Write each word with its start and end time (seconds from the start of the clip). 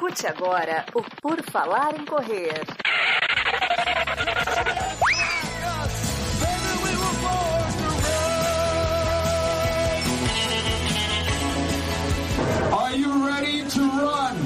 Escute 0.00 0.26
agora 0.26 0.86
o 0.94 1.02
Por 1.20 1.42
Falar 1.42 1.94
em 1.94 2.06
Correr. 2.06 2.54
Are 12.72 12.96
you 12.96 13.26
ready 13.26 13.62
to 13.64 13.80
run? 13.80 14.36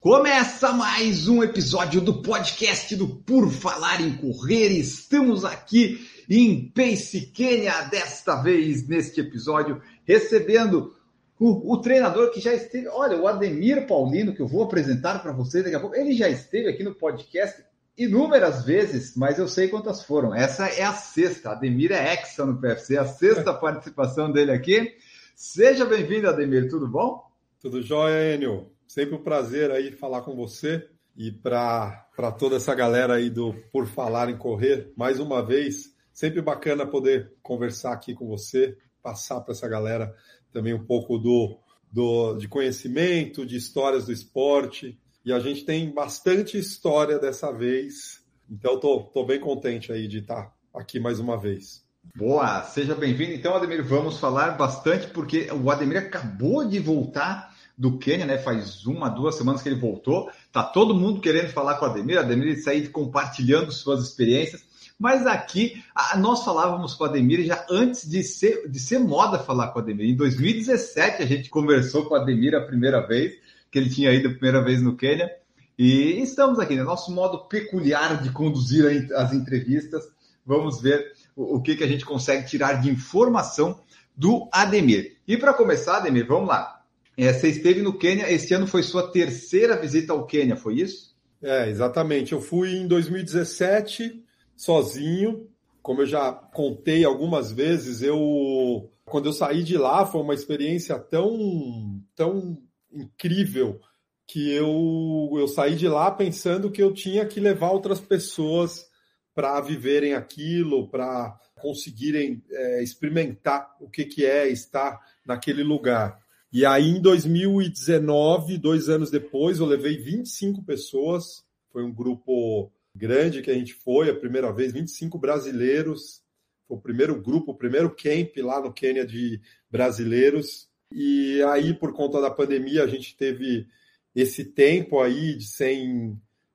Começa 0.00 0.72
mais 0.72 1.28
um 1.28 1.42
episódio 1.42 2.00
do 2.00 2.22
podcast 2.22 2.96
do 2.96 3.08
Por 3.08 3.50
Falar 3.50 4.00
em 4.00 4.16
Correr. 4.16 4.70
Estamos 4.70 5.44
aqui 5.44 6.13
em 6.28 6.68
Pace, 6.68 7.26
Quênia, 7.32 7.82
desta 7.82 8.42
vez 8.42 8.86
neste 8.86 9.20
episódio, 9.20 9.80
recebendo 10.04 10.94
o, 11.38 11.74
o, 11.74 11.80
treinador 11.80 12.30
que 12.30 12.40
já 12.40 12.54
esteve. 12.54 12.88
Olha, 12.88 13.18
o 13.18 13.26
Ademir 13.26 13.86
Paulino, 13.86 14.34
que 14.34 14.40
eu 14.40 14.48
vou 14.48 14.62
apresentar 14.62 15.20
para 15.20 15.32
vocês 15.32 15.64
daqui 15.64 15.76
a 15.76 15.80
pouco. 15.80 15.96
Ele 15.96 16.14
já 16.14 16.28
esteve 16.28 16.68
aqui 16.68 16.82
no 16.82 16.94
podcast 16.94 17.62
inúmeras 17.96 18.64
vezes, 18.64 19.16
mas 19.16 19.38
eu 19.38 19.46
sei 19.46 19.68
quantas 19.68 20.04
foram. 20.04 20.34
Essa 20.34 20.66
é 20.68 20.82
a 20.82 20.92
sexta. 20.92 21.50
Ademir 21.50 21.92
é 21.92 22.14
exa 22.14 22.44
no 22.44 22.60
PFC, 22.60 22.96
a 22.96 23.06
sexta 23.06 23.52
participação 23.52 24.30
dele 24.30 24.52
aqui. 24.52 24.94
Seja 25.34 25.84
bem-vindo, 25.84 26.28
Ademir, 26.28 26.68
tudo 26.68 26.88
bom? 26.88 27.22
Tudo 27.60 27.82
jóia, 27.82 28.34
Enio. 28.34 28.70
Sempre 28.86 29.16
um 29.16 29.22
prazer 29.22 29.70
aí 29.70 29.90
falar 29.90 30.22
com 30.22 30.36
você 30.36 30.86
e 31.16 31.30
para 31.32 32.06
toda 32.38 32.56
essa 32.56 32.74
galera 32.74 33.14
aí 33.14 33.30
do 33.30 33.54
Por 33.72 33.86
Falar 33.86 34.28
em 34.28 34.36
Correr, 34.36 34.92
mais 34.96 35.18
uma 35.18 35.44
vez, 35.44 35.93
sempre 36.14 36.40
bacana 36.40 36.86
poder 36.86 37.34
conversar 37.42 37.92
aqui 37.92 38.14
com 38.14 38.26
você, 38.26 38.78
passar 39.02 39.40
para 39.40 39.52
essa 39.52 39.68
galera 39.68 40.14
também 40.52 40.72
um 40.72 40.86
pouco 40.86 41.18
do, 41.18 41.58
do, 41.92 42.36
de 42.36 42.48
conhecimento, 42.48 43.44
de 43.44 43.56
histórias 43.56 44.06
do 44.06 44.12
esporte. 44.12 44.98
E 45.24 45.32
a 45.32 45.40
gente 45.40 45.64
tem 45.64 45.92
bastante 45.92 46.56
história 46.56 47.18
dessa 47.18 47.52
vez, 47.52 48.22
então 48.48 48.78
tô, 48.78 49.02
tô 49.04 49.24
bem 49.24 49.40
contente 49.40 49.90
aí 49.90 50.06
de 50.06 50.18
estar 50.18 50.54
aqui 50.72 51.00
mais 51.00 51.18
uma 51.18 51.36
vez. 51.36 51.84
Boa, 52.14 52.62
seja 52.62 52.94
bem-vindo. 52.94 53.32
Então, 53.32 53.54
Ademir, 53.54 53.82
vamos 53.82 54.18
falar 54.18 54.52
bastante, 54.52 55.08
porque 55.08 55.50
o 55.50 55.70
Ademir 55.70 55.96
acabou 55.96 56.64
de 56.68 56.78
voltar 56.78 57.54
do 57.76 57.98
Quênia, 57.98 58.26
né? 58.26 58.38
Faz 58.38 58.86
uma, 58.86 59.08
duas 59.08 59.34
semanas 59.34 59.62
que 59.62 59.68
ele 59.68 59.80
voltou. 59.80 60.30
Tá 60.52 60.62
todo 60.62 60.94
mundo 60.94 61.20
querendo 61.20 61.48
falar 61.48 61.76
com 61.76 61.86
o 61.86 61.88
Ademir, 61.88 62.18
Ademir 62.18 62.62
sair 62.62 62.88
compartilhando 62.88 63.72
suas 63.72 64.04
experiências. 64.04 64.62
Mas 65.04 65.26
aqui 65.26 65.84
nós 66.16 66.42
falávamos 66.44 66.94
com 66.94 67.04
o 67.04 67.06
Ademir 67.06 67.44
já 67.44 67.66
antes 67.68 68.08
de 68.08 68.22
ser, 68.22 68.66
de 68.70 68.80
ser 68.80 68.98
moda 68.98 69.38
falar 69.38 69.68
com 69.68 69.78
o 69.78 69.82
Ademir. 69.82 70.08
Em 70.08 70.16
2017 70.16 71.22
a 71.22 71.26
gente 71.26 71.50
conversou 71.50 72.06
com 72.06 72.14
o 72.14 72.16
Ademir 72.16 72.54
a 72.54 72.62
primeira 72.62 73.06
vez, 73.06 73.34
que 73.70 73.78
ele 73.78 73.90
tinha 73.90 74.10
ido 74.14 74.28
a 74.28 74.30
primeira 74.30 74.64
vez 74.64 74.80
no 74.80 74.96
Quênia. 74.96 75.30
E 75.78 76.22
estamos 76.22 76.58
aqui, 76.58 76.74
né? 76.74 76.82
Nosso 76.82 77.12
modo 77.12 77.44
peculiar 77.44 78.22
de 78.22 78.30
conduzir 78.30 79.12
as 79.14 79.34
entrevistas. 79.34 80.04
Vamos 80.46 80.80
ver 80.80 81.12
o, 81.36 81.56
o 81.56 81.60
que, 81.60 81.76
que 81.76 81.84
a 81.84 81.88
gente 81.88 82.06
consegue 82.06 82.48
tirar 82.48 82.80
de 82.80 82.88
informação 82.88 83.78
do 84.16 84.48
Ademir. 84.50 85.18
E 85.28 85.36
para 85.36 85.52
começar, 85.52 85.98
Ademir, 85.98 86.26
vamos 86.26 86.48
lá. 86.48 86.80
É, 87.14 87.30
você 87.30 87.48
esteve 87.48 87.82
no 87.82 87.98
Quênia, 87.98 88.32
este 88.32 88.54
ano 88.54 88.66
foi 88.66 88.82
sua 88.82 89.12
terceira 89.12 89.76
visita 89.76 90.14
ao 90.14 90.24
Quênia, 90.24 90.56
foi 90.56 90.76
isso? 90.76 91.14
É, 91.42 91.68
exatamente. 91.68 92.32
Eu 92.32 92.40
fui 92.40 92.74
em 92.74 92.88
2017 92.88 94.23
sozinho. 94.56 95.48
Como 95.82 96.02
eu 96.02 96.06
já 96.06 96.32
contei 96.32 97.04
algumas 97.04 97.52
vezes, 97.52 98.02
eu 98.02 98.90
quando 99.04 99.26
eu 99.26 99.32
saí 99.32 99.62
de 99.62 99.76
lá 99.76 100.06
foi 100.06 100.20
uma 100.22 100.34
experiência 100.34 100.98
tão 100.98 102.02
tão 102.16 102.58
incrível 102.90 103.78
que 104.26 104.50
eu 104.50 105.30
eu 105.36 105.46
saí 105.46 105.76
de 105.76 105.88
lá 105.88 106.10
pensando 106.10 106.70
que 106.70 106.82
eu 106.82 106.92
tinha 106.92 107.26
que 107.26 107.38
levar 107.38 107.70
outras 107.70 108.00
pessoas 108.00 108.86
para 109.34 109.60
viverem 109.60 110.14
aquilo, 110.14 110.88
para 110.88 111.36
conseguirem 111.60 112.42
é, 112.50 112.82
experimentar 112.82 113.74
o 113.80 113.90
que, 113.90 114.04
que 114.04 114.24
é 114.24 114.48
estar 114.48 115.00
naquele 115.26 115.62
lugar. 115.62 116.18
E 116.52 116.64
aí, 116.64 116.88
em 116.88 117.00
2019, 117.00 118.58
dois 118.58 118.88
anos 118.88 119.10
depois, 119.10 119.58
eu 119.58 119.66
levei 119.66 119.96
25 119.96 120.62
pessoas. 120.62 121.44
Foi 121.72 121.82
um 121.82 121.92
grupo 121.92 122.70
grande 122.94 123.42
que 123.42 123.50
a 123.50 123.54
gente 123.54 123.74
foi, 123.74 124.08
a 124.08 124.14
primeira 124.14 124.52
vez, 124.52 124.72
25 124.72 125.18
brasileiros. 125.18 126.22
Foi 126.68 126.76
o 126.76 126.80
primeiro 126.80 127.20
grupo, 127.20 127.52
o 127.52 127.56
primeiro 127.56 127.90
camp 127.90 128.36
lá 128.38 128.60
no 128.60 128.72
Quênia 128.72 129.06
de 129.06 129.40
brasileiros. 129.70 130.68
E 130.92 131.42
aí, 131.44 131.74
por 131.74 131.92
conta 131.92 132.20
da 132.20 132.30
pandemia, 132.30 132.84
a 132.84 132.86
gente 132.86 133.16
teve 133.16 133.66
esse 134.14 134.44
tempo 134.44 135.00
aí 135.00 135.36
de 135.36 135.44
sem, 135.44 136.10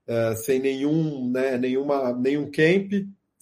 uh, 0.07 0.35
sem 0.44 0.59
nenhum, 0.59 1.29
né, 1.29 1.57
nenhuma, 1.57 2.13
nenhum 2.13 2.49
camp. 2.49 2.94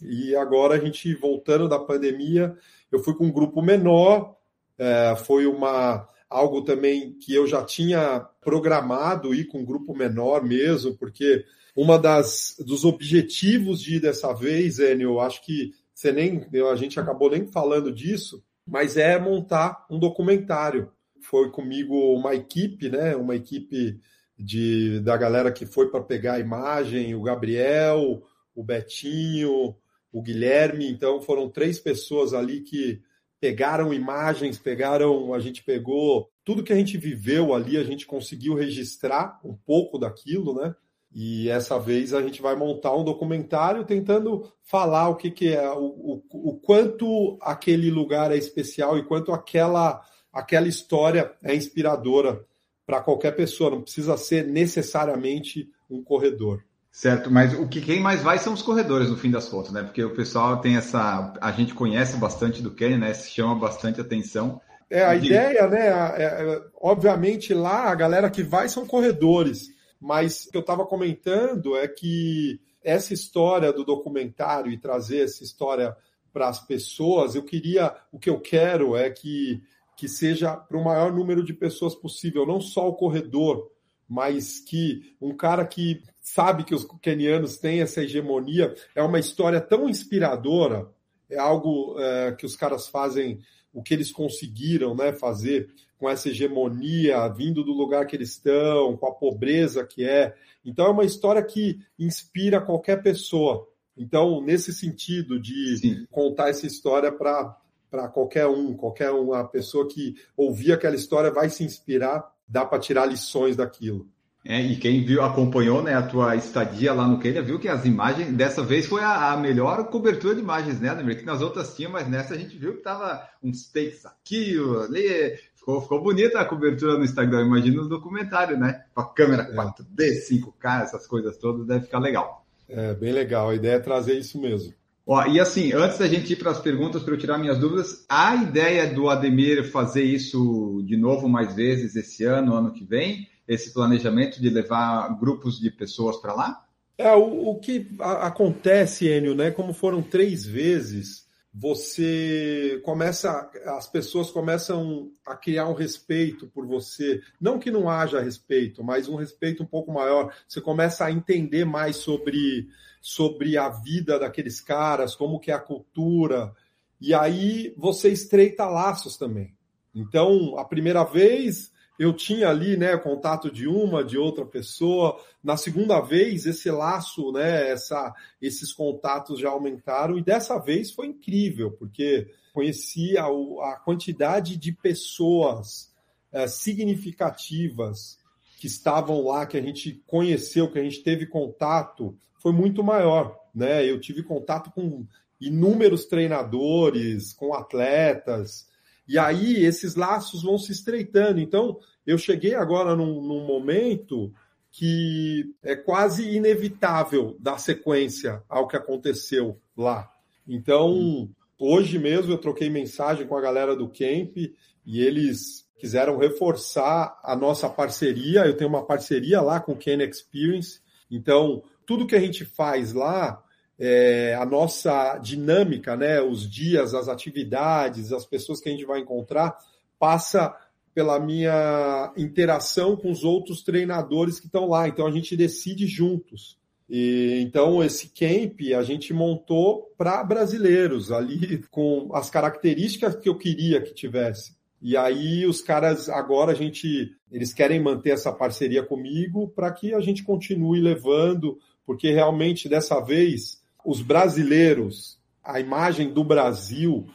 E 0.01 0.35
agora 0.35 0.75
a 0.75 0.79
gente, 0.79 1.13
voltando 1.15 1.69
da 1.69 1.79
pandemia, 1.79 2.55
eu 2.91 2.99
fui 2.99 3.13
com 3.15 3.25
um 3.25 3.31
grupo 3.31 3.61
menor. 3.61 4.35
Uh, 4.79 5.15
foi 5.23 5.45
uma 5.45 6.07
algo 6.29 6.61
também 6.63 7.13
que 7.13 7.33
eu 7.33 7.47
já 7.47 7.63
tinha 7.63 8.19
programado 8.41 9.33
ir 9.33 9.45
com 9.45 9.59
um 9.59 9.65
grupo 9.65 9.95
menor 9.95 10.43
mesmo, 10.43 10.95
porque 10.97 11.45
uma 11.77 11.99
das 11.99 12.55
dos 12.57 12.83
objetivos 12.83 13.79
de 13.79 13.97
ir 13.97 13.99
dessa 13.99 14.33
vez, 14.33 14.79
Enio, 14.79 15.11
eu 15.11 15.19
acho 15.19 15.45
que 15.45 15.71
você 15.93 16.11
nem 16.11 16.43
a 16.71 16.75
gente 16.75 16.99
acabou 16.99 17.29
nem 17.29 17.45
falando 17.45 17.91
disso, 17.91 18.43
mas 18.65 18.97
é 18.97 19.19
montar 19.19 19.85
um 19.87 19.99
documentário. 19.99 20.91
Foi 21.21 21.51
comigo 21.51 22.15
uma 22.15 22.33
equipe, 22.33 22.89
né? 22.89 23.15
Uma 23.15 23.35
equipe 23.35 23.99
de 24.35 24.99
da 25.01 25.15
galera 25.15 25.51
que 25.51 25.67
foi 25.67 25.91
para 25.91 26.01
pegar 26.01 26.33
a 26.33 26.39
imagem, 26.39 27.13
o 27.13 27.21
Gabriel, 27.21 28.23
o 28.55 28.63
Betinho, 28.63 29.75
o 30.11 30.21
Guilherme. 30.21 30.89
Então 30.89 31.21
foram 31.21 31.47
três 31.47 31.79
pessoas 31.79 32.33
ali 32.33 32.61
que 32.61 32.99
pegaram 33.39 33.93
imagens, 33.93 34.57
pegaram, 34.57 35.31
a 35.31 35.39
gente 35.39 35.63
pegou 35.63 36.31
tudo 36.43 36.63
que 36.63 36.73
a 36.73 36.75
gente 36.75 36.97
viveu 36.97 37.53
ali, 37.53 37.77
a 37.77 37.83
gente 37.83 38.07
conseguiu 38.07 38.55
registrar 38.55 39.39
um 39.43 39.55
pouco 39.55 39.99
daquilo, 39.99 40.55
né? 40.55 40.75
E 41.13 41.49
essa 41.49 41.79
vez 41.79 42.13
a 42.13 42.21
gente 42.21 42.41
vai 42.41 42.55
montar 42.55 42.95
um 42.95 43.03
documentário 43.03 43.83
tentando 43.85 44.51
falar 44.63 45.09
o 45.09 45.15
que, 45.15 45.31
que 45.31 45.53
é, 45.53 45.69
o, 45.71 46.21
o, 46.31 46.49
o 46.49 46.59
quanto 46.59 47.37
aquele 47.41 47.89
lugar 47.89 48.31
é 48.31 48.37
especial 48.37 48.97
e 48.97 49.05
quanto 49.05 49.31
aquela, 49.31 50.01
aquela 50.31 50.67
história 50.67 51.31
é 51.41 51.55
inspiradora 51.55 52.45
para 52.85 53.01
qualquer 53.01 53.31
pessoa, 53.35 53.71
não 53.71 53.81
precisa 53.81 54.15
ser 54.15 54.45
necessariamente 54.47 55.69
um 55.89 56.03
corredor. 56.03 56.63
Certo, 56.89 57.29
mas 57.29 57.53
o 57.53 57.67
que 57.67 57.81
quem 57.81 57.99
mais 57.99 58.23
vai 58.23 58.39
são 58.39 58.53
os 58.53 58.61
corredores 58.61 59.09
no 59.09 59.17
fim 59.17 59.29
das 59.29 59.47
contas, 59.47 59.71
né? 59.71 59.83
Porque 59.83 60.03
o 60.03 60.15
pessoal 60.15 60.61
tem 60.61 60.77
essa. 60.77 61.31
A 61.39 61.51
gente 61.51 61.75
conhece 61.75 62.17
bastante 62.17 62.61
do 62.61 62.73
Kenny, 62.73 62.97
né? 62.97 63.13
Se 63.13 63.29
chama 63.29 63.53
bastante 63.53 64.01
atenção. 64.01 64.59
É, 64.89 65.03
a 65.03 65.15
de... 65.15 65.27
ideia, 65.27 65.67
né? 65.67 65.87
É, 65.87 66.23
é, 66.23 66.61
obviamente 66.81 67.53
lá 67.53 67.91
a 67.91 67.93
galera 67.93 68.31
que 68.31 68.41
vai 68.41 68.67
são 68.67 68.87
corredores, 68.87 69.67
mas 69.99 70.45
o 70.45 70.51
que 70.51 70.57
eu 70.57 70.61
estava 70.61 70.85
comentando 70.85 71.75
é 71.75 71.87
que 71.87 72.59
essa 72.83 73.13
história 73.13 73.73
do 73.73 73.83
documentário 73.83 74.71
e 74.71 74.77
trazer 74.77 75.25
essa 75.25 75.43
história 75.43 75.95
para 76.31 76.47
as 76.47 76.59
pessoas, 76.65 77.35
eu 77.35 77.43
queria, 77.43 77.95
o 78.11 78.19
que 78.19 78.29
eu 78.29 78.39
quero 78.39 78.95
é 78.95 79.09
que, 79.09 79.61
que 79.97 80.07
seja 80.07 80.55
para 80.55 80.77
o 80.77 80.83
maior 80.83 81.11
número 81.11 81.43
de 81.43 81.53
pessoas 81.53 81.95
possível, 81.95 82.45
não 82.45 82.61
só 82.61 82.87
o 82.87 82.95
corredor, 82.95 83.71
mas 84.07 84.59
que 84.59 85.15
um 85.19 85.35
cara 85.35 85.65
que 85.65 86.01
sabe 86.21 86.63
que 86.63 86.75
os 86.75 86.87
kenianos 87.01 87.57
têm 87.57 87.81
essa 87.81 88.03
hegemonia 88.03 88.73
é 88.95 89.01
uma 89.01 89.19
história 89.19 89.59
tão 89.59 89.89
inspiradora, 89.89 90.89
é 91.29 91.37
algo 91.37 91.99
é, 91.99 92.31
que 92.33 92.45
os 92.45 92.55
caras 92.55 92.87
fazem 92.87 93.39
o 93.73 93.83
que 93.83 93.93
eles 93.93 94.11
conseguiram 94.11 94.95
né, 94.95 95.11
fazer 95.11 95.69
com 95.97 96.09
essa 96.09 96.29
hegemonia, 96.29 97.27
vindo 97.29 97.63
do 97.63 97.71
lugar 97.71 98.05
que 98.05 98.15
eles 98.15 98.31
estão, 98.31 98.95
com 98.97 99.07
a 99.07 99.13
pobreza 99.13 99.85
que 99.85 100.03
é. 100.03 100.35
Então, 100.63 100.85
é 100.85 100.91
uma 100.91 101.05
história 101.05 101.41
que 101.43 101.79
inspira 101.97 102.61
qualquer 102.61 103.01
pessoa. 103.01 103.67
Então, 103.97 104.41
nesse 104.41 104.73
sentido 104.73 105.39
de 105.39 105.77
Sim. 105.77 106.07
contar 106.11 106.49
essa 106.49 106.67
história 106.67 107.11
para 107.11 107.57
para 107.89 108.09
qualquer 108.09 108.45
um, 108.45 108.73
qualquer 108.73 109.11
uma 109.11 109.47
pessoa 109.47 109.87
que 109.87 110.15
ouvir 110.35 110.73
aquela 110.73 110.93
história 110.93 111.31
vai 111.31 111.49
se 111.49 111.63
inspirar 111.63 112.29
dá 112.47 112.65
para 112.65 112.79
tirar 112.79 113.05
lições 113.05 113.55
daquilo. 113.55 114.07
É, 114.45 114.61
e 114.61 114.77
quem 114.77 115.03
viu, 115.03 115.21
acompanhou 115.21 115.83
né, 115.83 115.93
a 115.93 116.01
tua 116.01 116.33
estadia 116.37 116.93
lá 116.93 117.05
no 117.05 117.19
Quênia, 117.19 117.41
viu 117.41 117.59
que 117.59 117.67
as 117.67 117.83
imagens, 117.83 118.31
dessa 118.33 118.63
vez 118.63 118.85
foi 118.85 119.03
a, 119.03 119.33
a 119.33 119.37
melhor 119.37 119.89
cobertura 119.89 120.33
de 120.33 120.39
imagens, 120.39 120.79
né, 120.79 120.87
Ademir? 120.87 121.19
Que 121.19 121.25
nas 121.25 121.41
outras 121.41 121.75
tinha, 121.75 121.89
mas 121.89 122.07
nessa 122.07 122.33
a 122.33 122.37
gente 122.37 122.57
viu 122.57 122.77
que 122.77 122.81
tava 122.81 123.27
uns 123.43 123.69
takes 123.69 124.05
aqui, 124.05 124.55
ali, 124.85 125.37
ficou, 125.67 125.81
ficou 125.81 126.01
bonita 126.01 126.39
a 126.39 126.45
cobertura 126.45 126.97
no 126.97 127.03
Instagram, 127.03 127.45
imagina 127.45 127.81
no 127.81 127.89
documentário, 127.89 128.57
né? 128.57 128.85
Com 128.95 129.01
a 129.01 129.13
câmera 129.13 129.51
4D, 129.53 130.25
5K, 130.29 130.83
essas 130.83 131.05
coisas 131.05 131.37
todas, 131.37 131.67
deve 131.67 131.85
ficar 131.85 131.99
legal. 131.99 132.45
É, 132.69 132.93
bem 132.93 133.11
legal, 133.11 133.49
a 133.49 133.55
ideia 133.55 133.75
é 133.75 133.79
trazer 133.79 134.17
isso 134.17 134.39
mesmo. 134.39 134.73
Ó, 135.05 135.25
e 135.25 135.39
assim, 135.39 135.73
antes 135.73 135.97
da 135.97 136.07
gente 136.07 136.33
ir 136.33 136.35
para 136.37 136.51
as 136.51 136.59
perguntas, 136.59 137.03
para 137.03 137.13
eu 137.13 137.17
tirar 137.17 137.37
minhas 137.37 137.57
dúvidas, 137.57 138.05
a 138.09 138.35
ideia 138.35 138.93
do 138.93 139.09
Ademir 139.09 139.69
fazer 139.69 140.03
isso 140.03 140.81
de 140.85 140.97
novo 140.97 141.29
mais 141.29 141.53
vezes 141.55 141.95
esse 141.95 142.23
ano, 142.23 142.55
ano 142.55 142.73
que 142.73 142.83
vem, 142.83 143.27
esse 143.47 143.73
planejamento 143.73 144.41
de 144.41 144.49
levar 144.49 145.17
grupos 145.17 145.59
de 145.59 145.71
pessoas 145.71 146.17
para 146.17 146.33
lá? 146.33 146.65
É, 146.97 147.13
o, 147.13 147.51
o 147.51 147.59
que 147.59 147.87
a, 147.99 148.27
acontece, 148.27 149.07
Enio, 149.07 149.35
né? 149.35 149.51
Como 149.51 149.73
foram 149.73 150.01
três 150.01 150.45
vezes, 150.45 151.26
você 151.53 152.79
começa, 152.83 153.49
as 153.65 153.87
pessoas 153.87 154.29
começam 154.29 155.11
a 155.25 155.35
criar 155.35 155.67
um 155.67 155.73
respeito 155.73 156.47
por 156.47 156.65
você. 156.65 157.21
Não 157.41 157.57
que 157.57 157.71
não 157.71 157.89
haja 157.89 158.21
respeito, 158.21 158.83
mas 158.83 159.07
um 159.07 159.15
respeito 159.15 159.63
um 159.63 159.65
pouco 159.65 159.91
maior. 159.91 160.33
Você 160.47 160.61
começa 160.61 161.05
a 161.05 161.11
entender 161.11 161.65
mais 161.65 161.97
sobre, 161.97 162.69
sobre 163.01 163.57
a 163.57 163.69
vida 163.69 164.19
daqueles 164.19 164.61
caras, 164.61 165.15
como 165.15 165.39
que 165.39 165.49
é 165.49 165.53
a 165.53 165.59
cultura. 165.59 166.53
E 167.01 167.13
aí 167.13 167.73
você 167.77 168.09
estreita 168.09 168.65
laços 168.65 169.17
também. 169.17 169.55
Então, 169.95 170.59
a 170.59 170.65
primeira 170.65 171.03
vez 171.03 171.71
eu 171.97 172.13
tinha 172.13 172.49
ali, 172.49 172.77
né, 172.77 172.95
contato 172.97 173.51
de 173.51 173.67
uma, 173.67 174.03
de 174.03 174.17
outra 174.17 174.45
pessoa. 174.45 175.19
Na 175.43 175.57
segunda 175.57 175.99
vez, 175.99 176.45
esse 176.45 176.69
laço, 176.69 177.31
né, 177.31 177.69
essa, 177.69 178.13
esses 178.41 178.71
contatos 178.71 179.39
já 179.39 179.49
aumentaram 179.49 180.17
e 180.17 180.23
dessa 180.23 180.59
vez 180.59 180.91
foi 180.91 181.07
incrível, 181.07 181.71
porque 181.71 182.27
conheci 182.53 183.17
a, 183.17 183.25
a 183.25 183.81
quantidade 183.83 184.57
de 184.57 184.71
pessoas 184.71 185.91
é, 186.31 186.47
significativas 186.47 188.19
que 188.59 188.67
estavam 188.67 189.23
lá, 189.25 189.45
que 189.45 189.57
a 189.57 189.61
gente 189.61 190.03
conheceu, 190.07 190.71
que 190.71 190.79
a 190.79 190.83
gente 190.83 191.03
teve 191.03 191.27
contato, 191.27 192.17
foi 192.39 192.51
muito 192.51 192.83
maior, 192.83 193.37
né? 193.53 193.87
Eu 193.87 193.99
tive 193.99 194.23
contato 194.23 194.71
com 194.71 195.05
inúmeros 195.39 196.05
treinadores, 196.05 197.33
com 197.33 197.53
atletas, 197.53 198.66
e 199.07 199.17
aí 199.17 199.63
esses 199.63 199.95
laços 199.95 200.43
vão 200.43 200.57
se 200.57 200.71
estreitando. 200.71 201.39
Então, 201.39 201.79
eu 202.05 202.17
cheguei 202.17 202.53
agora 202.53 202.95
num, 202.95 203.21
num 203.21 203.45
momento 203.45 204.33
que 204.71 205.55
é 205.63 205.75
quase 205.75 206.35
inevitável 206.35 207.35
dar 207.39 207.57
sequência 207.57 208.43
ao 208.47 208.67
que 208.67 208.75
aconteceu 208.75 209.59
lá. 209.75 210.11
Então, 210.47 211.29
hoje 211.57 211.97
mesmo 211.97 212.31
eu 212.31 212.37
troquei 212.37 212.69
mensagem 212.69 213.25
com 213.25 213.35
a 213.35 213.41
galera 213.41 213.75
do 213.75 213.87
Camp 213.87 214.37
e 214.37 215.01
eles 215.01 215.67
quiseram 215.79 216.17
reforçar 216.17 217.19
a 217.23 217.35
nossa 217.35 217.69
parceria. 217.69 218.45
Eu 218.45 218.55
tenho 218.55 218.69
uma 218.69 218.85
parceria 218.85 219.41
lá 219.41 219.59
com 219.59 219.73
o 219.73 219.77
Ken 219.77 220.01
Experience. 220.03 220.81
Então, 221.09 221.63
tudo 221.85 222.07
que 222.07 222.15
a 222.15 222.19
gente 222.19 222.45
faz 222.45 222.93
lá 222.93 223.43
é, 223.79 224.35
a 224.39 224.45
nossa 224.45 225.17
dinâmica, 225.19 225.95
né, 225.95 226.21
os 226.21 226.49
dias, 226.49 226.93
as 226.93 227.07
atividades, 227.07 228.11
as 228.11 228.25
pessoas 228.25 228.59
que 228.59 228.69
a 228.69 228.71
gente 228.71 228.85
vai 228.85 228.99
encontrar, 228.99 229.57
passa 229.99 230.55
pela 230.93 231.19
minha 231.19 232.11
interação 232.17 232.95
com 232.95 233.11
os 233.11 233.23
outros 233.23 233.61
treinadores 233.61 234.39
que 234.39 234.47
estão 234.47 234.67
lá. 234.67 234.87
Então 234.87 235.05
a 235.05 235.11
gente 235.11 235.37
decide 235.37 235.85
juntos. 235.85 236.57
E, 236.89 237.39
então 237.41 237.83
esse 237.83 238.07
camp 238.07 238.59
a 238.75 238.81
gente 238.81 239.13
montou 239.13 239.93
para 239.95 240.23
brasileiros 240.23 241.11
ali 241.11 241.63
com 241.69 242.09
as 242.13 242.31
características 242.31 243.15
que 243.15 243.29
eu 243.29 243.37
queria 243.37 243.79
que 243.79 243.93
tivesse. 243.93 244.55
E 244.81 244.97
aí 244.97 245.45
os 245.45 245.61
caras 245.61 246.09
agora 246.09 246.51
a 246.51 246.55
gente 246.55 247.11
eles 247.31 247.53
querem 247.53 247.79
manter 247.79 248.11
essa 248.11 248.31
parceria 248.31 248.81
comigo 248.81 249.49
para 249.49 249.71
que 249.71 249.93
a 249.93 249.99
gente 249.99 250.23
continue 250.23 250.79
levando, 250.79 251.59
porque 251.85 252.09
realmente 252.09 252.67
dessa 252.67 252.99
vez 253.01 253.61
os 253.87 254.01
brasileiros, 254.01 255.17
a 255.41 255.61
imagem 255.61 256.11
do 256.11 256.21
Brasil 256.21 257.07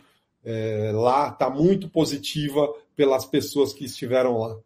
é, 0.43 0.91
lá 0.95 1.29
está 1.29 1.51
muito 1.51 1.87
positiva 1.87 2.67
pelas 2.97 3.27
pessoas 3.27 3.75
que 3.75 3.85
estiveram 3.85 4.39
lá. 4.39 4.57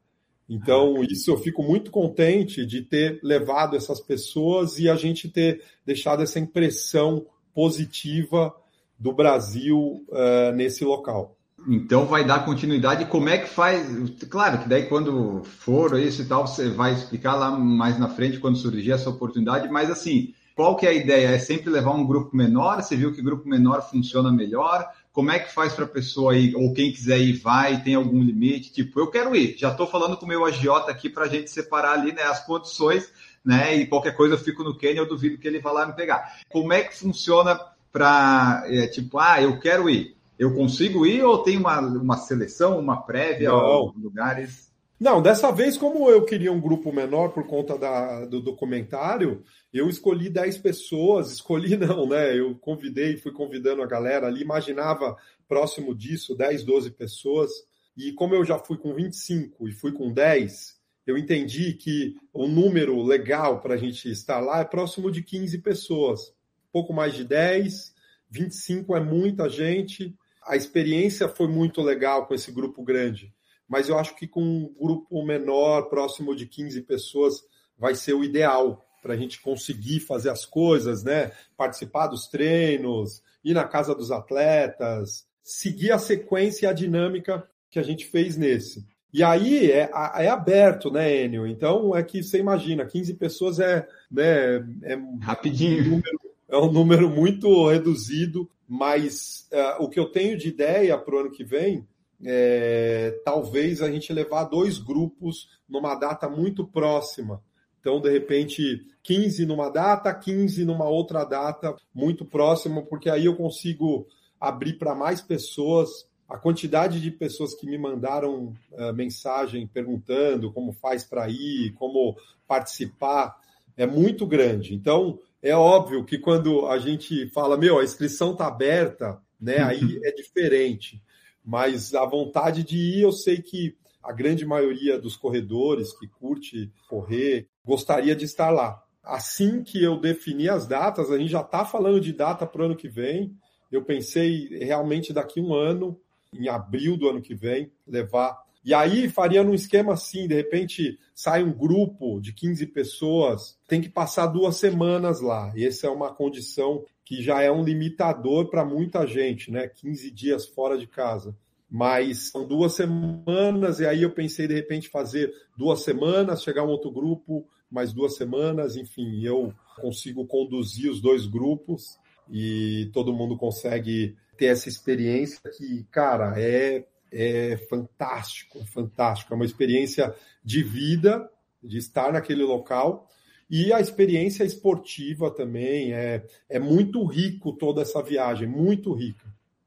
Então, 0.49 1.03
isso 1.03 1.29
eu 1.33 1.37
fico 1.37 1.65
muito 1.65 1.91
contente 1.91 2.65
de 2.65 2.81
ter 2.81 3.19
levado 3.25 3.75
essas 3.75 3.99
pessoas 3.99 4.79
e 4.79 4.89
a 4.89 4.95
gente 4.95 5.29
ter 5.29 5.61
deixado 5.85 6.23
essa 6.23 6.39
impressão 6.39 7.27
positiva 7.53 8.55
do 8.97 9.13
Brasil 9.13 10.05
uh, 10.09 10.55
nesse 10.55 10.85
local. 10.85 11.37
Então 11.69 12.07
vai 12.07 12.25
dar 12.25 12.45
continuidade. 12.45 13.07
Como 13.07 13.29
é 13.29 13.39
que 13.39 13.49
faz? 13.49 13.85
Claro 14.31 14.61
que 14.61 14.69
daí 14.69 14.87
quando 14.87 15.43
for 15.43 15.99
isso 15.99 16.23
e 16.23 16.27
tal, 16.27 16.47
você 16.47 16.71
vai 16.71 16.95
explicar 16.95 17.35
lá 17.35 17.51
mais 17.51 17.99
na 17.99 18.09
frente 18.09 18.39
quando 18.39 18.57
surgir 18.57 18.93
essa 18.93 19.11
oportunidade, 19.11 19.69
mas 19.69 19.91
assim, 19.91 20.33
qual 20.57 20.75
que 20.75 20.87
é 20.87 20.89
a 20.89 20.95
ideia? 20.95 21.29
É 21.29 21.39
sempre 21.39 21.69
levar 21.69 21.93
um 21.93 22.07
grupo 22.07 22.35
menor? 22.35 22.83
Você 22.83 22.97
viu 22.97 23.13
que 23.13 23.21
grupo 23.21 23.47
menor 23.47 23.83
funciona 23.83 24.33
melhor? 24.33 24.91
Como 25.13 25.31
é 25.31 25.39
que 25.39 25.53
faz 25.53 25.75
para 25.75 25.85
a 25.85 25.89
pessoa 25.89 26.35
ir, 26.35 26.57
ou 26.57 26.73
quem 26.73 26.91
quiser 26.91 27.19
ir, 27.19 27.35
vai, 27.35 27.83
tem 27.83 27.95
algum 27.95 28.23
limite? 28.23 28.73
Tipo, 28.73 28.99
eu 28.99 29.11
quero 29.11 29.37
ir, 29.37 29.55
já 29.59 29.71
estou 29.71 29.87
falando 29.87 30.17
com 30.17 30.25
o 30.25 30.29
meu 30.29 30.47
agiota 30.47 30.91
aqui 30.91 31.11
para 31.11 31.25
a 31.25 31.29
gente 31.29 31.51
separar 31.51 31.93
ali 31.93 32.11
né, 32.11 32.23
as 32.23 32.45
condições, 32.47 33.13
né? 33.45 33.77
E 33.77 33.87
qualquer 33.87 34.17
coisa 34.17 34.35
eu 34.35 34.39
fico 34.39 34.65
no 34.65 34.77
Quênia, 34.77 35.01
eu 35.01 35.09
duvido 35.09 35.37
que 35.37 35.47
ele 35.47 35.61
vá 35.61 35.71
lá 35.71 35.87
me 35.87 35.93
pegar. 35.93 36.39
Como 36.49 36.73
é 36.73 36.83
que 36.83 36.99
funciona 36.99 37.61
para, 37.93 38.65
é, 38.67 38.87
tipo, 38.87 39.19
ah, 39.19 39.41
eu 39.43 39.61
quero 39.61 39.91
ir, 39.91 40.17
eu 40.39 40.55
consigo 40.55 41.05
ir 41.05 41.23
ou 41.23 41.43
tem 41.43 41.59
uma, 41.59 41.81
uma 41.81 42.17
seleção, 42.17 42.79
uma 42.79 43.03
prévia, 43.03 43.51
Não. 43.51 43.93
lugares? 43.95 44.73
Não, 44.99 45.21
dessa 45.21 45.53
vez, 45.53 45.77
como 45.77 46.09
eu 46.09 46.25
queria 46.25 46.51
um 46.51 46.61
grupo 46.61 46.91
menor 46.91 47.29
por 47.29 47.47
conta 47.47 47.77
da, 47.77 48.25
do 48.25 48.41
documentário, 48.41 49.45
eu 49.71 49.91
escolhi 49.91 50.31
10 50.31 50.57
pessoas, 50.59 51.31
escolhi 51.33 51.77
não, 51.77 52.09
né? 52.09 52.39
Eu 52.39 52.55
convidei, 52.55 53.19
fui 53.19 53.31
convidando 53.31 53.83
a 53.83 53.87
galera 53.87 54.27
ali, 54.27 54.41
imaginava 54.41 55.15
próximo 55.47 55.95
disso 55.95 56.35
10, 56.35 56.65
12 56.65 56.91
pessoas. 56.93 57.51
E 57.95 58.11
como 58.13 58.35
eu 58.35 58.43
já 58.43 58.59
fui 58.59 58.79
com 58.79 58.95
25 58.95 59.69
e 59.69 59.73
fui 59.73 59.93
com 59.93 60.11
10, 60.11 60.81
eu 61.07 61.19
entendi 61.19 61.75
que 61.75 62.17
o 62.33 62.49
número 62.49 63.03
legal 63.03 63.61
para 63.61 63.75
a 63.75 63.79
gente 63.79 64.11
estar 64.11 64.41
lá 64.41 64.61
é 64.61 64.65
próximo 64.65 65.11
de 65.11 65.23
15 65.23 65.59
pessoas. 65.59 66.33
Pouco 66.73 66.95
mais 66.95 67.13
de 67.13 67.23
10, 67.23 67.95
25 68.31 68.97
é 68.97 69.01
muita 69.01 69.47
gente. 69.51 70.17
A 70.43 70.57
experiência 70.57 71.29
foi 71.29 71.49
muito 71.49 71.83
legal 71.83 72.27
com 72.27 72.35
esse 72.35 72.51
grupo 72.51 72.83
grande 72.83 73.36
mas 73.69 73.89
eu 73.89 73.99
acho 73.99 74.15
que 74.17 74.27
com 74.27 74.43
um 74.43 74.75
grupo 74.81 75.25
menor, 75.25 75.89
próximo 75.89 76.35
de 76.35 76.47
15 76.47 76.83
pessoas, 76.83 77.43
vai 77.79 77.95
ser 77.95 78.15
o 78.15 78.25
ideal 78.25 78.85
para 79.03 79.15
a 79.15 79.17
gente 79.17 79.41
conseguir 79.41 80.01
fazer 80.01 80.31
as 80.31 80.45
coisas, 80.45 81.05
né? 81.05 81.33
Participar 81.57 82.09
dos 82.09 82.27
treinos, 82.27 83.23
ir 83.45 83.55
na 83.55 83.65
casa 83.65 83.95
dos 83.95 84.11
atletas, 84.11 85.27
seguir 85.43 85.93
a 85.93 85.99
sequência 85.99 86.67
e 86.67 86.69
a 86.69 86.73
dinâmica 86.73 87.49
que 87.71 87.79
a 87.79 87.83
gente 87.83 88.07
fez 88.07 88.37
nesse. 88.37 88.85
E 89.13 89.23
aí 89.23 89.71
é, 89.71 89.91
é 90.17 90.29
aberto, 90.29 90.91
né, 90.91 91.25
Enio? 91.25 91.47
Então 91.47 91.95
é 91.95 92.03
que 92.03 92.23
você 92.23 92.39
imagina, 92.39 92.85
15 92.85 93.15
pessoas 93.15 93.61
é, 93.61 93.87
né, 94.11 94.57
é 94.83 94.99
rapidinho. 95.21 95.85
Um 95.85 95.91
número, 95.91 96.21
é 96.49 96.57
um 96.57 96.73
número 96.73 97.09
muito 97.09 97.69
reduzido, 97.69 98.51
mas 98.69 99.49
uh, 99.53 99.83
o 99.85 99.89
que 99.89 99.99
eu 99.99 100.07
tenho 100.07 100.37
de 100.37 100.49
ideia 100.49 100.99
para 100.99 101.15
o 101.15 101.19
ano 101.19 101.31
que 101.31 101.45
vem 101.45 101.87
é, 102.25 103.21
talvez 103.25 103.83
a 103.83 103.91
gente 103.91 104.13
levar 104.13 104.45
dois 104.45 104.79
grupos 104.79 105.49
numa 105.69 105.95
data 105.95 106.29
muito 106.29 106.67
próxima. 106.67 107.43
Então, 107.81 108.01
de 108.01 108.11
repente, 108.11 108.85
15 109.03 109.47
numa 109.47 109.71
data, 109.71 110.13
15 110.13 110.65
numa 110.65 110.89
outra 110.89 111.25
data 111.25 111.77
muito 111.95 112.25
próxima, 112.25 112.83
porque 112.83 113.09
aí 113.09 113.27
eu 113.27 113.37
consigo 113.37 114.07
abrir 114.41 114.75
para 114.75 114.95
mais 114.95 115.21
pessoas. 115.21 116.09
A 116.29 116.37
quantidade 116.37 117.01
de 117.01 117.11
pessoas 117.13 117.55
que 117.55 117.67
me 117.67 117.79
mandaram 117.79 118.53
uh, 118.73 118.93
mensagem 118.93 119.67
perguntando 119.67 120.53
como 120.53 120.73
faz 120.73 121.05
para 121.05 121.29
ir, 121.29 121.73
como 121.75 122.17
participar, 122.49 123.37
é 123.77 123.87
muito 123.87 124.27
grande. 124.27 124.75
Então, 124.75 125.21
é 125.41 125.55
óbvio 125.55 126.05
que 126.05 126.19
quando 126.19 126.67
a 126.67 126.79
gente 126.79 127.29
fala, 127.29 127.57
meu, 127.57 127.79
a 127.79 127.85
inscrição 127.85 128.33
está 128.33 128.49
aberta, 128.49 129.21
né, 129.41 129.59
aí 129.59 129.79
é 130.03 130.11
diferente. 130.11 131.01
Mas 131.47 131.95
a 131.95 132.05
vontade 132.05 132.65
de 132.65 132.77
ir, 132.77 133.03
eu 133.03 133.13
sei 133.13 133.41
que 133.41 133.77
a 134.03 134.13
grande 134.13 134.45
maioria 134.45 134.99
dos 134.99 135.17
corredores 135.17 135.97
que 135.97 136.09
curte 136.09 136.73
correr 136.89 137.47
gostaria 137.65 138.17
de 138.17 138.25
estar 138.25 138.51
lá. 138.51 138.83
Assim 139.03 139.63
que 139.63 139.81
eu 139.81 140.01
defini 140.01 140.49
as 140.49 140.67
datas, 140.67 141.09
a 141.09 141.17
gente 141.17 141.31
já 141.31 141.43
está 141.43 141.65
falando 141.65 142.01
de 142.01 142.13
data 142.13 142.45
para 142.45 142.63
o 142.63 142.65
ano 142.65 142.77
que 142.77 142.89
vem. 142.89 143.33
Eu 143.71 143.85
pensei 143.85 144.49
realmente 144.59 145.13
daqui 145.13 145.41
um 145.41 145.55
ano, 145.55 145.97
em 146.33 146.49
abril 146.49 146.97
do 146.97 147.09
ano 147.09 147.23
que 147.23 147.35
vem, 147.35 147.71
levar. 147.87 148.37
E 148.65 148.75
aí 148.75 149.09
faria 149.09 149.45
num 149.45 149.55
esquema 149.55 149.93
assim, 149.93 150.27
de 150.27 150.35
repente 150.35 150.99
sai 151.15 151.45
um 151.45 151.53
grupo 151.53 152.21
de 152.21 152.33
15 152.33 152.67
pessoas, 152.67 153.57
tem 153.69 153.81
que 153.81 153.89
passar 153.89 154.27
duas 154.27 154.57
semanas 154.57 155.21
lá. 155.21 155.53
E 155.55 155.65
essa 155.65 155.87
é 155.87 155.91
uma 155.91 156.13
condição 156.13 156.85
que 157.07 157.23
já 157.23 157.41
é 157.41 157.51
um 157.51 157.63
limitador 157.63 158.51
para 158.51 158.65
muita 158.65 159.07
gente, 159.07 159.49
né? 159.51 159.69
15 159.69 160.11
dias 160.11 160.47
fora 160.47 160.77
de 160.77 160.89
casa. 160.89 161.37
Mas 161.71 162.31
são 162.31 162.47
duas 162.47 162.73
semanas, 162.75 163.79
e 163.79 163.87
aí 163.87 164.03
eu 164.03 164.11
pensei 164.11 164.49
de 164.49 164.55
repente 164.55 164.89
fazer 164.89 165.33
duas 165.57 165.83
semanas, 165.83 166.43
chegar 166.43 166.65
um 166.65 166.69
outro 166.69 166.91
grupo, 166.91 167.49
mais 167.71 167.93
duas 167.93 168.17
semanas, 168.17 168.77
enfim, 168.77 169.25
eu 169.25 169.55
consigo 169.81 170.27
conduzir 170.27 170.91
os 170.91 171.01
dois 171.01 171.27
grupos. 171.27 171.97
e 172.29 172.91
todo 172.93 173.15
mundo 173.15 173.37
consegue 173.37 174.17
ter 174.37 174.47
essa 174.47 174.69
experiência 174.69 175.39
que, 175.57 175.85
cara, 175.93 176.35
é, 176.37 176.85
é 177.13 177.57
fantástico, 177.69 178.59
é 178.59 178.67
fantástico. 178.67 179.33
É 179.33 179.37
uma 179.37 179.45
experiência 179.45 180.13
de 180.45 180.61
vida, 180.61 181.31
de 181.63 181.79
estar 181.79 182.13
naquele 182.13 182.43
local. 182.43 183.09
E 183.49 183.73
a 183.73 183.81
experiência 183.81 184.45
esportiva 184.45 185.31
também 185.31 185.93
é, 185.93 186.25
é 186.49 186.59
muito 186.59 187.05
rico 187.05 187.53
toda 187.53 187.83
essa 187.83 188.03
viagem, 188.03 188.49
muito 188.49 188.93
rica. 188.93 189.27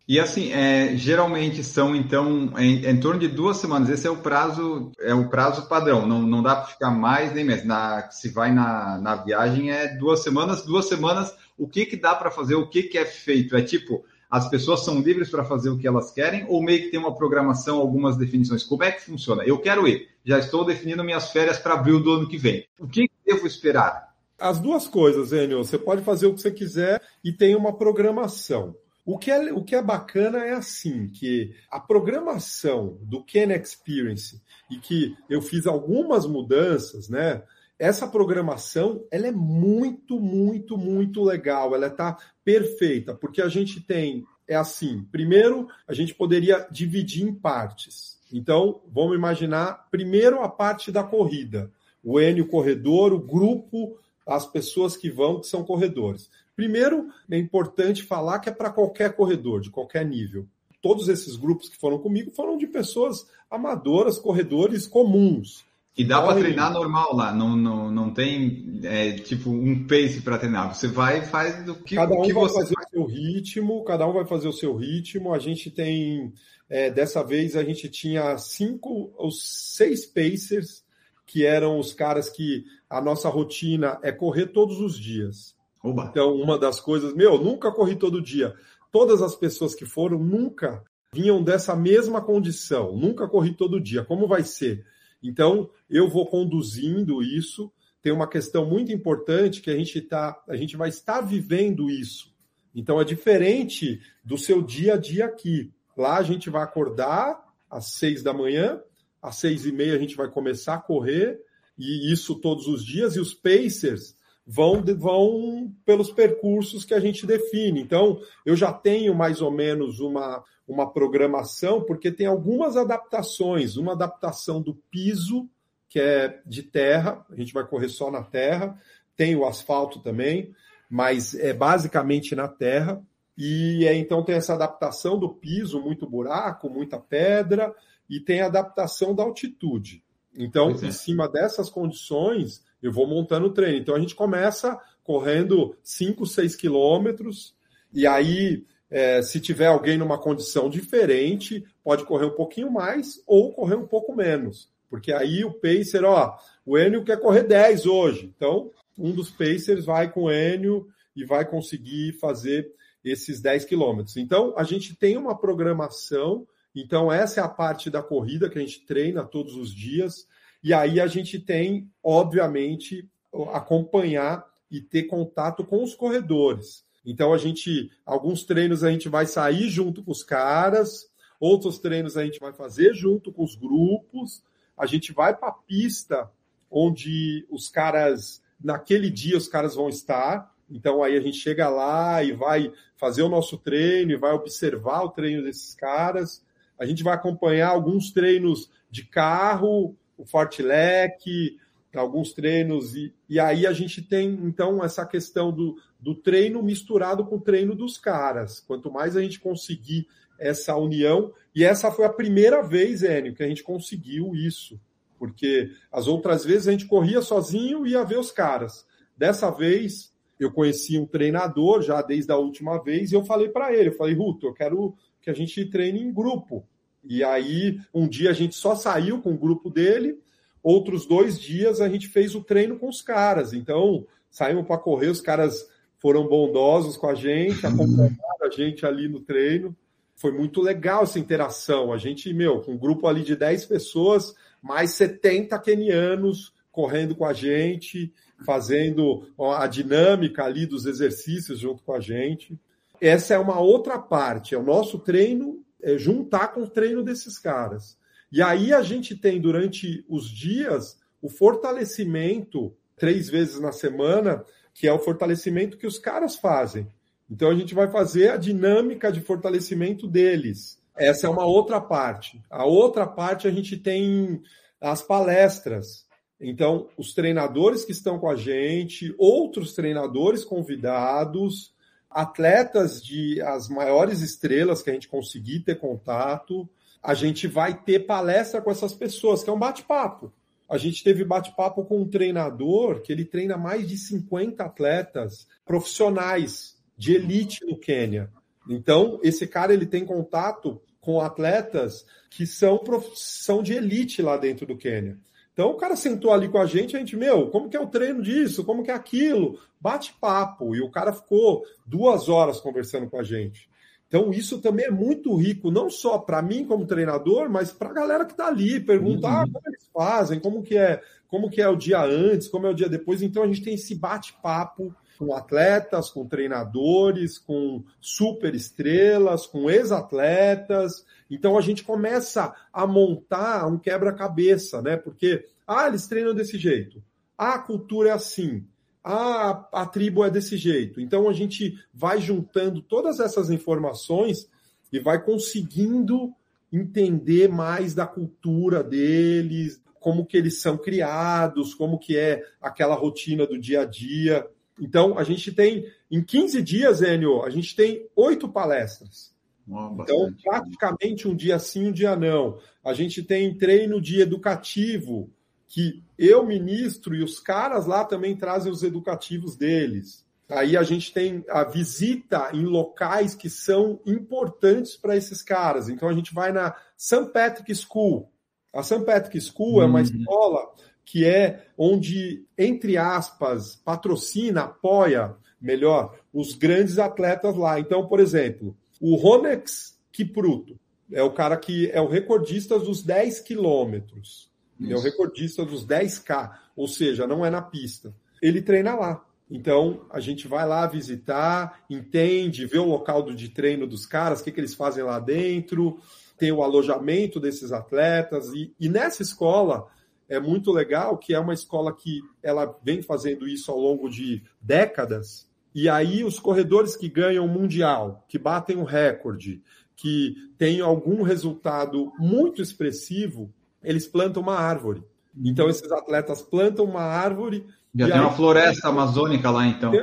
E 0.09 0.19
assim, 0.19 0.51
é, 0.51 0.98
geralmente 0.98 1.63
são 1.63 1.95
então 1.95 2.51
em, 2.57 2.83
em, 2.83 3.00
torno 3.00 3.19
de 3.19 3.27
duas 3.27 3.57
semanas. 3.57 3.89
Esse 3.89 4.07
é 4.07 4.09
o 4.09 4.17
prazo, 4.17 4.91
é 5.00 5.13
o 5.13 5.29
prazo 5.29 5.69
padrão. 5.69 6.07
Não, 6.07 6.19
não 6.24 6.41
dá 6.41 6.55
para 6.55 6.65
ficar 6.65 6.89
mais 6.89 7.31
nem 7.31 7.45
menos. 7.45 7.63
Na, 7.63 8.09
se 8.09 8.27
vai 8.29 8.51
na, 8.51 8.98
na 8.98 9.15
viagem 9.17 9.71
é 9.71 9.88
duas 9.88 10.24
semanas. 10.24 10.65
Duas 10.65 10.88
semanas. 10.88 11.31
O 11.55 11.67
que 11.67 11.86
que 11.86 11.95
dá 11.95 12.15
para 12.15 12.31
fazer? 12.31 12.55
O 12.55 12.67
que 12.67 12.83
que 12.83 12.98
é 12.98 13.05
feito? 13.05 13.55
É 13.55 13.62
tipo 13.62 14.03
as 14.29 14.48
pessoas 14.48 14.86
são 14.86 15.00
livres 15.00 15.29
para 15.29 15.43
fazer 15.43 15.69
o 15.69 15.77
que 15.77 15.88
elas 15.88 16.12
querem 16.12 16.45
ou 16.48 16.62
meio 16.62 16.83
que 16.83 16.91
tem 16.91 17.00
uma 17.00 17.15
programação, 17.15 17.77
algumas 17.77 18.15
definições? 18.15 18.63
Como 18.63 18.83
é 18.83 18.91
que 18.91 19.01
funciona? 19.01 19.43
Eu 19.43 19.57
quero 19.57 19.88
ir, 19.88 20.07
já 20.24 20.38
estou 20.38 20.63
definindo 20.63 21.03
minhas 21.03 21.31
férias 21.31 21.57
para 21.57 21.74
abril 21.74 22.00
do 22.00 22.12
ano 22.12 22.27
que 22.27 22.38
vem. 22.38 22.67
O 22.79 22.88
que 22.88 23.09
devo 23.25 23.48
esperar? 23.48 24.13
As 24.38 24.59
duas 24.59 24.88
coisas, 24.88 25.31
Enio. 25.31 25.63
Você 25.63 25.77
pode 25.77 26.03
fazer 26.03 26.27
o 26.27 26.33
que 26.33 26.41
você 26.41 26.51
quiser 26.51 27.01
e 27.24 27.31
tem 27.33 27.55
uma 27.55 27.75
programação. 27.75 28.75
O 29.05 29.17
que, 29.17 29.31
é, 29.31 29.51
o 29.51 29.63
que 29.63 29.75
é 29.75 29.81
bacana 29.81 30.45
é 30.45 30.53
assim, 30.53 31.07
que 31.07 31.55
a 31.71 31.79
programação 31.79 33.00
do 33.01 33.24
Ken 33.24 33.51
Experience 33.51 34.39
e 34.69 34.77
que 34.77 35.17
eu 35.27 35.41
fiz 35.41 35.65
algumas 35.65 36.27
mudanças, 36.27 37.09
né? 37.09 37.41
Essa 37.79 38.05
programação 38.05 39.05
ela 39.09 39.27
é 39.27 39.31
muito, 39.31 40.19
muito, 40.19 40.77
muito 40.77 41.24
legal. 41.24 41.74
Ela 41.74 41.88
está 41.88 42.17
perfeita, 42.43 43.15
porque 43.15 43.41
a 43.41 43.48
gente 43.48 43.79
tem, 43.79 44.25
é 44.45 44.55
assim, 44.55 45.07
primeiro, 45.09 45.67
a 45.88 45.93
gente 45.93 46.13
poderia 46.13 46.67
dividir 46.69 47.25
em 47.25 47.33
partes. 47.33 48.19
Então, 48.31 48.81
vamos 48.91 49.15
imaginar, 49.15 49.88
primeiro 49.89 50.41
a 50.41 50.50
parte 50.50 50.91
da 50.91 51.03
corrida. 51.03 51.71
O 52.03 52.19
N, 52.19 52.41
o 52.41 52.48
corredor, 52.48 53.13
o 53.13 53.19
grupo, 53.19 53.98
as 54.27 54.45
pessoas 54.45 54.98
que 54.98 55.09
vão, 55.09 55.39
que 55.39 55.48
são 55.48 55.63
corredores. 55.63 56.29
Primeiro, 56.55 57.07
é 57.31 57.38
importante 57.38 58.03
falar 58.03 58.39
que 58.39 58.50
é 58.50 58.51
para 58.51 58.69
qualquer 58.69 59.15
corredor, 59.15 59.62
de 59.62 59.69
qualquer 59.69 60.05
nível. 60.05 60.45
Todos 60.81 61.07
esses 61.07 61.38
grupos 61.38 61.69
que 61.69 61.77
foram 61.77 61.98
comigo 61.98 62.31
foram 62.31 62.57
de 62.57 62.67
pessoas 62.67 63.25
amadoras, 63.50 64.19
corredores 64.19 64.86
comuns. 64.86 65.65
E 66.00 66.06
dá 66.06 66.22
para 66.22 66.39
treinar 66.39 66.72
normal 66.72 67.13
lá, 67.13 67.34
não, 67.34 67.58
não, 67.58 67.91
não 67.91 68.13
tem 68.13 68.79
é, 68.84 69.12
tipo 69.12 69.50
um 69.50 69.86
pace 69.86 70.22
para 70.22 70.38
treinar. 70.38 70.74
Você 70.74 70.88
vai 70.88 71.20
e 71.20 71.25
faz 71.25 71.65
do 71.65 71.75
que, 71.75 71.96
cada 71.96 72.15
um 72.15 72.22
que 72.22 72.32
vai 72.32 72.44
você 72.44 72.62
fazer 72.62 72.74
faz. 72.74 72.88
o 72.88 72.89
seu 72.91 73.06
ritmo, 73.06 73.84
cada 73.84 74.08
um 74.08 74.13
vai 74.13 74.25
fazer 74.25 74.48
o 74.48 74.53
seu 74.53 74.77
ritmo. 74.77 75.34
A 75.34 75.39
gente 75.39 75.70
tem 75.70 76.32
é, 76.70 76.89
dessa 76.89 77.22
vez 77.22 77.58
a 77.58 77.65
gente 77.65 77.89
tinha 77.89 78.38
cinco 78.38 79.12
ou 79.18 79.29
seis 79.29 80.06
pacers 80.06 80.86
que 81.25 81.46
eram 81.46 81.77
os 81.77 81.91
caras 81.91 82.29
que 82.29 82.63
a 82.89 83.01
nossa 83.01 83.27
rotina 83.27 84.00
é 84.01 84.10
correr 84.10 84.48
todos 84.48 84.79
os 84.79 84.98
dias. 84.98 85.53
Oba. 85.84 86.08
Então, 86.10 86.34
uma 86.34 86.58
das 86.58 86.79
coisas, 86.79 87.13
meu, 87.13 87.38
nunca 87.38 87.74
corri 87.74 87.98
todo 87.98 88.22
dia. 88.22 88.56
Todas 88.89 89.22
as 89.22 89.36
pessoas 89.36 89.75
que 89.75 89.86
foram 89.86 90.18
nunca 90.18 90.82
vinham 91.13 91.44
dessa 91.44 91.75
mesma 91.75 92.22
condição, 92.22 92.96
nunca 92.96 93.27
corri 93.27 93.53
todo 93.53 93.82
dia. 93.82 94.06
Como 94.06 94.29
vai 94.29 94.44
ser? 94.44 94.86
Então, 95.21 95.69
eu 95.89 96.07
vou 96.07 96.27
conduzindo 96.27 97.21
isso. 97.21 97.71
Tem 98.01 98.11
uma 98.11 98.27
questão 98.27 98.65
muito 98.65 98.91
importante 98.91 99.61
que 99.61 99.69
a 99.69 99.75
gente 99.75 100.01
tá, 100.01 100.41
a 100.47 100.55
gente 100.55 100.77
vai 100.77 100.89
estar 100.89 101.21
vivendo 101.21 101.89
isso. 101.89 102.33
Então, 102.73 102.99
é 102.99 103.03
diferente 103.03 103.99
do 104.23 104.38
seu 104.38 104.61
dia 104.61 104.93
a 104.93 104.97
dia 104.97 105.25
aqui. 105.25 105.71
Lá 105.97 106.17
a 106.17 106.23
gente 106.23 106.49
vai 106.49 106.63
acordar 106.63 107.43
às 107.69 107.93
seis 107.93 108.23
da 108.23 108.33
manhã, 108.33 108.81
às 109.21 109.35
seis 109.35 109.65
e 109.65 109.71
meia 109.71 109.95
a 109.95 109.99
gente 109.99 110.15
vai 110.15 110.29
começar 110.29 110.75
a 110.75 110.81
correr, 110.81 111.39
e 111.77 112.11
isso 112.11 112.35
todos 112.35 112.67
os 112.67 112.85
dias, 112.85 113.15
e 113.15 113.19
os 113.19 113.33
Pacers 113.33 114.15
vão, 114.51 114.84
vão 114.98 115.72
pelos 115.86 116.12
percursos 116.12 116.84
que 116.84 116.96
a 116.96 117.00
gente 117.00 117.24
define. 117.27 117.79
Então, 117.79 118.20
eu 118.44 118.56
já 118.56 118.74
tenho 118.74 119.13
mais 119.13 119.44
ou 119.44 119.51
menos 119.51 120.00
uma, 120.00 120.44
uma 120.68 120.91
programação, 120.91 121.84
porque 121.84 122.12
tem 122.12 122.25
algumas 122.25 122.75
adaptações, 122.75 123.77
uma 123.77 123.91
adaptação 123.91 124.60
do 124.60 124.74
piso, 124.89 125.48
que 125.88 126.00
é 126.00 126.41
de 126.48 126.63
terra, 126.63 127.24
a 127.29 127.36
gente 127.36 127.53
vai 127.53 127.63
correr 127.63 127.89
só 127.89 128.10
na 128.10 128.24
terra, 128.24 128.75
tem 129.15 129.36
o 129.36 129.46
asfalto 129.46 130.00
também, 130.00 130.51
mas 130.89 131.36
é 131.36 131.53
basicamente 131.53 132.36
na 132.36 132.48
terra. 132.48 133.00
E 133.38 133.86
é, 133.86 133.94
então 133.94 134.24
tem 134.24 134.34
essa 134.34 134.56
adaptação 134.56 135.20
do 135.20 135.29
piso, 135.29 135.79
muito 135.79 136.10
buraco, 136.10 136.72
muita 136.72 137.00
pedra, 137.00 137.72
e 138.10 138.20
tem 138.20 138.41
a 138.41 138.48
adaptação 138.48 139.13
da 139.13 139.22
altitude. 139.22 140.03
Então, 140.36 140.72
é. 140.72 140.88
em 140.88 140.91
cima 140.91 141.29
dessas 141.29 141.70
condições, 141.70 142.63
eu 142.81 142.91
vou 142.91 143.07
montando 143.07 143.48
o 143.48 143.53
treino. 143.53 143.79
Então 143.79 143.95
a 143.95 144.00
gente 144.00 144.15
começa 144.15 144.79
correndo 145.03 145.75
5, 145.83 146.25
6 146.25 146.55
quilômetros, 146.55 147.55
e 147.91 148.05
aí, 148.05 148.63
é, 148.89 149.21
se 149.21 149.39
tiver 149.39 149.67
alguém 149.67 149.98
numa 149.98 150.17
condição 150.17 150.69
diferente, 150.69 151.65
pode 151.83 152.05
correr 152.05 152.25
um 152.25 152.36
pouquinho 152.36 152.71
mais 152.71 153.21
ou 153.25 153.51
correr 153.51 153.75
um 153.75 153.88
pouco 153.88 154.15
menos. 154.15 154.69
Porque 154.89 155.12
aí 155.12 155.43
o 155.43 155.53
pacer, 155.53 156.03
ó, 156.03 156.38
o 156.65 156.77
Enio 156.77 157.03
quer 157.03 157.19
correr 157.19 157.43
10 157.43 157.86
hoje. 157.86 158.31
Então, 158.36 158.71
um 158.98 159.12
dos 159.12 159.29
pacers 159.29 159.86
vai 159.86 160.12
com 160.12 160.24
o 160.24 160.31
Enio 160.31 160.88
e 161.15 161.24
vai 161.24 161.45
conseguir 161.45 162.13
fazer 162.13 162.71
esses 163.03 163.39
10 163.39 163.65
quilômetros. 163.65 164.17
Então, 164.17 164.53
a 164.57 164.63
gente 164.63 164.95
tem 164.95 165.17
uma 165.17 165.38
programação. 165.38 166.48
Então, 166.75 167.12
essa 167.12 167.39
é 167.39 167.43
a 167.43 167.50
parte 167.50 167.89
da 167.89 168.01
corrida 168.01 168.50
que 168.50 168.57
a 168.57 168.62
gente 168.62 168.86
treina 168.86 169.24
todos 169.24 169.55
os 169.55 169.74
dias. 169.74 170.27
E 170.63 170.74
aí 170.74 171.00
a 171.00 171.08
gente 171.08 171.39
tem, 171.39 171.89
obviamente, 172.04 173.10
acompanhar 173.54 174.46
e 174.70 174.82
ter 174.82 175.04
contato 175.04 175.63
com 175.63 175.84
os 175.84 175.96
corredores. 175.96 176.86
Então 177.06 177.34
a 177.34 177.38
gente, 177.38 177.89
alguns 178.06 178.44
treinos 178.44 178.84
a 178.84 178.92
gente 178.92 179.10
vai 179.10 179.25
sair 179.25 179.70
junto 179.70 180.04
com 180.04 180.12
os 180.12 180.24
caras, 180.24 181.10
outros 181.39 181.80
treinos 181.80 182.18
a 182.18 182.24
gente 182.24 182.39
vai 182.39 182.54
fazer 182.54 182.94
junto 182.94 183.32
com 183.32 183.44
os 183.44 183.56
grupos. 183.56 184.44
A 184.78 184.86
gente 184.86 185.12
vai 185.13 185.36
para 185.36 185.50
a 185.50 185.54
pista 185.54 186.30
onde 186.70 187.46
os 187.50 187.70
caras, 187.70 188.42
naquele 188.62 189.10
dia 189.10 189.38
os 189.38 189.48
caras 189.48 189.75
vão 189.75 189.89
estar. 189.89 190.54
Então 190.70 191.01
aí 191.01 191.18
a 191.18 191.22
gente 191.22 191.38
chega 191.38 191.68
lá 191.70 192.24
e 192.24 192.32
vai 192.32 192.72
fazer 192.96 193.24
o 193.24 193.30
nosso 193.30 193.58
treino 193.58 194.12
e 194.12 194.18
vai 194.18 194.34
observar 194.34 195.04
o 195.04 195.10
treino 195.10 195.44
desses 195.44 195.74
caras. 195.74 196.46
A 196.78 196.86
gente 196.86 197.04
vai 197.04 197.13
acompanhar 197.13 197.70
alguns 197.70 198.12
treinos 198.12 198.70
de 198.89 199.04
carro, 199.04 199.98
o 200.19 200.25
Fortilec, 200.25 201.57
alguns 201.95 202.33
treinos, 202.33 202.93
e, 202.93 203.13
e 203.27 203.39
aí 203.39 203.65
a 203.65 203.73
gente 203.73 204.01
tem, 204.01 204.29
então, 204.43 204.83
essa 204.83 205.05
questão 205.05 205.51
do, 205.51 205.77
do 205.99 206.13
treino 206.13 206.61
misturado 206.61 207.25
com 207.25 207.38
o 207.38 207.41
treino 207.41 207.73
dos 207.73 207.97
caras. 207.97 208.59
Quanto 208.59 208.91
mais 208.91 209.15
a 209.15 209.21
gente 209.21 209.39
conseguir 209.39 210.07
essa 210.38 210.75
união, 210.75 211.33
e 211.55 211.63
essa 211.63 211.91
foi 211.91 212.05
a 212.05 212.13
primeira 212.13 212.61
vez, 212.61 213.01
Enio, 213.01 213.33
que 213.33 213.43
a 213.43 213.47
gente 213.47 213.63
conseguiu 213.63 214.35
isso, 214.35 214.79
porque 215.17 215.71
as 215.91 216.07
outras 216.07 216.45
vezes 216.45 216.67
a 216.67 216.71
gente 216.71 216.85
corria 216.85 217.21
sozinho 217.21 217.88
e 217.88 217.91
ia 217.91 218.03
ver 218.03 218.19
os 218.19 218.31
caras. 218.31 218.85
Dessa 219.17 219.49
vez, 219.49 220.13
eu 220.39 220.51
conheci 220.51 220.97
um 220.97 221.05
treinador 221.05 221.81
já 221.81 222.01
desde 222.01 222.31
a 222.31 222.38
última 222.38 222.81
vez, 222.81 223.11
e 223.11 223.15
eu 223.15 223.25
falei 223.25 223.49
para 223.49 223.73
ele, 223.73 223.89
eu 223.89 223.97
falei, 223.97 224.13
Ruto, 224.13 224.47
eu 224.47 224.53
quero 224.53 224.95
que 225.21 225.29
a 225.29 225.33
gente 225.33 225.65
treine 225.65 226.01
em 226.01 226.13
grupo. 226.13 226.65
E 227.03 227.24
aí, 227.24 227.79
um 227.94 228.08
dia 228.08 228.29
a 228.29 228.34
gente 228.34 228.56
só 228.56 228.75
saiu 228.75 229.22
com 229.22 229.32
o 229.32 229.38
grupo 229.38 229.70
dele, 229.70 230.20
outros 230.62 231.06
dois 231.06 231.39
dias 231.39 231.79
a 231.82 231.88
gente 231.88 232.08
fez 232.08 232.36
o 232.36 232.44
treino 232.44 232.77
com 232.77 232.89
os 232.89 233.01
caras. 233.01 233.53
Então, 233.53 234.06
saímos 234.29 234.68
para 234.68 234.77
correr, 234.77 235.08
os 235.08 235.22
caras 235.22 235.68
foram 236.00 236.27
bondosos 236.27 236.98
com 236.98 237.08
a 237.08 237.15
gente, 237.15 237.65
acompanharam 237.65 238.18
a 238.41 238.50
gente 238.50 238.86
ali 238.86 239.08
no 239.08 239.20
treino. 239.20 239.75
Foi 240.15 240.32
muito 240.32 240.62
legal 240.62 241.03
essa 241.03 241.20
interação. 241.20 241.94
A 241.94 241.98
gente, 241.98 242.34
meu, 242.34 242.62
com 242.62 242.74
um 242.74 242.77
grupo 242.77 243.08
ali 243.08 243.24
de 243.24 243.36
10 243.36 243.65
pessoas, 243.65 244.34
mais 244.62 244.91
70 244.91 245.58
quenianos 245.60 246.53
correndo 246.72 247.15
com 247.15 247.25
a 247.25 247.34
gente, 247.34 248.13
fazendo 248.46 249.27
a 249.58 249.68
dinâmica 249.68 250.44
ali 250.44 250.65
dos 250.65 250.86
exercícios 250.86 251.60
junto 251.60 251.84
com 251.84 251.94
a 251.94 252.00
gente. 252.00 252.58
Essa 253.01 253.34
é 253.34 253.39
uma 253.39 253.60
outra 253.60 253.98
parte, 253.98 254.56
é 254.56 254.58
o 254.58 254.63
nosso 254.63 255.00
treino 255.00 255.63
é, 255.81 255.98
juntar 255.98 256.50
com 256.50 256.62
o 256.62 256.69
treino 256.69 257.03
desses 257.03 257.38
caras. 257.38 257.98
E 258.31 258.41
aí 258.41 258.74
a 258.74 258.81
gente 258.81 259.15
tem 259.15 259.41
durante 259.41 260.05
os 260.07 260.29
dias 260.29 260.98
o 261.21 261.29
fortalecimento 261.29 262.74
três 262.98 263.29
vezes 263.29 263.59
na 263.59 263.71
semana, 263.71 264.43
que 264.74 264.88
é 264.88 264.93
o 264.93 265.00
fortalecimento 265.00 265.77
que 265.77 265.88
os 265.88 265.98
caras 265.98 266.36
fazem. 266.36 266.88
Então 267.29 267.50
a 267.50 267.55
gente 267.55 267.74
vai 267.74 267.89
fazer 267.89 268.29
a 268.29 268.38
dinâmica 268.38 269.12
de 269.12 269.21
fortalecimento 269.21 270.07
deles. 270.07 270.79
Essa 270.95 271.27
é 271.27 271.29
uma 271.29 271.45
outra 271.45 271.79
parte. 271.79 272.41
A 272.50 272.65
outra 272.65 273.07
parte 273.07 273.48
a 273.48 273.51
gente 273.51 273.77
tem 273.77 274.41
as 274.81 275.01
palestras. 275.01 276.05
Então, 276.39 276.88
os 276.98 277.13
treinadores 277.13 277.83
que 277.83 277.91
estão 277.91 278.17
com 278.17 278.29
a 278.29 278.36
gente, 278.36 279.13
outros 279.17 279.74
treinadores 279.74 280.43
convidados, 280.45 281.74
atletas 282.10 283.04
de 283.04 283.42
as 283.42 283.70
maiores 283.70 284.22
estrelas 284.22 284.82
que 284.82 284.89
a 284.89 284.94
gente 284.94 285.08
conseguir 285.08 285.60
ter 285.60 285.80
contato, 285.80 286.68
a 287.01 287.13
gente 287.13 287.48
vai 287.48 287.74
ter 287.82 288.00
palestra 288.00 288.62
com 288.62 288.72
essas 288.72 288.94
pessoas, 288.94 289.44
que 289.44 289.50
é 289.50 289.54
um 289.54 289.60
bate-papo. 289.60 290.34
A 290.68 290.78
gente 290.78 291.04
teve 291.04 291.24
bate-papo 291.24 291.84
com 291.86 292.01
um 292.01 292.08
treinador 292.08 293.01
que 293.01 293.12
ele 293.12 293.25
treina 293.25 293.58
mais 293.58 293.88
de 293.88 293.98
50 293.98 294.63
atletas 294.63 295.48
profissionais 295.66 296.78
de 296.98 297.16
elite 297.16 297.66
no 297.66 297.78
Quênia. 297.78 298.32
Então, 298.70 299.20
esse 299.24 299.48
cara 299.48 299.74
ele 299.74 299.86
tem 299.86 300.06
contato 300.06 300.82
com 301.00 301.20
atletas 301.20 302.06
que 302.30 302.46
são, 302.46 302.80
são 303.16 303.63
de 303.63 303.74
elite 303.74 304.22
lá 304.22 304.38
dentro 304.38 304.66
do 304.66 304.78
Quênia. 304.78 305.18
Então 305.60 305.72
o 305.72 305.75
cara 305.75 305.98
sentou 305.98 306.32
ali 306.32 306.48
com 306.48 306.58
a 306.58 306.66
gente, 306.66 306.96
a 306.96 307.00
gente, 307.00 307.18
meu, 307.18 307.50
como 307.50 307.68
que 307.68 307.75
é 307.75 307.80
o 307.82 307.88
treino 307.88 308.22
disso? 308.24 308.63
Como 308.63 308.82
que 308.82 308.92
é 308.92 308.94
aquilo? 308.94 309.60
Bate 309.78 310.13
papo. 310.13 310.74
E 310.74 310.80
o 310.80 310.89
cara 310.89 311.12
ficou 311.12 311.66
duas 311.86 312.30
horas 312.30 312.62
conversando 312.62 313.10
com 313.10 313.20
a 313.20 313.24
gente. 313.24 313.70
Então 314.08 314.32
isso 314.32 314.62
também 314.62 314.86
é 314.86 314.89
muito 314.89 315.36
rico, 315.36 315.70
não 315.70 315.89
só 315.89 316.18
para 316.18 316.42
mim 316.42 316.63
como 316.63 316.88
treinador, 316.88 317.50
mas 317.50 317.74
para 317.74 317.89
a 317.89 317.94
galera 317.94 318.24
que 318.24 318.32
está 318.32 318.48
ali, 318.48 318.80
perguntar 318.80 319.46
uhum. 319.46 319.51
como 319.51 319.68
eles 319.68 319.89
fazem, 319.94 320.39
como 320.39 320.63
que 320.63 320.78
é, 320.78 321.01
como 321.28 321.50
que 321.50 321.62
é 321.62 321.68
o 321.68 321.75
dia 321.75 322.01
antes, 322.06 322.48
como 322.48 322.66
é 322.66 322.70
o 322.70 322.74
dia 322.74 322.88
depois. 322.88 323.22
Então 323.22 323.44
a 323.44 323.48
gente 323.48 323.62
tem 323.62 323.74
esse 323.74 323.94
bate-papo 323.94 324.96
com 325.19 325.33
atletas, 325.33 326.09
com 326.09 326.25
treinadores, 326.25 327.38
com 327.38 327.83
super 327.99 328.55
estrelas, 328.55 329.45
com 329.45 329.69
ex-atletas. 329.69 331.05
Então 331.29 331.57
a 331.57 331.61
gente 331.61 331.83
começa 331.83 332.55
a 332.71 332.88
montar 332.88 333.67
um 333.67 333.77
quebra-cabeça, 333.77 334.81
né? 334.81 334.95
Porque, 334.95 335.45
ah, 335.67 335.88
eles 335.89 336.07
treinam 336.07 336.33
desse 336.33 336.57
jeito. 336.57 337.03
Ah, 337.38 337.55
a 337.55 337.59
cultura 337.59 338.09
é 338.09 338.13
assim. 338.13 338.65
Ah, 339.03 339.67
a 339.73 339.85
tribo 339.85 340.23
é 340.23 340.29
desse 340.29 340.55
jeito. 340.55 341.01
Então 341.01 341.27
a 341.27 341.33
gente 341.33 341.77
vai 341.93 342.21
juntando 342.21 342.81
todas 342.81 343.19
essas 343.19 343.49
informações 343.49 344.49
e 344.89 345.01
vai 345.01 345.21
conseguindo 345.21 346.33
entender 346.71 347.49
mais 347.49 347.93
da 347.93 348.07
cultura 348.07 348.81
deles, 348.81 349.81
como 349.99 350.25
que 350.25 350.38
eles 350.38 350.61
são 350.61 350.77
criados, 350.77 351.73
como 351.73 351.99
que 351.99 352.15
é 352.15 352.41
aquela 352.61 352.95
rotina 352.95 353.45
do 353.45 353.59
dia 353.59 353.81
a 353.81 353.85
dia. 353.85 354.47
Então, 354.79 355.17
a 355.17 355.24
gente 355.24 355.51
tem, 355.51 355.86
em 356.09 356.24
15 356.24 356.62
dias, 356.62 357.01
Enio, 357.01 357.43
a 357.43 357.50
gente 357.50 357.75
tem 357.75 358.07
oito 358.15 358.48
palestras. 358.48 359.33
Oh, 359.67 359.95
então, 360.01 360.33
praticamente 360.43 361.27
um 361.27 361.36
dia 361.36 361.59
sim, 361.59 361.89
um 361.89 361.91
dia 361.91 362.15
não. 362.15 362.59
A 362.83 362.93
gente 362.93 363.21
tem 363.21 363.55
treino 363.55 364.01
de 364.01 364.19
educativo, 364.19 365.29
que 365.67 366.03
eu 366.17 366.43
ministro 366.43 367.15
e 367.15 367.24
os 367.24 367.39
caras 367.39 367.86
lá 367.86 368.03
também 368.03 368.36
trazem 368.36 368.71
os 368.71 368.81
educativos 368.81 369.55
deles. 369.55 370.25
Aí 370.50 370.75
a 370.75 370.81
gente 370.81 371.13
tem 371.13 371.45
a 371.48 371.63
visita 371.63 372.50
em 372.51 372.63
locais 372.65 373.36
que 373.36 373.50
são 373.50 374.00
importantes 374.03 374.98
para 374.98 375.15
esses 375.15 375.43
caras. 375.43 375.88
Então 375.88 376.09
a 376.09 376.13
gente 376.13 376.33
vai 376.33 376.51
na 376.51 376.75
St. 376.98 377.31
Patrick 377.31 377.74
School. 377.75 378.31
A 378.74 378.81
St. 378.81 379.05
Patrick 379.05 379.39
School 379.39 379.75
uhum. 379.75 379.81
é 379.83 379.86
uma 379.86 380.00
uhum. 380.00 380.05
escola 380.05 380.71
que 381.10 381.25
é 381.25 381.66
onde, 381.75 382.46
entre 382.56 382.96
aspas, 382.96 383.75
patrocina, 383.75 384.62
apoia, 384.62 385.36
melhor, 385.60 386.16
os 386.32 386.54
grandes 386.54 387.00
atletas 387.00 387.56
lá. 387.56 387.80
Então, 387.80 388.08
por 388.08 388.20
exemplo, 388.20 388.78
o 389.01 389.16
Ronex 389.16 389.98
Kipruto 390.12 390.80
é 391.12 391.24
o 391.24 391.32
cara 391.32 391.58
que 391.58 391.89
é 391.89 392.00
o 392.00 392.08
recordista 392.08 392.78
dos 392.78 393.01
10 393.01 393.39
quilômetros. 393.39 394.51
É 394.88 394.96
o 394.96 395.01
recordista 395.01 395.66
dos 395.66 395.84
10K, 395.84 396.51
ou 396.75 396.88
seja, 396.88 397.25
não 397.25 397.44
é 397.44 397.50
na 397.50 397.62
pista. 397.62 398.13
Ele 398.39 398.62
treina 398.62 398.94
lá. 398.94 399.25
Então, 399.50 400.06
a 400.12 400.20
gente 400.20 400.48
vai 400.48 400.68
lá 400.68 400.86
visitar, 400.86 401.84
entende, 401.89 402.68
vê 402.68 402.78
o 402.78 402.86
local 402.86 403.24
de 403.24 403.50
treino 403.50 403.88
dos 403.88 404.06
caras, 404.06 404.42
o 404.42 404.44
que, 404.44 404.51
que 404.51 404.60
eles 404.60 404.75
fazem 404.75 405.04
lá 405.04 405.20
dentro, 405.20 406.00
tem 406.38 406.51
o 406.51 406.62
alojamento 406.62 407.39
desses 407.39 407.72
atletas. 407.72 408.54
E, 408.54 408.72
e 408.80 408.88
nessa 408.88 409.24
escola, 409.24 409.88
é 410.30 410.39
muito 410.39 410.72
legal, 410.72 411.18
que 411.18 411.34
é 411.34 411.39
uma 411.39 411.54
escola 411.54 411.94
que 411.94 412.22
ela 412.42 412.78
vem 412.84 413.02
fazendo 413.02 413.48
isso 413.48 413.72
ao 413.72 413.80
longo 413.80 414.08
de 414.10 414.44
décadas. 414.62 415.50
E 415.74 415.89
aí 415.89 416.24
os 416.24 416.39
corredores 416.39 416.96
que 416.96 417.10
ganham 417.10 417.46
o 417.46 417.50
mundial, 417.50 418.24
que 418.28 418.38
batem 418.38 418.78
o 418.78 418.84
recorde, 418.84 419.62
que 419.96 420.36
têm 420.58 420.80
algum 420.80 421.24
resultado 421.24 422.12
muito 422.18 422.62
expressivo, 422.62 423.52
eles 423.84 424.08
plantam 424.08 424.42
uma 424.42 424.56
árvore. 424.56 425.04
Então 425.44 425.70
esses 425.70 425.92
atletas 425.92 426.42
plantam 426.42 426.86
uma 426.86 427.02
árvore. 427.02 427.65
Já 427.94 428.06
tem 428.06 428.15
aí... 428.15 428.22
uma 428.22 428.32
floresta 428.32 428.88
amazônica 428.88 429.50
lá, 429.50 429.65
então. 429.65 429.92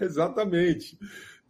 É, 0.00 0.04
exatamente. 0.04 0.98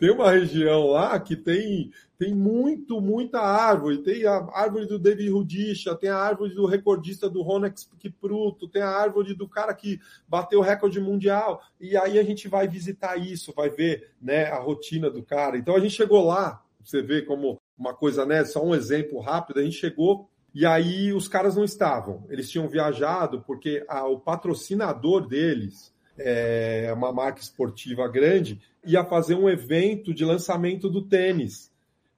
Tem 0.01 0.11
uma 0.11 0.31
região 0.31 0.87
lá 0.87 1.21
que 1.21 1.37
tem, 1.37 1.93
tem 2.19 2.35
muito, 2.35 3.03
muita 3.03 3.39
árvore. 3.39 3.99
Tem 3.99 4.25
a 4.25 4.49
árvore 4.55 4.87
do 4.87 4.99
David 4.99 5.29
Rudisha, 5.29 5.95
tem 5.95 6.09
a 6.09 6.17
árvore 6.17 6.55
do 6.55 6.65
recordista 6.65 7.29
do 7.29 7.43
Ronex 7.43 7.87
Kipruto, 7.99 8.67
tem 8.67 8.81
a 8.81 8.89
árvore 8.89 9.35
do 9.35 9.47
cara 9.47 9.75
que 9.75 10.01
bateu 10.27 10.61
o 10.61 10.63
recorde 10.63 10.99
mundial. 10.99 11.63
E 11.79 11.99
aí 11.99 12.19
a 12.19 12.23
gente 12.23 12.49
vai 12.49 12.67
visitar 12.67 13.19
isso, 13.19 13.53
vai 13.55 13.69
ver 13.69 14.13
né, 14.23 14.47
a 14.47 14.59
rotina 14.59 15.11
do 15.11 15.23
cara. 15.23 15.59
Então 15.59 15.77
a 15.77 15.81
gente 15.81 15.95
chegou 15.95 16.25
lá, 16.25 16.65
você 16.83 17.03
vê 17.03 17.21
como 17.21 17.61
uma 17.77 17.93
coisa, 17.93 18.25
né? 18.25 18.43
Só 18.47 18.65
um 18.65 18.75
exemplo 18.75 19.21
rápido, 19.21 19.61
a 19.61 19.63
gente 19.63 19.77
chegou 19.77 20.31
e 20.55 20.65
aí 20.65 21.13
os 21.13 21.29
caras 21.29 21.57
não 21.57 21.65
estavam. 21.65 22.25
Eles 22.31 22.49
tinham 22.49 22.67
viajado 22.67 23.43
porque 23.43 23.85
a, 23.87 24.07
o 24.07 24.19
patrocinador 24.19 25.29
deles 25.29 25.93
é 26.17 26.91
uma 26.95 27.13
marca 27.13 27.41
esportiva 27.41 28.09
grande 28.09 28.61
ia 28.85 29.05
fazer 29.05 29.35
um 29.35 29.49
evento 29.49 30.15
de 30.15 30.25
lançamento 30.25 30.89
do 30.89 31.03
tênis. 31.03 31.71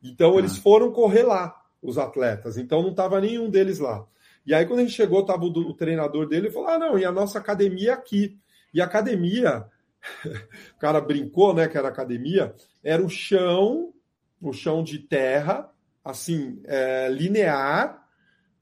Então 0.02 0.38
eles 0.38 0.58
ah. 0.58 0.62
foram 0.62 0.92
correr 0.92 1.22
lá, 1.22 1.54
os 1.82 1.98
atletas. 1.98 2.56
Então 2.56 2.82
não 2.82 2.90
estava 2.90 3.20
nenhum 3.20 3.50
deles 3.50 3.78
lá. 3.78 4.06
E 4.44 4.54
aí 4.54 4.66
quando 4.66 4.80
a 4.80 4.82
gente 4.82 4.94
chegou, 4.94 5.20
estava 5.20 5.44
o, 5.44 5.48
o, 5.48 5.74
treinador 5.74 6.26
dele 6.26 6.48
e 6.48 6.50
falou: 6.50 6.68
"Ah, 6.68 6.78
não, 6.78 6.98
e 6.98 7.04
a 7.04 7.12
nossa 7.12 7.38
academia 7.38 7.90
é 7.90 7.94
aqui". 7.94 8.38
E 8.74 8.80
a 8.80 8.84
academia, 8.84 9.66
o 10.74 10.78
cara 10.78 11.00
brincou, 11.00 11.54
né, 11.54 11.68
que 11.68 11.76
era 11.76 11.88
academia, 11.88 12.54
era 12.82 13.02
o 13.02 13.08
chão, 13.08 13.92
o 14.40 14.52
chão 14.52 14.82
de 14.82 14.98
terra, 14.98 15.70
assim, 16.04 16.60
é, 16.64 17.08
linear, 17.10 18.02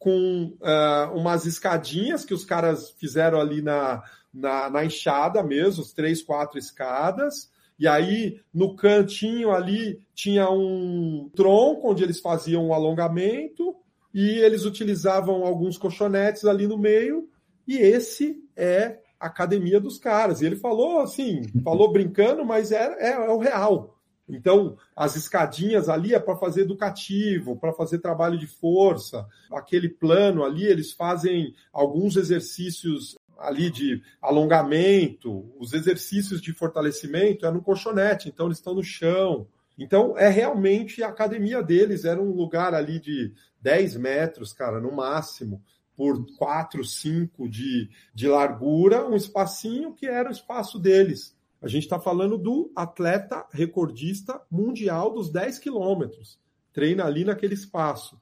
com 0.00 0.56
uh, 0.60 1.14
umas 1.14 1.44
escadinhas 1.44 2.24
que 2.24 2.32
os 2.32 2.42
caras 2.42 2.90
fizeram 2.92 3.38
ali 3.38 3.60
na, 3.60 4.02
na, 4.32 4.70
na 4.70 4.84
enxada 4.84 5.42
mesmo, 5.42 5.84
três, 5.94 6.22
quatro 6.22 6.58
escadas, 6.58 7.50
e 7.80 7.88
aí, 7.88 8.38
no 8.52 8.76
cantinho 8.76 9.52
ali, 9.52 10.02
tinha 10.14 10.50
um 10.50 11.30
tronco 11.34 11.90
onde 11.90 12.04
eles 12.04 12.20
faziam 12.20 12.66
um 12.66 12.74
alongamento 12.74 13.74
e 14.12 14.38
eles 14.38 14.66
utilizavam 14.66 15.46
alguns 15.46 15.78
colchonetes 15.78 16.44
ali 16.44 16.66
no 16.66 16.76
meio. 16.76 17.26
E 17.66 17.78
esse 17.78 18.36
é 18.54 18.98
a 19.18 19.28
academia 19.28 19.80
dos 19.80 19.98
caras. 19.98 20.42
E 20.42 20.46
ele 20.46 20.56
falou 20.56 21.00
assim, 21.00 21.40
falou 21.64 21.90
brincando, 21.90 22.44
mas 22.44 22.70
é, 22.70 22.96
é, 22.98 23.12
é 23.12 23.30
o 23.30 23.38
real. 23.38 23.96
Então, 24.28 24.76
as 24.94 25.16
escadinhas 25.16 25.88
ali 25.88 26.14
é 26.14 26.18
para 26.18 26.36
fazer 26.36 26.62
educativo, 26.62 27.56
para 27.56 27.72
fazer 27.72 27.98
trabalho 27.98 28.38
de 28.38 28.46
força. 28.46 29.26
Aquele 29.50 29.88
plano 29.88 30.44
ali, 30.44 30.66
eles 30.66 30.92
fazem 30.92 31.54
alguns 31.72 32.16
exercícios 32.16 33.16
ali 33.40 33.70
de 33.70 34.02
alongamento, 34.20 35.50
os 35.58 35.72
exercícios 35.72 36.40
de 36.40 36.52
fortalecimento 36.52 37.46
é 37.46 37.50
no 37.50 37.62
colchonete, 37.62 38.28
então 38.28 38.46
eles 38.46 38.58
estão 38.58 38.74
no 38.74 38.84
chão. 38.84 39.48
Então, 39.78 40.16
é 40.16 40.28
realmente 40.28 41.02
a 41.02 41.08
academia 41.08 41.62
deles 41.62 42.04
era 42.04 42.20
um 42.20 42.32
lugar 42.32 42.74
ali 42.74 43.00
de 43.00 43.32
10 43.62 43.96
metros, 43.96 44.52
cara, 44.52 44.78
no 44.78 44.92
máximo, 44.92 45.62
por 45.96 46.24
4, 46.36 46.84
5 46.84 47.48
de, 47.48 47.88
de 48.14 48.28
largura, 48.28 49.06
um 49.08 49.16
espacinho 49.16 49.94
que 49.94 50.06
era 50.06 50.28
o 50.28 50.32
espaço 50.32 50.78
deles. 50.78 51.34
A 51.62 51.68
gente 51.68 51.82
está 51.82 51.98
falando 51.98 52.38
do 52.38 52.70
atleta 52.74 53.46
recordista 53.50 54.40
mundial 54.50 55.12
dos 55.12 55.30
10 55.30 55.58
quilômetros. 55.58 56.38
Treina 56.72 57.04
ali 57.04 57.24
naquele 57.24 57.54
espaço. 57.54 58.20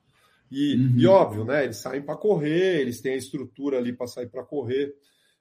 E, 0.51 0.77
uhum. 0.77 0.95
e 0.97 1.07
óbvio, 1.07 1.45
né? 1.45 1.65
Eles 1.65 1.77
saem 1.77 2.03
para 2.03 2.17
correr, 2.17 2.81
eles 2.81 3.01
têm 3.01 3.15
a 3.15 3.19
estrutura 3.19 3.79
ali 3.79 3.93
para 3.93 4.07
sair 4.07 4.29
para 4.29 4.45
correr. 4.45 4.95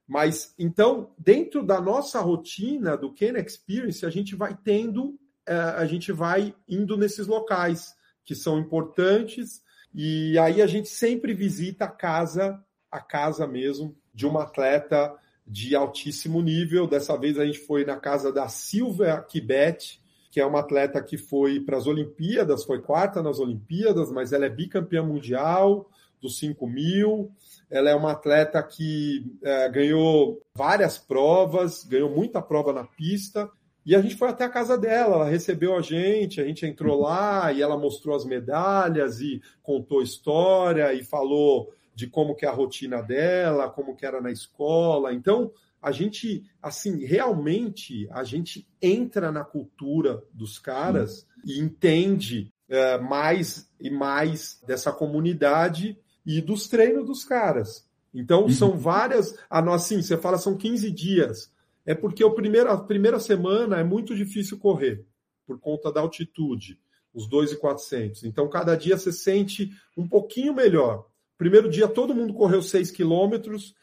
Mas 0.07 0.53
então, 0.57 1.13
dentro 1.17 1.63
da 1.63 1.81
nossa 1.81 2.19
rotina 2.21 2.95
do 2.95 3.13
Ken 3.13 3.33
Experience, 3.37 4.05
a 4.05 4.09
gente 4.09 4.35
vai 4.35 4.57
tendo, 4.63 5.19
é, 5.45 5.53
a 5.53 5.85
gente 5.85 6.11
vai 6.11 6.55
indo 6.67 6.97
nesses 6.97 7.27
locais 7.27 7.93
que 8.23 8.35
são 8.35 8.59
importantes, 8.59 9.61
e 9.93 10.37
aí 10.39 10.61
a 10.61 10.67
gente 10.67 10.89
sempre 10.89 11.33
visita 11.33 11.85
a 11.85 11.89
casa, 11.89 12.61
a 12.91 12.99
casa 12.99 13.47
mesmo, 13.47 13.97
de 14.13 14.25
uma 14.25 14.43
atleta 14.43 15.13
de 15.45 15.75
altíssimo 15.75 16.41
nível. 16.41 16.87
Dessa 16.87 17.17
vez 17.17 17.37
a 17.37 17.45
gente 17.45 17.59
foi 17.59 17.85
na 17.85 17.97
casa 17.97 18.31
da 18.31 18.47
Silvia 18.47 19.21
Kibet, 19.21 20.01
que 20.37 20.41
é 20.41 20.45
uma 20.45 20.59
atleta 20.59 21.01
que 21.01 21.17
foi 21.17 21.59
para 21.59 21.77
as 21.77 21.87
Olimpíadas, 21.87 22.63
foi 22.63 22.79
quarta 22.79 23.23
nas 23.23 23.39
Olimpíadas, 23.39 24.11
mas 24.11 24.31
ela 24.31 24.45
é 24.45 24.49
bicampeã 24.49 25.01
mundial 25.01 25.89
dos 26.21 26.37
5 26.37 26.67
mil. 26.67 27.31
Ela 27.71 27.89
é 27.89 27.95
uma 27.95 28.11
atleta 28.11 28.61
que 28.61 29.25
é, 29.41 29.67
ganhou 29.67 30.39
várias 30.53 30.95
provas, 30.95 31.83
ganhou 31.83 32.07
muita 32.07 32.39
prova 32.39 32.71
na 32.71 32.83
pista 32.83 33.49
E 33.83 33.95
a 33.95 33.99
gente 33.99 34.15
foi 34.15 34.29
até 34.29 34.43
a 34.43 34.49
casa 34.49 34.77
dela, 34.77 35.15
ela 35.15 35.25
recebeu 35.27 35.75
a 35.75 35.81
gente, 35.81 36.39
a 36.39 36.45
gente 36.45 36.67
entrou 36.67 37.01
lá 37.01 37.51
e 37.51 37.59
ela 37.59 37.75
mostrou 37.75 38.15
as 38.15 38.23
medalhas 38.23 39.19
e 39.19 39.41
contou 39.63 40.03
história 40.03 40.93
e 40.93 41.03
falou 41.03 41.73
de 41.95 42.05
como 42.05 42.35
que 42.35 42.45
é 42.45 42.47
a 42.47 42.53
rotina 42.53 43.01
dela, 43.01 43.71
como 43.71 43.95
que 43.95 44.05
era 44.05 44.21
na 44.21 44.29
escola. 44.29 45.11
Então, 45.15 45.51
a 45.81 45.91
gente, 45.91 46.43
assim, 46.61 47.05
realmente 47.05 48.07
a 48.11 48.23
gente 48.23 48.67
entra 48.81 49.31
na 49.31 49.43
cultura 49.43 50.23
dos 50.33 50.59
caras 50.59 51.27
e 51.45 51.59
entende 51.59 52.51
é, 52.67 52.97
mais 52.97 53.69
e 53.79 53.89
mais 53.89 54.61
dessa 54.65 54.91
comunidade 54.91 55.97
e 56.25 56.41
dos 56.41 56.67
treinos 56.67 57.05
dos 57.05 57.23
caras. 57.23 57.87
Então, 58.13 58.43
uhum. 58.43 58.49
são 58.49 58.77
várias. 58.77 59.37
Assim, 59.49 60.01
você 60.01 60.17
fala, 60.17 60.37
são 60.37 60.57
15 60.57 60.91
dias. 60.91 61.51
É 61.85 61.95
porque 61.95 62.23
o 62.23 62.31
primeiro, 62.31 62.69
a 62.69 62.77
primeira 62.77 63.19
semana 63.19 63.79
é 63.79 63.83
muito 63.83 64.15
difícil 64.15 64.57
correr, 64.57 65.05
por 65.45 65.57
conta 65.59 65.91
da 65.91 66.01
altitude, 66.01 66.77
os 67.13 67.29
2,400. 67.29 68.25
Então, 68.25 68.49
cada 68.49 68.75
dia 68.75 68.97
você 68.97 69.13
sente 69.13 69.71
um 69.95 70.05
pouquinho 70.07 70.53
melhor. 70.53 71.07
Primeiro 71.37 71.69
dia, 71.69 71.87
todo 71.87 72.15
mundo 72.15 72.33
correu 72.33 72.61
6 72.61 72.91
quilômetros. 72.91 73.73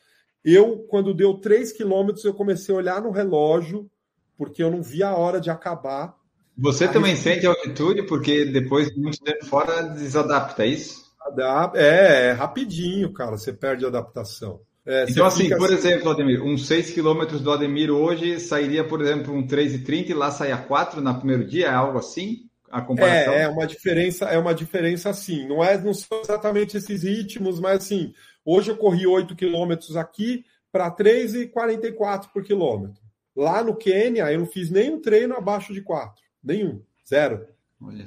Eu, 0.44 0.85
quando 0.88 1.14
deu 1.14 1.35
3 1.35 1.72
quilômetros, 1.72 2.24
eu 2.24 2.35
comecei 2.35 2.74
a 2.74 2.78
olhar 2.78 3.02
no 3.02 3.11
relógio, 3.11 3.90
porque 4.37 4.62
eu 4.62 4.70
não 4.70 4.83
via 4.83 5.09
a 5.09 5.16
hora 5.16 5.40
de 5.40 5.50
acabar. 5.50 6.14
Você 6.57 6.85
Aí, 6.85 6.92
também 6.92 7.16
sente 7.16 7.46
altitude, 7.46 8.02
porque 8.02 8.44
depois 8.44 8.88
de 8.88 9.00
muito 9.00 9.18
tempo 9.22 9.44
fora 9.46 9.83
desadapta, 9.83 10.64
é 10.64 10.68
isso? 10.68 11.04
É, 11.74 12.28
é 12.28 12.33
rapidinho, 12.33 13.12
cara, 13.12 13.38
você 13.38 13.52
perde 13.52 13.85
a 13.85 13.88
adaptação. 13.88 14.61
É, 14.87 15.07
então, 15.09 15.24
assim, 15.24 15.48
por 15.48 15.72
assim... 15.72 15.88
exemplo, 15.88 16.11
Ademir, 16.11 16.42
uns 16.42 16.66
6 16.66 16.90
quilômetros 16.90 17.40
do 17.40 17.50
Ademir 17.50 17.90
hoje 17.90 18.38
sairia, 18.38 18.85
por 18.85 19.00
exemplo, 19.00 19.35
um 19.35 19.46
3,30 19.46 20.11
e 20.11 20.14
lá 20.14 20.30
saia 20.30 20.59
4 20.59 21.00
no 21.00 21.14
primeiro 21.14 21.46
dia, 21.46 21.68
é 21.68 21.74
algo 21.74 21.98
assim? 21.98 22.42
A 22.70 22.83
comparação? 22.83 23.33
É, 23.33 23.42
é 23.42 23.48
uma 23.48 23.66
diferença, 23.66 24.26
é 24.26 24.38
uma 24.38 24.54
diferença 24.54 25.09
assim. 25.09 25.46
Não, 25.46 25.64
é, 25.64 25.78
não 25.78 25.94
são 25.94 26.20
exatamente 26.20 26.76
esses 26.76 27.02
ritmos, 27.02 27.61
mas 27.61 27.85
assim, 27.85 28.12
hoje 28.44 28.70
eu 28.70 28.76
corri 28.76 29.07
8 29.07 29.35
quilômetros 29.35 29.96
aqui 29.96 30.44
para 30.70 30.90
3,44 30.90 32.28
por 32.33 32.42
quilômetro. 32.42 33.02
Lá 33.35 33.62
no 33.62 33.76
Quênia, 33.76 34.30
eu 34.33 34.40
não 34.40 34.46
fiz 34.46 34.70
nenhum 34.70 35.00
treino 35.00 35.35
abaixo 35.35 35.72
de 35.72 35.83
4. 35.83 36.22
Nenhum. 36.42 36.83
Zero. 37.09 37.46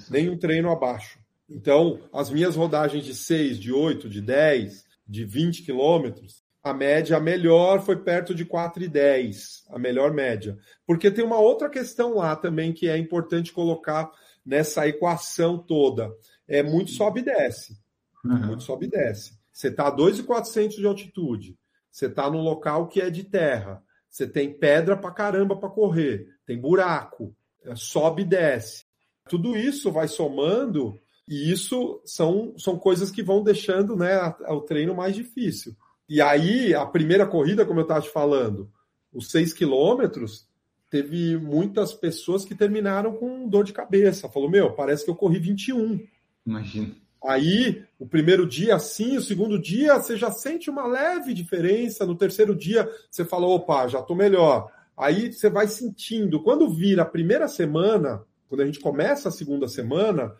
Nenhum 0.10 0.38
treino 0.38 0.72
abaixo. 0.72 1.20
Então, 1.50 2.00
as 2.14 2.30
minhas 2.30 2.56
rodagens 2.56 3.06
de 3.06 3.14
6, 3.14 3.60
de 3.60 3.72
8, 3.72 4.10
de 4.10 4.22
10, 4.22 4.86
de 5.08 5.26
20 5.26 5.64
quilômetros, 5.64 6.44
a 6.62 6.74
média 6.74 7.20
melhor 7.20 7.82
foi 7.82 7.96
perto 7.96 8.36
de 8.36 8.46
4,10, 8.46 9.64
a 9.70 9.80
melhor 9.80 10.14
média. 10.14 10.58
Porque 10.86 11.10
tem 11.10 11.24
uma 11.24 11.40
outra 11.40 11.70
questão 11.70 12.16
lá 12.16 12.36
também 12.36 12.74
que 12.74 12.90
é 12.90 12.98
importante 12.98 13.54
colocar 13.54 14.12
nessa 14.46 14.88
equação 14.88 15.58
toda. 15.58 16.12
É 16.48 16.62
muito 16.62 16.92
sobe 16.92 17.22
e 17.22 17.24
desce. 17.24 17.78
Uhum. 18.26 18.48
Muito 18.48 18.64
sobe 18.64 18.88
e 18.88 18.90
desce. 18.90 19.37
Você 19.58 19.70
está 19.70 19.88
a 19.88 19.90
2,400 19.90 20.78
de 20.78 20.86
altitude. 20.86 21.58
Você 21.90 22.06
está 22.06 22.30
num 22.30 22.42
local 22.42 22.88
que 22.88 23.02
é 23.02 23.10
de 23.10 23.24
terra. 23.24 23.84
Você 24.08 24.28
tem 24.28 24.54
pedra 24.54 24.96
para 24.96 25.10
caramba 25.10 25.56
para 25.56 25.68
correr. 25.68 26.28
Tem 26.46 26.62
buraco. 26.62 27.36
É, 27.64 27.76
sobe 27.76 28.22
e 28.22 28.26
desce. 28.26 28.86
Tudo 29.28 29.58
isso 29.58 29.92
vai 29.92 30.08
somando 30.08 31.00
e 31.28 31.52
isso 31.52 32.00
são, 32.06 32.54
são 32.56 32.78
coisas 32.78 33.10
que 33.10 33.24
vão 33.24 33.44
deixando 33.44 33.96
né, 33.96 34.16
o 34.48 34.62
treino 34.62 34.94
mais 34.94 35.16
difícil. 35.16 35.76
E 36.08 36.22
aí, 36.22 36.76
a 36.76 36.86
primeira 36.86 37.26
corrida, 37.26 37.66
como 37.66 37.80
eu 37.80 37.84
estava 37.84 38.02
te 38.02 38.12
falando, 38.12 38.72
os 39.12 39.32
seis 39.32 39.54
quilômetros, 39.54 40.48
teve 40.88 41.36
muitas 41.36 41.96
pessoas 41.96 42.46
que 42.46 42.54
terminaram 42.54 43.16
com 43.16 43.50
dor 43.50 43.64
de 43.64 43.74
cabeça. 43.74 44.30
Falou, 44.30 44.52
meu, 44.52 44.74
parece 44.74 45.04
que 45.04 45.10
eu 45.10 45.16
corri 45.16 45.40
21. 45.40 46.00
Imagina. 46.46 47.07
Aí, 47.24 47.84
o 48.00 48.08
primeiro 48.08 48.48
dia 48.48 48.78
sim, 48.80 49.18
o 49.18 49.22
segundo 49.22 49.60
dia 49.60 49.96
você 49.96 50.16
já 50.16 50.32
sente 50.32 50.70
uma 50.70 50.86
leve 50.86 51.34
diferença. 51.34 52.06
No 52.06 52.16
terceiro 52.16 52.56
dia, 52.56 52.90
você 53.10 53.26
fala, 53.26 53.48
opa, 53.48 53.88
já 53.88 54.00
estou 54.00 54.16
melhor. 54.16 54.72
Aí 54.96 55.32
você 55.32 55.50
vai 55.50 55.68
sentindo. 55.68 56.42
Quando 56.42 56.70
vira 56.70 57.02
a 57.02 57.06
primeira 57.06 57.48
semana, 57.48 58.24
quando 58.48 58.62
a 58.62 58.66
gente 58.66 58.80
começa 58.80 59.30
a 59.30 59.32
segunda 59.32 59.68
semana, 59.68 60.34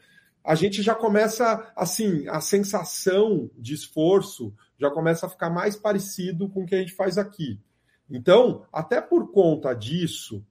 a 0.44 0.56
gente 0.56 0.82
já 0.82 0.96
começa, 0.96 1.72
assim, 1.76 2.28
a 2.28 2.40
sensação 2.40 3.50
de 3.58 3.74
esforço 3.74 4.54
já 4.80 4.90
começa 4.90 5.26
a 5.26 5.30
ficar 5.30 5.50
mais 5.50 5.76
parecido 5.76 6.48
com 6.48 6.64
o 6.64 6.66
que 6.66 6.76
a 6.76 6.80
gente 6.80 6.94
faz 6.94 7.18
aqui. 7.18 7.60
Então, 8.10 8.66
até 8.72 9.02
por 9.02 9.32
conta 9.32 9.74
disso, 9.74 10.46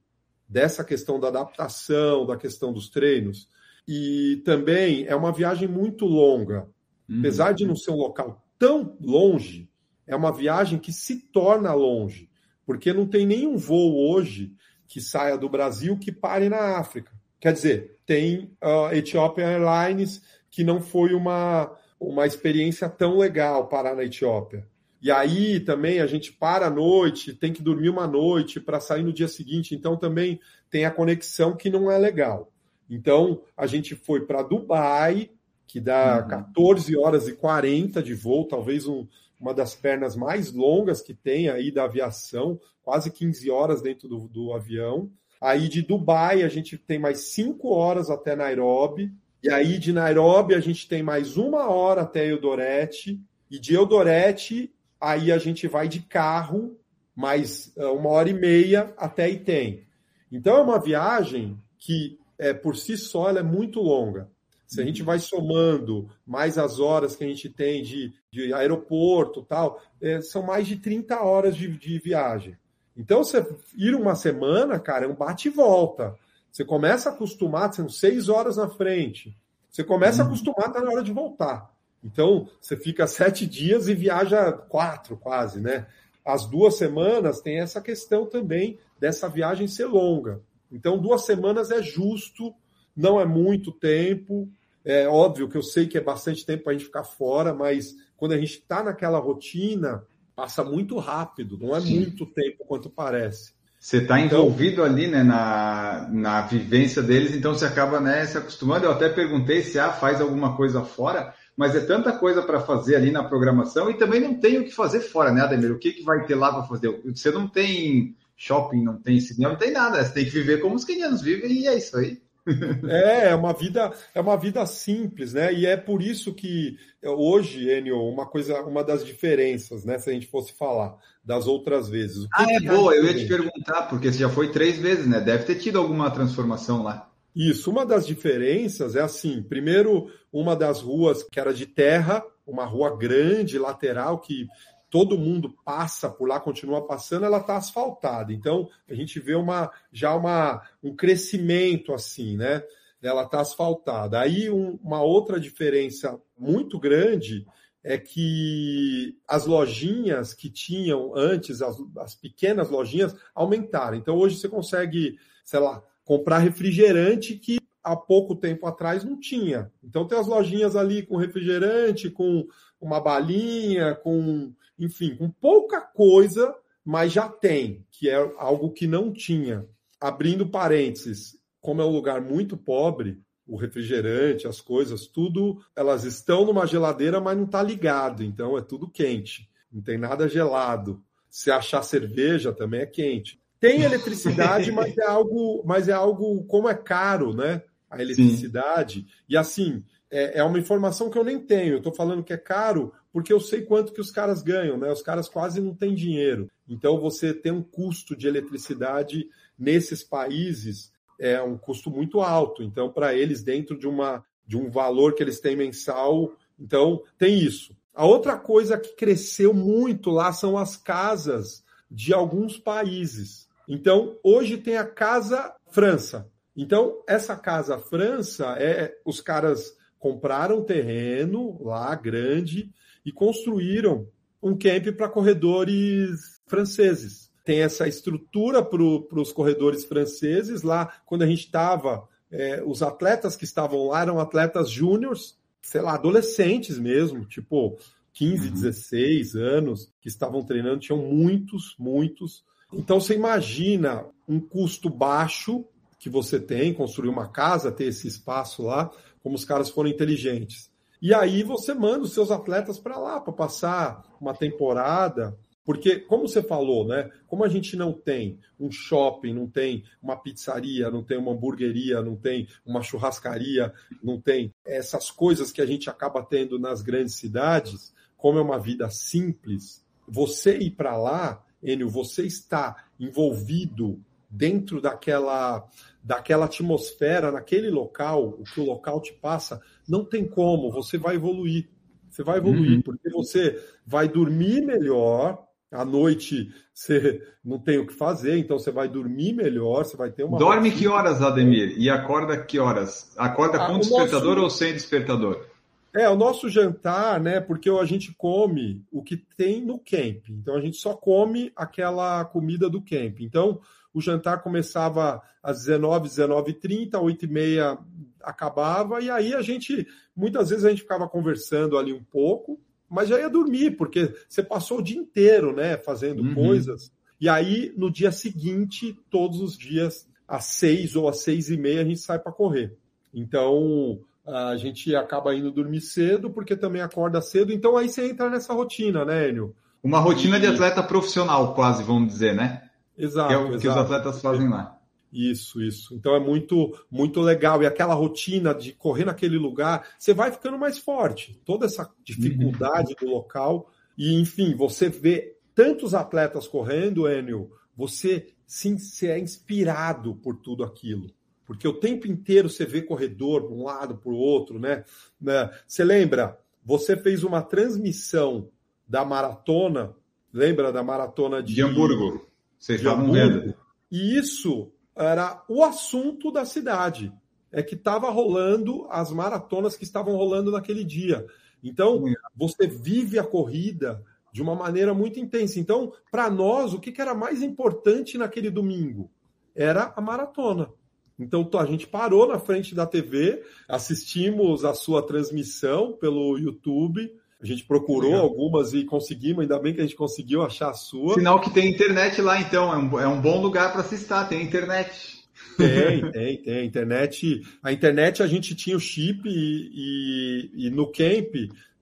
dessa 0.47 0.83
questão 0.83 1.19
da 1.19 1.29
adaptação, 1.29 2.25
da 2.25 2.37
questão 2.37 2.71
dos 2.71 2.89
treinos, 2.89 3.49
e 3.87 4.41
também 4.43 5.05
é 5.05 5.15
uma 5.15 5.31
viagem 5.31 5.67
muito 5.67 6.05
longa. 6.05 6.67
Uhum. 7.07 7.19
Apesar 7.19 7.53
de 7.53 7.65
não 7.65 7.75
ser 7.75 7.91
um 7.91 7.97
local 7.97 8.43
tão 8.59 8.97
longe, 8.99 9.69
é 10.05 10.15
uma 10.15 10.31
viagem 10.31 10.79
que 10.79 10.91
se 10.91 11.31
torna 11.31 11.73
longe, 11.73 12.29
porque 12.65 12.91
não 12.91 13.05
tem 13.05 13.25
nenhum 13.25 13.55
voo 13.55 14.11
hoje 14.11 14.53
que 14.87 14.99
saia 14.99 15.37
do 15.37 15.49
Brasil 15.49 15.97
que 15.97 16.11
pare 16.11 16.49
na 16.49 16.77
África. 16.77 17.11
Quer 17.39 17.53
dizer, 17.53 17.99
tem 18.05 18.51
a 18.59 18.87
uh, 18.87 18.93
Ethiopian 18.93 19.45
Airlines, 19.45 20.21
que 20.49 20.63
não 20.63 20.81
foi 20.81 21.13
uma, 21.13 21.71
uma 21.99 22.25
experiência 22.25 22.89
tão 22.89 23.17
legal 23.17 23.67
parar 23.67 23.95
na 23.95 24.03
Etiópia. 24.03 24.67
E 25.01 25.11
aí 25.11 25.59
também 25.59 25.99
a 25.99 26.07
gente 26.07 26.31
para 26.33 26.67
à 26.67 26.69
noite, 26.69 27.33
tem 27.33 27.53
que 27.53 27.61
dormir 27.61 27.89
uma 27.89 28.07
noite 28.07 28.59
para 28.59 28.79
sair 28.79 29.03
no 29.03 29.13
dia 29.13 29.27
seguinte, 29.27 29.75
então 29.75 29.95
também 29.95 30.39
tem 30.69 30.85
a 30.85 30.91
conexão 30.91 31.55
que 31.55 31.69
não 31.69 31.91
é 31.91 31.97
legal. 31.97 32.51
Então 32.89 33.41
a 33.55 33.67
gente 33.67 33.95
foi 33.95 34.25
para 34.25 34.41
Dubai, 34.41 35.29
que 35.65 35.79
dá 35.79 36.21
uhum. 36.21 36.27
14 36.27 36.97
horas 36.97 37.27
e 37.27 37.33
40 37.33 38.01
de 38.01 38.13
voo, 38.13 38.45
talvez 38.45 38.87
um, 38.87 39.05
uma 39.39 39.53
das 39.53 39.75
pernas 39.75 40.15
mais 40.15 40.51
longas 40.51 41.01
que 41.01 41.13
tem 41.13 41.49
aí 41.49 41.71
da 41.71 41.83
aviação, 41.83 42.59
quase 42.81 43.11
15 43.11 43.49
horas 43.51 43.81
dentro 43.81 44.07
do, 44.07 44.27
do 44.27 44.53
avião. 44.53 45.11
Aí 45.39 45.67
de 45.67 45.81
Dubai 45.81 46.43
a 46.43 46.47
gente 46.47 46.77
tem 46.77 46.97
mais 46.97 47.19
cinco 47.19 47.69
horas 47.69 48.09
até 48.09 48.35
Nairobi. 48.35 49.11
E 49.43 49.49
aí 49.51 49.77
de 49.77 49.93
Nairobi 49.93 50.55
a 50.55 50.59
gente 50.59 50.87
tem 50.87 51.03
mais 51.03 51.37
uma 51.37 51.69
hora 51.69 52.01
até 52.01 52.27
Eldorete. 52.27 53.21
E 53.51 53.59
de 53.59 53.75
Eldorete 53.75 54.73
aí 54.99 55.31
a 55.31 55.37
gente 55.37 55.67
vai 55.67 55.87
de 55.87 56.01
carro 56.01 56.75
mais 57.15 57.71
eh, 57.75 57.85
uma 57.85 58.09
hora 58.09 58.29
e 58.29 58.33
meia 58.33 58.93
até 58.97 59.29
Item. 59.29 59.83
Então 60.31 60.57
é 60.57 60.61
uma 60.61 60.79
viagem 60.79 61.57
que 61.77 62.19
é, 62.37 62.53
por 62.53 62.75
si 62.75 62.97
só 62.97 63.29
ela 63.29 63.39
é 63.39 63.43
muito 63.43 63.79
longa. 63.79 64.29
Se 64.65 64.81
a 64.81 64.83
gente 64.83 65.01
vai 65.01 65.17
somando 65.17 66.09
mais 66.25 66.57
as 66.57 66.79
horas 66.79 67.15
que 67.15 67.23
a 67.23 67.27
gente 67.27 67.49
tem 67.49 67.81
de, 67.81 68.13
de 68.29 68.53
aeroporto 68.53 69.41
tal, 69.43 69.81
é, 70.01 70.21
são 70.21 70.43
mais 70.43 70.67
de 70.67 70.75
30 70.75 71.21
horas 71.21 71.55
de, 71.55 71.69
de 71.69 71.97
viagem. 71.99 72.57
Então, 72.95 73.23
você 73.23 73.45
ir 73.77 73.95
uma 73.95 74.15
semana, 74.15 74.79
cara, 74.79 75.05
é 75.05 75.07
um 75.07 75.15
bate 75.15 75.47
e 75.47 75.51
volta. 75.51 76.15
Você 76.51 76.65
começa 76.65 77.09
a 77.09 77.13
acostumar, 77.13 77.73
são 77.73 77.87
seis 77.87 78.27
horas 78.27 78.57
na 78.57 78.67
frente. 78.67 79.37
Você 79.69 79.83
começa 79.83 80.21
a 80.21 80.25
uhum. 80.25 80.31
acostumar, 80.31 80.71
tá 80.71 80.81
na 80.81 80.91
hora 80.91 81.03
de 81.03 81.13
voltar. 81.13 81.71
Então, 82.03 82.49
você 82.59 82.75
fica 82.75 83.05
sete 83.05 83.45
dias 83.45 83.87
e 83.87 83.93
viaja 83.93 84.51
quatro, 84.51 85.15
quase, 85.15 85.61
né? 85.61 85.87
As 86.25 86.45
duas 86.45 86.75
semanas 86.75 87.39
tem 87.39 87.59
essa 87.59 87.79
questão 87.79 88.25
também 88.25 88.79
dessa 88.99 89.29
viagem 89.29 89.67
ser 89.67 89.85
longa. 89.85 90.41
Então, 90.71 90.97
duas 90.97 91.25
semanas 91.25 91.71
é 91.71 91.81
justo, 91.81 92.53
não 92.95 93.19
é 93.19 93.25
muito 93.25 93.71
tempo. 93.71 94.49
É 94.83 95.07
óbvio 95.07 95.49
que 95.49 95.57
eu 95.57 95.63
sei 95.63 95.87
que 95.87 95.97
é 95.97 96.01
bastante 96.01 96.45
tempo 96.45 96.63
para 96.63 96.71
a 96.71 96.75
gente 96.75 96.85
ficar 96.85 97.03
fora, 97.03 97.53
mas 97.53 97.93
quando 98.15 98.31
a 98.31 98.37
gente 98.37 98.53
está 98.53 98.83
naquela 98.83 99.19
rotina, 99.19 100.03
passa 100.35 100.63
muito 100.63 100.97
rápido, 100.97 101.57
não 101.59 101.75
é 101.75 101.81
Sim. 101.81 101.99
muito 101.99 102.25
tempo 102.25 102.63
quanto 102.65 102.89
parece. 102.89 103.57
Você 103.79 103.97
está 103.97 104.19
então, 104.19 104.39
envolvido 104.39 104.83
ali 104.83 105.07
né, 105.07 105.23
na, 105.23 106.07
na 106.11 106.41
vivência 106.41 107.01
deles, 107.01 107.35
então 107.35 107.53
você 107.53 107.65
acaba 107.65 107.99
né, 107.99 108.25
se 108.25 108.37
acostumando. 108.37 108.85
Eu 108.85 108.91
até 108.91 109.07
perguntei 109.07 109.61
se 109.61 109.79
ah, 109.79 109.91
faz 109.91 110.19
alguma 110.19 110.55
coisa 110.55 110.81
fora, 110.81 111.33
mas 111.55 111.75
é 111.75 111.81
tanta 111.81 112.11
coisa 112.11 112.41
para 112.41 112.59
fazer 112.59 112.95
ali 112.95 113.11
na 113.11 113.23
programação 113.23 113.89
e 113.89 113.93
também 113.93 114.19
não 114.19 114.33
tem 114.33 114.59
o 114.59 114.65
que 114.65 114.71
fazer 114.71 115.01
fora, 115.01 115.31
né, 115.31 115.41
Ademir? 115.41 115.71
O 115.71 115.77
que, 115.77 115.91
que 115.91 116.03
vai 116.03 116.25
ter 116.25 116.35
lá 116.35 116.51
para 116.51 116.63
fazer? 116.63 117.01
Você 117.05 117.31
não 117.31 117.47
tem 117.47 118.15
shopping, 118.37 118.83
não 118.83 119.01
tem 119.01 119.19
cinema, 119.19 119.53
não 119.53 119.59
tem 119.59 119.71
nada. 119.71 120.03
Você 120.03 120.13
tem 120.13 120.25
que 120.25 120.31
viver 120.31 120.61
como 120.61 120.75
os 120.75 120.85
quenianos 120.85 121.21
vivem 121.21 121.51
e 121.51 121.67
é 121.67 121.75
isso 121.75 121.97
aí. 121.97 122.21
É, 122.87 123.31
é 123.31 123.35
uma 123.35 123.51
vida, 123.51 123.91
é 124.15 124.21
uma 124.21 124.37
vida 124.37 124.65
simples, 124.65 125.33
né? 125.33 125.53
E 125.53 125.65
é 125.65 125.75
por 125.75 126.01
isso 126.01 126.33
que 126.33 126.77
hoje, 127.03 127.69
Enio, 127.69 128.01
uma 128.03 128.25
coisa, 128.25 128.61
uma 128.61 128.85
das 128.85 129.05
diferenças, 129.05 129.83
né? 129.83 129.99
Se 129.99 130.09
a 130.09 130.13
gente 130.13 130.27
fosse 130.27 130.53
falar 130.53 130.95
das 131.23 131.45
outras 131.45 131.89
vezes. 131.89 132.25
ah, 132.33 132.45
é 132.49 132.59
boa, 132.61 132.95
eu 132.95 133.03
ia 133.03 133.15
te 133.15 133.27
perguntar, 133.27 133.83
porque 133.89 134.09
você 134.09 134.19
já 134.19 134.29
foi 134.29 134.49
três 134.49 134.77
vezes, 134.77 135.05
né? 135.05 135.19
Deve 135.19 135.43
ter 135.43 135.55
tido 135.55 135.77
alguma 135.77 136.09
transformação 136.09 136.83
lá. 136.83 137.09
Isso, 137.35 137.69
uma 137.69 137.85
das 137.85 138.07
diferenças 138.07 138.95
é 138.95 139.01
assim: 139.01 139.43
primeiro, 139.43 140.09
uma 140.31 140.55
das 140.55 140.81
ruas 140.81 141.23
que 141.23 141.39
era 141.39 141.53
de 141.53 141.65
terra, 141.65 142.23
uma 142.45 142.65
rua 142.65 142.95
grande, 142.97 143.59
lateral, 143.59 144.19
que 144.19 144.47
todo 144.89 145.17
mundo 145.17 145.55
passa 145.65 146.09
por 146.09 146.27
lá, 146.27 146.39
continua 146.39 146.85
passando, 146.85 147.25
ela 147.25 147.39
está 147.39 147.57
asfaltada. 147.57 148.31
Então, 148.31 148.69
a 148.89 148.93
gente 148.93 149.19
vê 149.19 149.35
uma, 149.35 149.71
já 149.91 150.15
uma, 150.15 150.61
um 150.81 150.95
crescimento 150.95 151.93
assim, 151.93 152.37
né? 152.37 152.63
Ela 153.01 153.23
está 153.23 153.41
asfaltada. 153.41 154.19
Aí, 154.19 154.49
um, 154.49 154.79
uma 154.83 155.01
outra 155.01 155.39
diferença 155.39 156.19
muito 156.37 156.79
grande 156.79 157.45
é 157.83 157.97
que 157.97 159.17
as 159.27 159.45
lojinhas 159.45 160.33
que 160.33 160.49
tinham 160.49 161.15
antes, 161.15 161.61
as, 161.61 161.77
as 161.97 162.15
pequenas 162.15 162.69
lojinhas, 162.69 163.15
aumentaram. 163.35 163.97
Então, 163.97 164.15
hoje 164.17 164.37
você 164.37 164.49
consegue, 164.49 165.17
sei 165.43 165.59
lá, 165.59 165.83
comprar 166.03 166.39
refrigerante 166.39 167.35
que 167.35 167.59
há 167.83 167.95
pouco 167.95 168.35
tempo 168.35 168.65
atrás 168.67 169.03
não 169.03 169.17
tinha. 169.17 169.71
Então 169.83 170.05
tem 170.07 170.17
as 170.17 170.27
lojinhas 170.27 170.75
ali 170.75 171.05
com 171.05 171.15
refrigerante, 171.15 172.09
com 172.09 172.45
uma 172.81 172.99
balinha, 172.99 173.95
com, 173.95 174.53
enfim, 174.79 175.15
com 175.15 175.29
pouca 175.29 175.81
coisa, 175.81 176.55
mas 176.83 177.11
já 177.11 177.27
tem, 177.27 177.85
que 177.91 178.09
é 178.09 178.15
algo 178.37 178.71
que 178.71 178.87
não 178.87 179.11
tinha. 179.11 179.65
Abrindo 179.99 180.47
parênteses, 180.47 181.37
como 181.59 181.81
é 181.81 181.85
um 181.85 181.91
lugar 181.91 182.21
muito 182.21 182.55
pobre, 182.55 183.21
o 183.47 183.55
refrigerante, 183.55 184.47
as 184.47 184.59
coisas, 184.59 185.07
tudo, 185.07 185.59
elas 185.75 186.03
estão 186.03 186.45
numa 186.45 186.67
geladeira, 186.67 187.19
mas 187.19 187.37
não 187.37 187.45
está 187.45 187.63
ligado, 187.63 188.23
então 188.23 188.57
é 188.57 188.61
tudo 188.61 188.89
quente, 188.89 189.49
não 189.71 189.81
tem 189.81 189.97
nada 189.97 190.27
gelado. 190.27 191.01
Se 191.29 191.49
achar 191.49 191.81
cerveja, 191.83 192.53
também 192.53 192.81
é 192.81 192.85
quente. 192.85 193.39
Tem 193.59 193.81
eletricidade, 193.81 194.71
mas 194.71 194.97
é 194.97 195.05
algo, 195.05 195.63
mas 195.65 195.87
é 195.87 195.93
algo 195.93 196.43
como 196.45 196.69
é 196.69 196.75
caro, 196.75 197.33
né? 197.33 197.61
A 197.89 198.01
eletricidade. 198.01 198.99
Sim. 198.99 199.05
E 199.29 199.37
assim, 199.37 199.83
é, 200.09 200.39
é, 200.39 200.43
uma 200.43 200.59
informação 200.59 201.09
que 201.09 201.17
eu 201.17 201.23
nem 201.23 201.39
tenho. 201.39 201.73
Eu 201.73 201.77
estou 201.77 201.93
falando 201.93 202.23
que 202.23 202.33
é 202.33 202.37
caro 202.37 202.93
porque 203.17 203.33
eu 203.33 203.39
sei 203.39 203.63
quanto 203.63 203.91
que 203.93 203.99
os 203.99 204.11
caras 204.11 204.43
ganham, 204.43 204.77
né? 204.77 204.91
Os 204.91 205.01
caras 205.01 205.27
quase 205.27 205.59
não 205.59 205.73
têm 205.73 205.95
dinheiro. 205.95 206.51
Então 206.69 206.99
você 206.99 207.33
tem 207.33 207.51
um 207.51 207.63
custo 207.63 208.15
de 208.15 208.27
eletricidade 208.27 209.27
nesses 209.57 210.03
países 210.03 210.91
é 211.19 211.41
um 211.41 211.57
custo 211.57 211.89
muito 211.89 212.21
alto. 212.21 212.61
Então, 212.61 212.93
para 212.93 213.15
eles, 213.15 213.41
dentro 213.41 213.75
de, 213.75 213.87
uma, 213.87 214.23
de 214.45 214.55
um 214.55 214.69
valor 214.69 215.15
que 215.15 215.23
eles 215.23 215.39
têm 215.39 215.55
mensal, 215.55 216.31
então 216.59 217.01
tem 217.17 217.39
isso. 217.39 217.75
A 217.91 218.05
outra 218.05 218.37
coisa 218.37 218.77
que 218.77 218.95
cresceu 218.95 219.51
muito 219.51 220.11
lá 220.11 220.31
são 220.31 220.55
as 220.55 220.77
casas 220.77 221.63
de 221.89 222.13
alguns 222.13 222.59
países. 222.59 223.49
Então, 223.67 224.15
hoje 224.21 224.59
tem 224.59 224.77
a 224.77 224.85
Casa 224.85 225.55
França. 225.71 226.29
Então, 226.55 227.01
essa 227.07 227.35
Casa 227.35 227.79
França 227.79 228.45
é 228.59 228.95
os 229.03 229.19
caras 229.19 229.75
compraram 229.97 230.63
terreno 230.63 231.57
lá 231.63 231.95
grande 231.95 232.71
e 233.07 233.11
construíram 233.13 234.05
um 234.43 234.53
camp 234.57 234.87
para 234.97 235.07
corredores 235.07 236.41
franceses. 236.45 237.31
Tem 237.45 237.61
essa 237.61 237.87
estrutura 237.87 238.61
para 238.61 238.83
os 238.83 239.31
corredores 239.31 239.85
franceses. 239.85 240.61
Lá, 240.61 240.87
quando 241.05 241.21
a 241.21 241.25
gente 241.25 241.45
estava, 241.45 242.05
é, 242.29 242.61
os 242.65 242.83
atletas 242.83 243.37
que 243.37 243.45
estavam 243.45 243.87
lá 243.87 244.01
eram 244.01 244.19
atletas 244.19 244.69
júniores, 244.69 245.37
sei 245.61 245.79
lá, 245.79 245.93
adolescentes 245.93 246.77
mesmo, 246.77 247.23
tipo 247.23 247.77
15, 248.11 248.49
uhum. 248.49 248.53
16 248.55 249.35
anos, 249.35 249.89
que 250.01 250.09
estavam 250.09 250.43
treinando. 250.43 250.79
Tinham 250.79 250.99
muitos, 250.99 251.75
muitos. 251.79 252.43
Então, 252.73 252.99
você 252.99 253.15
imagina 253.15 254.05
um 254.27 254.37
custo 254.37 254.89
baixo 254.89 255.63
que 255.97 256.09
você 256.09 256.41
tem, 256.41 256.73
construir 256.73 257.07
uma 257.07 257.29
casa, 257.29 257.71
ter 257.71 257.85
esse 257.85 258.05
espaço 258.05 258.63
lá, 258.63 258.91
como 259.23 259.35
os 259.35 259.45
caras 259.45 259.69
foram 259.69 259.89
inteligentes. 259.89 260.69
E 261.01 261.13
aí 261.13 261.43
você 261.43 261.73
manda 261.73 262.03
os 262.03 262.13
seus 262.13 262.31
atletas 262.31 262.79
para 262.79 262.97
lá 262.97 263.19
para 263.19 263.33
passar 263.33 264.03
uma 264.19 264.33
temporada, 264.33 265.37
porque 265.63 265.99
como 265.99 266.27
você 266.27 266.41
falou, 266.41 266.87
né? 266.87 267.09
Como 267.27 267.43
a 267.43 267.49
gente 267.49 267.75
não 267.75 267.91
tem 267.93 268.39
um 268.59 268.71
shopping, 268.71 269.33
não 269.33 269.47
tem 269.47 269.83
uma 270.01 270.15
pizzaria, 270.15 270.89
não 270.89 271.03
tem 271.03 271.17
uma 271.17 271.33
hamburgueria, 271.33 272.01
não 272.01 272.15
tem 272.15 272.47
uma 272.65 272.81
churrascaria, 272.81 273.73
não 274.01 274.19
tem 274.19 274.53
essas 274.65 275.11
coisas 275.11 275.51
que 275.51 275.61
a 275.61 275.65
gente 275.65 275.89
acaba 275.89 276.23
tendo 276.23 276.57
nas 276.57 276.81
grandes 276.81 277.15
cidades, 277.15 277.93
como 278.15 278.39
é 278.39 278.41
uma 278.41 278.57
vida 278.57 278.89
simples, 278.89 279.85
você 280.07 280.57
ir 280.57 280.71
para 280.71 280.97
lá, 280.97 281.43
Enio, 281.61 281.89
você 281.89 282.25
está 282.25 282.85
envolvido 282.99 284.01
dentro 284.29 284.81
daquela, 284.81 285.67
daquela 286.07 286.45
atmosfera, 286.45 287.33
naquele 287.33 287.69
local, 287.69 288.29
o 288.39 288.43
que 288.45 288.61
o 288.61 288.65
local 288.65 289.01
te 289.01 289.11
passa, 289.11 289.61
não 289.85 290.05
tem 290.05 290.25
como, 290.25 290.71
você 290.71 290.97
vai 290.97 291.15
evoluir. 291.15 291.67
Você 292.09 292.23
vai 292.23 292.37
evoluir, 292.37 292.77
uhum. 292.77 292.81
porque 292.81 293.09
você 293.09 293.61
vai 293.85 294.07
dormir 294.07 294.61
melhor, 294.61 295.43
à 295.69 295.83
noite 295.83 296.49
você 296.73 297.21
não 297.43 297.59
tem 297.59 297.77
o 297.77 297.85
que 297.85 297.93
fazer, 297.93 298.37
então 298.37 298.57
você 298.57 298.71
vai 298.71 298.87
dormir 298.87 299.33
melhor, 299.33 299.83
você 299.83 299.97
vai 299.97 300.09
ter 300.09 300.23
uma. 300.23 300.39
Dorme 300.39 300.71
que 300.71 300.87
horas, 300.87 301.21
Ademir? 301.21 301.75
E 301.77 301.89
acorda 301.89 302.41
que 302.41 302.57
horas? 302.57 303.13
Acorda 303.17 303.61
ah, 303.61 303.67
com 303.67 303.79
despertador 303.79 304.35
nosso... 304.35 304.43
ou 304.43 304.49
sem 304.49 304.71
despertador? 304.71 305.45
É, 305.93 306.07
o 306.07 306.15
nosso 306.15 306.47
jantar, 306.47 307.19
né? 307.19 307.41
Porque 307.41 307.69
a 307.69 307.85
gente 307.85 308.13
come 308.17 308.81
o 308.89 309.03
que 309.03 309.17
tem 309.17 309.61
no 309.61 309.77
camp. 309.77 310.29
Então 310.29 310.55
a 310.55 310.61
gente 310.61 310.77
só 310.77 310.93
come 310.93 311.51
aquela 311.53 312.23
comida 312.23 312.69
do 312.69 312.81
camp. 312.81 313.19
Então, 313.19 313.59
o 313.97 314.01
jantar 314.01 314.43
começava 314.43 315.21
às 315.41 315.65
19, 315.65 316.07
19h30, 316.07 316.91
8h30 316.91 317.79
acabava, 318.21 319.01
e 319.01 319.09
aí 319.09 319.33
a 319.33 319.41
gente, 319.41 319.87
muitas 320.15 320.49
vezes 320.49 320.65
a 320.65 320.69
gente 320.69 320.81
ficava 320.81 321.07
conversando 321.07 321.77
ali 321.77 321.93
um 321.93 322.03
pouco, 322.03 322.59
mas 322.89 323.09
já 323.09 323.19
ia 323.19 323.29
dormir, 323.29 323.71
porque 323.71 324.13
você 324.27 324.43
passou 324.43 324.79
o 324.79 324.83
dia 324.83 324.97
inteiro, 324.97 325.55
né, 325.55 325.77
fazendo 325.77 326.21
uhum. 326.21 326.35
coisas. 326.35 326.91
E 327.19 327.27
aí, 327.27 327.73
no 327.75 327.89
dia 327.89 328.11
seguinte, 328.11 328.97
todos 329.09 329.41
os 329.41 329.57
dias, 329.57 330.07
às 330.27 330.45
seis 330.45 330.95
ou 330.95 331.09
às 331.09 331.21
seis 331.21 331.49
e 331.49 331.57
meia, 331.57 331.81
a 331.81 331.85
gente 331.85 331.99
sai 331.99 332.19
para 332.19 332.31
correr. 332.31 332.77
Então, 333.13 333.99
a 334.25 334.55
gente 334.57 334.95
acaba 334.95 335.33
indo 335.33 335.51
dormir 335.51 335.81
cedo, 335.81 336.29
porque 336.29 336.55
também 336.55 336.81
acorda 336.81 337.21
cedo. 337.21 337.51
Então, 337.51 337.75
aí 337.75 337.89
você 337.89 338.07
entra 338.09 338.29
nessa 338.29 338.53
rotina, 338.53 339.03
né, 339.03 339.29
Enio? 339.29 339.55
Uma 339.81 339.99
rotina 339.99 340.37
e... 340.37 340.41
de 340.41 340.47
atleta 340.47 340.83
profissional, 340.83 341.55
quase, 341.55 341.83
vamos 341.83 342.09
dizer, 342.09 342.35
né? 342.35 342.66
Exato. 342.97 343.29
Que 343.29 343.33
é 343.33 343.37
o 343.37 343.47
exato. 343.47 343.61
que 343.61 343.67
os 343.67 343.77
atletas 343.77 344.21
fazem 344.21 344.49
lá. 344.49 344.77
Isso, 345.11 345.61
isso. 345.61 345.95
Então 345.95 346.15
é 346.15 346.19
muito, 346.19 346.77
muito 346.91 347.21
legal. 347.21 347.61
E 347.61 347.65
aquela 347.65 347.93
rotina 347.93 348.53
de 348.53 348.73
correr 348.73 349.05
naquele 349.05 349.37
lugar, 349.37 349.87
você 349.97 350.13
vai 350.13 350.31
ficando 350.31 350.57
mais 350.57 350.77
forte. 350.77 351.39
Toda 351.45 351.65
essa 351.65 351.89
dificuldade 352.03 352.95
do 352.99 353.07
local. 353.07 353.69
E, 353.97 354.19
enfim, 354.19 354.55
você 354.55 354.89
vê 354.89 355.37
tantos 355.55 355.93
atletas 355.93 356.47
correndo, 356.47 357.07
Enio, 357.09 357.51
você 357.75 358.27
sim 358.45 358.77
você 358.77 359.07
é 359.07 359.19
inspirado 359.19 360.15
por 360.15 360.37
tudo 360.37 360.63
aquilo. 360.63 361.09
Porque 361.45 361.67
o 361.67 361.79
tempo 361.79 362.07
inteiro 362.07 362.49
você 362.49 362.65
vê 362.65 362.81
corredor 362.81 363.47
de 363.47 363.53
um 363.53 363.63
lado 363.63 363.97
para 363.97 364.11
o 364.11 364.17
outro, 364.17 364.59
né? 364.59 364.83
né? 365.19 365.49
Você 365.65 365.83
lembra? 365.83 366.37
Você 366.63 366.97
fez 366.97 367.23
uma 367.23 367.41
transmissão 367.41 368.49
da 368.85 369.05
maratona, 369.05 369.95
lembra 370.33 370.71
da 370.71 370.83
maratona 370.83 371.41
de, 371.41 371.55
de 371.55 371.61
Hamburgo? 371.61 372.26
Vocês 372.59 372.79
estavam 372.79 373.11
vendo. 373.11 373.55
E 373.91 374.17
isso 374.17 374.71
era 374.95 375.43
o 375.47 375.63
assunto 375.63 376.31
da 376.31 376.45
cidade. 376.45 377.13
É 377.51 377.63
que 377.63 377.75
estava 377.75 378.09
rolando 378.09 378.87
as 378.89 379.11
maratonas 379.11 379.77
que 379.77 379.83
estavam 379.83 380.15
rolando 380.15 380.51
naquele 380.51 380.83
dia. 380.83 381.25
Então, 381.63 382.03
você 382.35 382.67
vive 382.67 383.17
a 383.17 383.23
corrida 383.23 384.03
de 384.31 384.41
uma 384.41 384.53
maneira 384.53 384.93
muito 384.93 385.19
intensa. 385.19 385.59
Então, 385.59 385.93
para 386.11 386.29
nós, 386.29 386.73
o 386.73 386.79
que, 386.79 386.91
que 386.91 387.01
era 387.01 387.15
mais 387.15 387.41
importante 387.41 388.17
naquele 388.17 388.49
domingo? 388.49 389.09
Era 389.55 389.93
a 389.95 390.01
maratona. 390.01 390.69
Então, 391.17 391.49
a 391.57 391.65
gente 391.65 391.87
parou 391.87 392.27
na 392.27 392.37
frente 392.37 392.75
da 392.75 392.85
TV, 392.85 393.43
assistimos 393.67 394.63
a 394.63 394.73
sua 394.73 395.01
transmissão 395.01 395.93
pelo 395.93 396.37
YouTube, 396.37 397.11
a 397.41 397.45
gente 397.45 397.63
procurou 397.65 398.11
Legal. 398.11 398.25
algumas 398.25 398.73
e 398.73 398.83
conseguimos, 398.83 399.41
ainda 399.41 399.59
bem 399.59 399.73
que 399.73 399.79
a 399.79 399.83
gente 399.83 399.95
conseguiu 399.95 400.41
achar 400.41 400.71
a 400.71 400.73
sua. 400.73 401.15
Sinal 401.15 401.39
que 401.39 401.51
tem 401.51 401.69
internet 401.69 402.21
lá, 402.21 402.39
então, 402.41 402.73
é 402.73 402.77
um, 402.77 402.99
é 402.99 403.07
um 403.07 403.21
bom 403.21 403.39
lugar 403.39 403.71
para 403.71 403.83
se 403.83 403.95
estar, 403.95 404.25
tem 404.25 404.41
internet. 404.41 405.17
Tem, 405.55 406.01
tem, 406.11 406.37
tem. 406.37 406.65
Internet, 406.65 407.41
a 407.61 407.71
internet 407.71 408.23
a 408.23 408.27
gente 408.27 408.55
tinha 408.55 408.75
o 408.75 408.79
chip 408.79 409.21
e, 409.27 410.51
e, 410.55 410.67
e 410.67 410.69
no 410.71 410.91
camp 410.91 411.35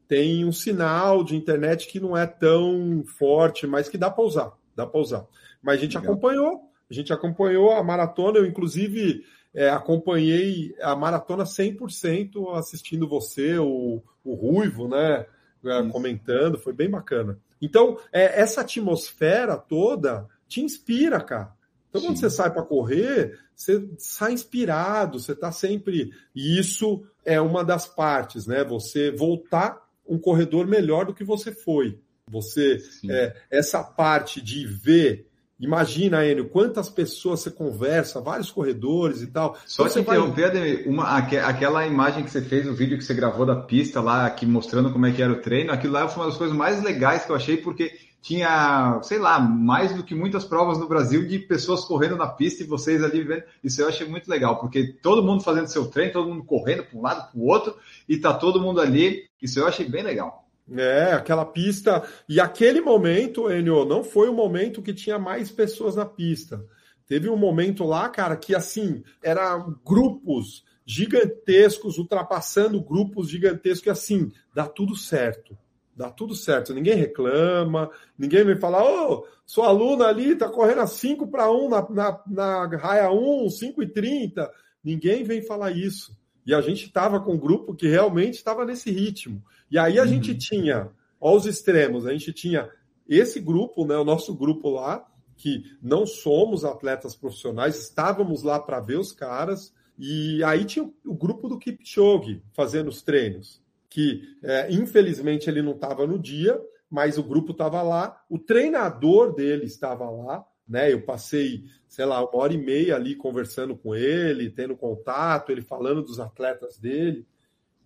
tem 0.08 0.46
um 0.46 0.52
sinal 0.52 1.24
de 1.24 1.36
internet 1.36 1.88
que 1.88 2.00
não 2.00 2.16
é 2.16 2.28
tão 2.28 3.04
forte, 3.18 3.66
mas 3.66 3.88
que 3.88 3.98
dá 3.98 4.12
para 4.12 4.24
usar, 4.24 4.52
dá 4.76 4.86
para 4.86 5.00
usar. 5.00 5.26
Mas 5.64 5.78
a 5.78 5.82
gente 5.82 5.98
Legal. 5.98 6.12
acompanhou, 6.12 6.62
a 6.90 6.94
gente 6.94 7.14
acompanhou 7.14 7.72
a 7.72 7.84
maratona, 7.84 8.40
eu 8.40 8.46
inclusive 8.46 9.24
é, 9.54 9.70
acompanhei 9.70 10.76
a 10.82 10.96
maratona 10.96 11.46
100% 11.46 12.56
assistindo 12.58 13.08
você, 13.08 13.58
o, 13.58 14.02
o 14.24 14.34
Ruivo, 14.36 14.90
né? 14.90 15.26
Isso. 15.66 15.90
comentando, 15.90 16.58
foi 16.58 16.74
bem 16.74 16.90
bacana. 16.90 17.40
Então, 17.62 17.98
é, 18.12 18.42
essa 18.42 18.62
atmosfera 18.62 19.58
toda 19.58 20.28
te 20.48 20.62
inspira, 20.62 21.20
cara. 21.22 21.54
Então, 21.90 22.02
Sim. 22.02 22.08
quando 22.08 22.18
você 22.20 22.30
sai 22.30 22.52
para 22.52 22.64
correr, 22.64 23.40
você 23.56 23.88
sai 23.98 24.34
inspirado, 24.34 25.20
você 25.20 25.32
está 25.32 25.52
sempre. 25.52 26.12
E 26.36 26.60
isso 26.60 27.06
é 27.24 27.40
uma 27.40 27.64
das 27.64 27.88
partes, 27.88 28.46
né? 28.46 28.64
Você 28.64 29.12
voltar 29.12 29.82
um 30.08 30.20
corredor 30.20 30.68
melhor 30.68 31.06
do 31.06 31.14
que 31.14 31.24
você 31.24 31.52
foi. 31.52 32.00
Você, 32.30 32.78
é, 33.10 33.36
essa 33.50 33.84
parte 33.84 34.42
de 34.42 34.66
ver 34.66 35.28
Imagina, 35.60 36.26
Enio, 36.26 36.50
quantas 36.50 36.90
pessoas 36.90 37.40
você 37.40 37.50
conversa, 37.50 38.20
vários 38.20 38.52
corredores 38.52 39.22
e 39.22 39.28
tal. 39.28 39.58
Só 39.66 39.88
te 39.88 40.00
interromper, 40.00 40.52
vai... 40.52 40.84
uma, 40.86 41.18
aquela 41.18 41.88
imagem 41.88 42.24
que 42.24 42.30
você 42.30 42.42
fez, 42.42 42.68
o 42.68 42.74
vídeo 42.74 42.98
que 42.98 43.04
você 43.04 43.14
gravou 43.14 43.46
da 43.46 43.56
pista 43.56 44.02
lá, 44.02 44.26
aqui 44.26 44.46
mostrando 44.46 44.92
como 44.92 45.06
é 45.06 45.12
que 45.12 45.22
era 45.22 45.32
o 45.32 45.42
treino, 45.42 45.72
aquilo 45.72 45.94
lá 45.94 46.08
foi 46.10 46.24
uma 46.24 46.30
das 46.30 46.38
coisas 46.38 46.56
mais 46.56 46.84
legais 46.84 47.24
que 47.24 47.32
eu 47.32 47.36
achei, 47.36 47.56
porque 47.56 47.94
tinha, 48.22 49.00
sei 49.04 49.20
lá, 49.20 49.40
mais 49.40 49.94
do 49.94 50.04
que 50.04 50.16
muitas 50.16 50.44
provas 50.44 50.80
no 50.80 50.88
Brasil 50.88 51.28
de 51.28 51.40
pessoas 51.40 51.86
correndo 51.86 52.18
na 52.18 52.28
pista 52.28 52.64
e 52.64 52.68
vocês 52.68 53.04
ali 53.04 53.20
vivendo. 53.20 53.44
Isso 53.64 53.82
eu 53.82 53.88
achei 53.88 54.08
muito 54.08 54.28
legal, 54.28 54.60
porque 54.60 54.84
todo 54.84 55.24
mundo 55.24 55.44
fazendo 55.44 55.68
seu 55.68 55.86
treino, 55.86 56.12
todo 56.12 56.30
mundo 56.30 56.44
correndo 56.44 56.84
para 56.84 56.98
um 56.98 57.04
lado, 57.04 57.32
para 57.32 57.40
o 57.40 57.46
outro, 57.46 57.76
e 58.10 58.18
tá 58.18 58.34
todo 58.34 58.60
mundo 58.60 58.82
ali. 58.82 59.26
Isso 59.40 59.60
eu 59.60 59.68
achei 59.68 59.88
bem 59.88 60.04
legal. 60.04 60.45
É, 60.72 61.14
aquela 61.14 61.46
pista. 61.46 62.04
E 62.28 62.40
aquele 62.40 62.82
momento, 62.82 63.52
Enio, 63.52 63.86
não 63.86 64.04
foi 64.04 64.30
o 64.30 64.34
momento 64.34 64.82
que 64.82 64.94
tinha 64.94 65.20
mais 65.20 65.52
pessoas 65.52 65.96
na 65.96 66.06
pista. 66.06 66.66
Teve 67.08 67.30
um 67.30 67.38
momento 67.38 67.84
lá, 67.84 68.10
cara, 68.10 68.36
que 68.36 68.56
assim, 68.56 69.04
eram 69.22 69.80
grupos 69.86 70.64
gigantescos, 70.86 71.98
ultrapassando 71.98 72.82
grupos 72.82 73.30
gigantescos, 73.30 73.86
e 73.86 73.90
assim, 73.90 74.32
dá 74.54 74.68
tudo 74.68 74.96
certo. 74.96 75.58
Dá 75.96 76.10
tudo 76.10 76.36
certo. 76.36 76.74
Ninguém 76.74 76.96
reclama, 76.96 77.90
ninguém 78.18 78.44
vem 78.44 78.60
falar, 78.60 78.84
ô, 78.84 79.14
oh, 79.14 79.28
sua 79.46 79.68
aluna 79.68 80.08
ali 80.08 80.36
tá 80.36 80.50
correndo 80.50 80.82
a 80.82 80.88
5 80.88 81.28
para 81.28 81.50
1 81.50 81.70
na, 81.70 81.88
na, 81.90 82.24
na 82.28 82.78
raia 82.78 83.12
1, 83.12 83.50
5 83.50 83.84
e 83.84 83.88
30. 83.88 84.52
Ninguém 84.84 85.24
vem 85.24 85.42
falar 85.42 85.72
isso. 85.72 86.12
E 86.46 86.54
a 86.54 86.62
gente 86.62 86.86
estava 86.86 87.20
com 87.20 87.34
um 87.34 87.40
grupo 87.40 87.74
que 87.74 87.88
realmente 87.88 88.36
estava 88.36 88.66
nesse 88.66 88.92
ritmo. 88.92 89.44
E 89.70 89.78
aí 89.78 89.98
a 89.98 90.04
uhum. 90.04 90.08
gente 90.08 90.36
tinha, 90.36 90.90
aos 91.20 91.46
extremos, 91.46 92.06
a 92.06 92.12
gente 92.12 92.32
tinha 92.32 92.70
esse 93.08 93.40
grupo, 93.40 93.86
né, 93.86 93.98
o 93.98 94.04
nosso 94.04 94.34
grupo 94.36 94.70
lá, 94.70 95.06
que 95.36 95.64
não 95.82 96.06
somos 96.06 96.64
atletas 96.64 97.16
profissionais, 97.16 97.78
estávamos 97.78 98.44
lá 98.44 98.60
para 98.60 98.80
ver 98.80 98.98
os 98.98 99.12
caras, 99.12 99.74
e 99.98 100.44
aí 100.44 100.66
tinha 100.66 100.90
o 101.06 101.14
grupo 101.14 101.48
do 101.48 101.58
Kipchoge 101.58 102.42
fazendo 102.54 102.88
os 102.88 103.02
treinos, 103.02 103.62
que 103.90 104.22
é, 104.44 104.72
infelizmente 104.72 105.50
ele 105.50 105.62
não 105.62 105.74
estava 105.74 106.08
no 106.08 106.20
dia, 106.20 106.60
mas 106.90 107.18
o 107.18 107.24
grupo 107.24 107.52
estava 107.52 107.82
lá, 107.82 108.24
o 108.30 108.38
treinador 108.38 109.34
dele 109.34 109.66
estava 109.66 110.10
lá, 110.10 110.46
né? 110.68 110.92
Eu 110.92 111.02
passei, 111.02 111.66
sei 111.88 112.06
lá, 112.06 112.20
uma 112.20 112.38
hora 112.38 112.54
e 112.54 112.58
meia 112.58 112.96
ali 112.96 113.16
conversando 113.16 113.76
com 113.76 113.96
ele, 113.96 114.50
tendo 114.50 114.76
contato, 114.76 115.52
ele 115.52 115.62
falando 115.62 116.02
dos 116.02 116.20
atletas 116.20 116.78
dele, 116.78 117.26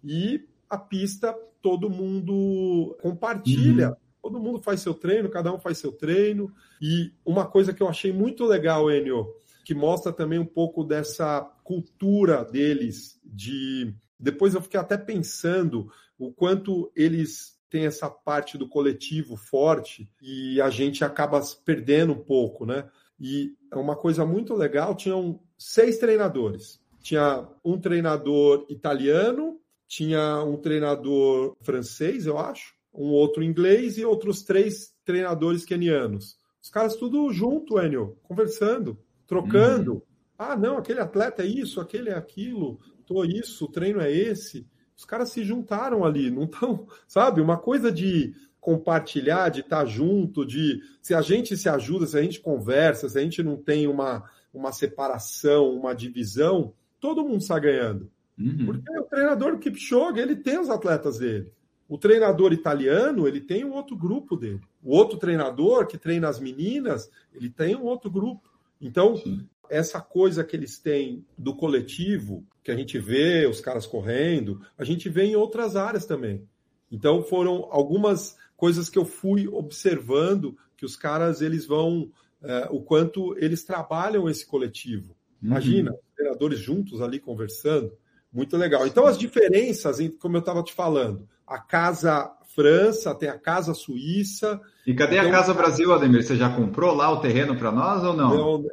e 0.04 0.48
a 0.70 0.78
pista 0.78 1.34
todo 1.62 1.90
mundo 1.90 2.98
compartilha. 3.02 3.90
Uhum. 3.90 3.96
Todo 4.22 4.40
mundo 4.40 4.62
faz 4.62 4.82
seu 4.82 4.94
treino, 4.94 5.30
cada 5.30 5.54
um 5.54 5.60
faz 5.60 5.78
seu 5.78 5.92
treino. 5.92 6.52
E 6.82 7.14
uma 7.26 7.46
coisa 7.46 7.74
que 7.74 7.82
eu 7.82 7.88
achei 7.88 8.12
muito 8.12 8.46
legal, 8.46 8.92
Enio, 8.92 9.28
que 9.64 9.74
mostra 9.74 10.12
também 10.12 10.40
um 10.40 10.46
pouco 10.46 10.84
dessa 10.84 11.42
cultura 11.64 12.44
deles 12.44 13.20
de. 13.24 13.94
Depois 14.20 14.54
eu 14.54 14.62
fiquei 14.62 14.80
até 14.80 14.98
pensando 14.98 15.90
o 16.18 16.32
quanto 16.32 16.92
eles 16.96 17.59
têm 17.70 17.86
essa 17.86 18.10
parte 18.10 18.58
do 18.58 18.68
coletivo 18.68 19.36
forte 19.36 20.10
e 20.22 20.60
a 20.62 20.70
gente 20.70 21.04
acaba 21.04 21.42
perdendo 21.64 22.14
um 22.14 22.20
pouco, 22.20 22.66
né? 22.66 22.90
E 23.20 23.54
é 23.72 23.76
uma 23.76 23.96
coisa 23.96 24.26
muito 24.26 24.54
legal, 24.56 24.96
tinham 24.96 25.40
seis 25.58 25.98
treinadores. 25.98 26.82
Tinha 27.02 27.48
um 27.64 27.80
treinador 27.80 28.66
italiano, 28.70 29.60
tinha 29.88 30.44
um 30.44 30.58
treinador 30.58 31.56
francês, 31.62 32.26
eu 32.26 32.38
acho, 32.38 32.74
um 32.94 33.12
outro 33.12 33.44
inglês 33.44 33.98
e 33.98 34.06
outros 34.06 34.44
três 34.44 34.94
treinadores 35.06 35.66
kenianos. 35.66 36.38
Os 36.62 36.70
caras 36.70 36.96
tudo 36.96 37.32
junto, 37.32 37.80
Enio, 37.80 38.18
conversando, 38.24 38.98
trocando. 39.26 39.94
Uhum. 39.94 40.02
Ah, 40.38 40.56
não, 40.56 40.78
aquele 40.78 41.00
atleta 41.00 41.44
é 41.44 41.46
isso, 41.46 41.82
aquele 41.82 42.10
é 42.10 42.16
aquilo, 42.16 42.80
tô 43.06 43.24
isso, 43.26 43.66
o 43.66 43.72
treino 43.72 44.00
é 44.00 44.12
esse. 44.12 44.68
Os 45.00 45.06
caras 45.06 45.30
se 45.30 45.46
juntaram 45.46 46.04
ali, 46.04 46.30
não 46.30 46.44
estão, 46.44 46.86
sabe? 47.08 47.40
Uma 47.40 47.58
coisa 47.58 47.90
de 47.90 48.36
compartilhar, 48.60 49.48
de 49.48 49.62
estar 49.62 49.80
tá 49.80 49.86
junto, 49.86 50.46
de 50.46 50.82
se 51.02 51.14
a 51.14 51.22
gente 51.22 51.56
se 51.56 51.70
ajuda, 51.70 52.06
se 52.06 52.18
a 52.18 52.22
gente 52.22 52.42
conversa, 52.42 53.08
se 53.08 53.18
a 53.18 53.22
gente 53.22 53.42
não 53.42 53.56
tem 53.56 53.88
uma, 53.88 54.30
uma 54.54 54.74
separação, 54.74 55.74
uma 55.74 55.96
divisão, 55.96 56.74
todo 57.00 57.24
mundo 57.24 57.38
está 57.38 57.58
ganhando. 57.58 58.12
Uhum. 58.38 58.66
Porque 58.66 59.00
o 59.00 59.04
treinador 59.04 59.54
do 59.54 59.60
Kipchoge, 59.60 60.20
ele 60.20 60.36
tem 60.36 60.60
os 60.60 60.70
atletas 60.70 61.20
dele. 61.20 61.50
O 61.88 61.98
treinador 61.98 62.52
italiano, 62.52 63.26
ele 63.26 63.40
tem 63.40 63.64
um 63.64 63.72
outro 63.72 63.96
grupo 63.96 64.36
dele. 64.36 64.60
O 64.84 64.94
outro 64.94 65.18
treinador 65.18 65.88
que 65.88 65.98
treina 65.98 66.28
as 66.28 66.42
meninas, 66.42 67.10
ele 67.34 67.50
tem 67.50 67.74
um 67.74 67.86
outro 67.86 68.12
grupo. 68.12 68.50
Então, 68.82 69.16
Sim. 69.16 69.48
essa 69.70 70.02
coisa 70.02 70.44
que 70.44 70.58
eles 70.58 70.78
têm 70.78 71.26
do 71.38 71.56
coletivo, 71.56 72.46
que 72.70 72.74
a 72.74 72.78
gente 72.78 73.00
vê 73.00 73.48
os 73.48 73.60
caras 73.60 73.88
correndo, 73.88 74.62
a 74.78 74.84
gente 74.84 75.10
vê 75.10 75.24
em 75.24 75.36
outras 75.36 75.76
áreas 75.76 76.06
também. 76.06 76.48
Então, 76.92 77.24
foram 77.24 77.68
algumas 77.72 78.38
coisas 78.56 78.90
que 78.90 79.00
eu 79.00 79.06
fui 79.06 79.48
observando 79.48 80.56
que 80.78 80.86
os 80.86 80.96
caras, 80.96 81.42
eles 81.42 81.66
vão, 81.66 82.12
é, 82.44 82.68
o 82.70 82.80
quanto 82.80 83.36
eles 83.40 83.64
trabalham 83.64 84.30
esse 84.30 84.46
coletivo. 84.46 85.16
Uhum. 85.42 85.50
Imagina, 85.50 85.92
os 85.94 86.16
treinadores 86.16 86.60
juntos 86.60 87.02
ali 87.02 87.20
conversando. 87.20 87.92
Muito 88.32 88.56
legal. 88.56 88.86
Então, 88.86 89.08
as 89.08 89.18
diferenças, 89.18 89.98
como 90.20 90.38
eu 90.38 90.42
estava 90.42 90.62
te 90.62 90.74
falando, 90.74 91.28
a 91.48 91.58
Casa 91.58 92.32
França, 92.60 93.16
tem 93.16 93.30
a 93.30 93.40
Casa 93.40 93.74
Suíça. 93.74 94.60
E 94.86 94.94
cadê 94.94 95.18
a 95.18 95.32
Casa 95.32 95.54
Brasil, 95.54 95.94
Ademir? 95.94 96.24
Você 96.24 96.36
já 96.36 96.54
comprou 96.54 96.94
lá 96.94 97.10
o 97.10 97.22
terreno 97.22 97.56
para 97.56 97.72
nós 97.72 98.04
ou 98.04 98.14
não? 98.14 98.60
não 98.60 98.70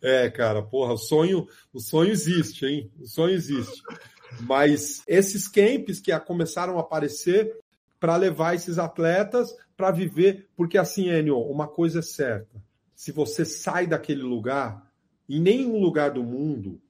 é, 0.00 0.24
é, 0.24 0.30
cara, 0.30 0.62
porra, 0.62 0.94
o 0.94 0.96
sonho, 0.96 1.46
o 1.72 1.80
sonho 1.80 2.10
existe, 2.10 2.64
hein? 2.64 2.90
O 2.98 3.06
sonho 3.06 3.34
existe. 3.34 3.82
Mas 4.40 5.02
esses 5.06 5.46
camps 5.48 6.00
que 6.00 6.18
começaram 6.20 6.78
a 6.78 6.80
aparecer 6.80 7.58
para 7.98 8.16
levar 8.16 8.54
esses 8.54 8.78
atletas 8.78 9.54
para 9.76 9.90
viver, 9.90 10.48
porque 10.56 10.78
assim, 10.78 11.10
Enio, 11.10 11.38
uma 11.40 11.68
coisa 11.68 11.98
é 11.98 12.02
certa: 12.02 12.62
se 12.94 13.12
você 13.12 13.44
sai 13.44 13.86
daquele 13.86 14.22
lugar, 14.22 14.82
em 15.28 15.40
nenhum 15.40 15.78
lugar 15.78 16.12
do 16.12 16.22
mundo 16.22 16.80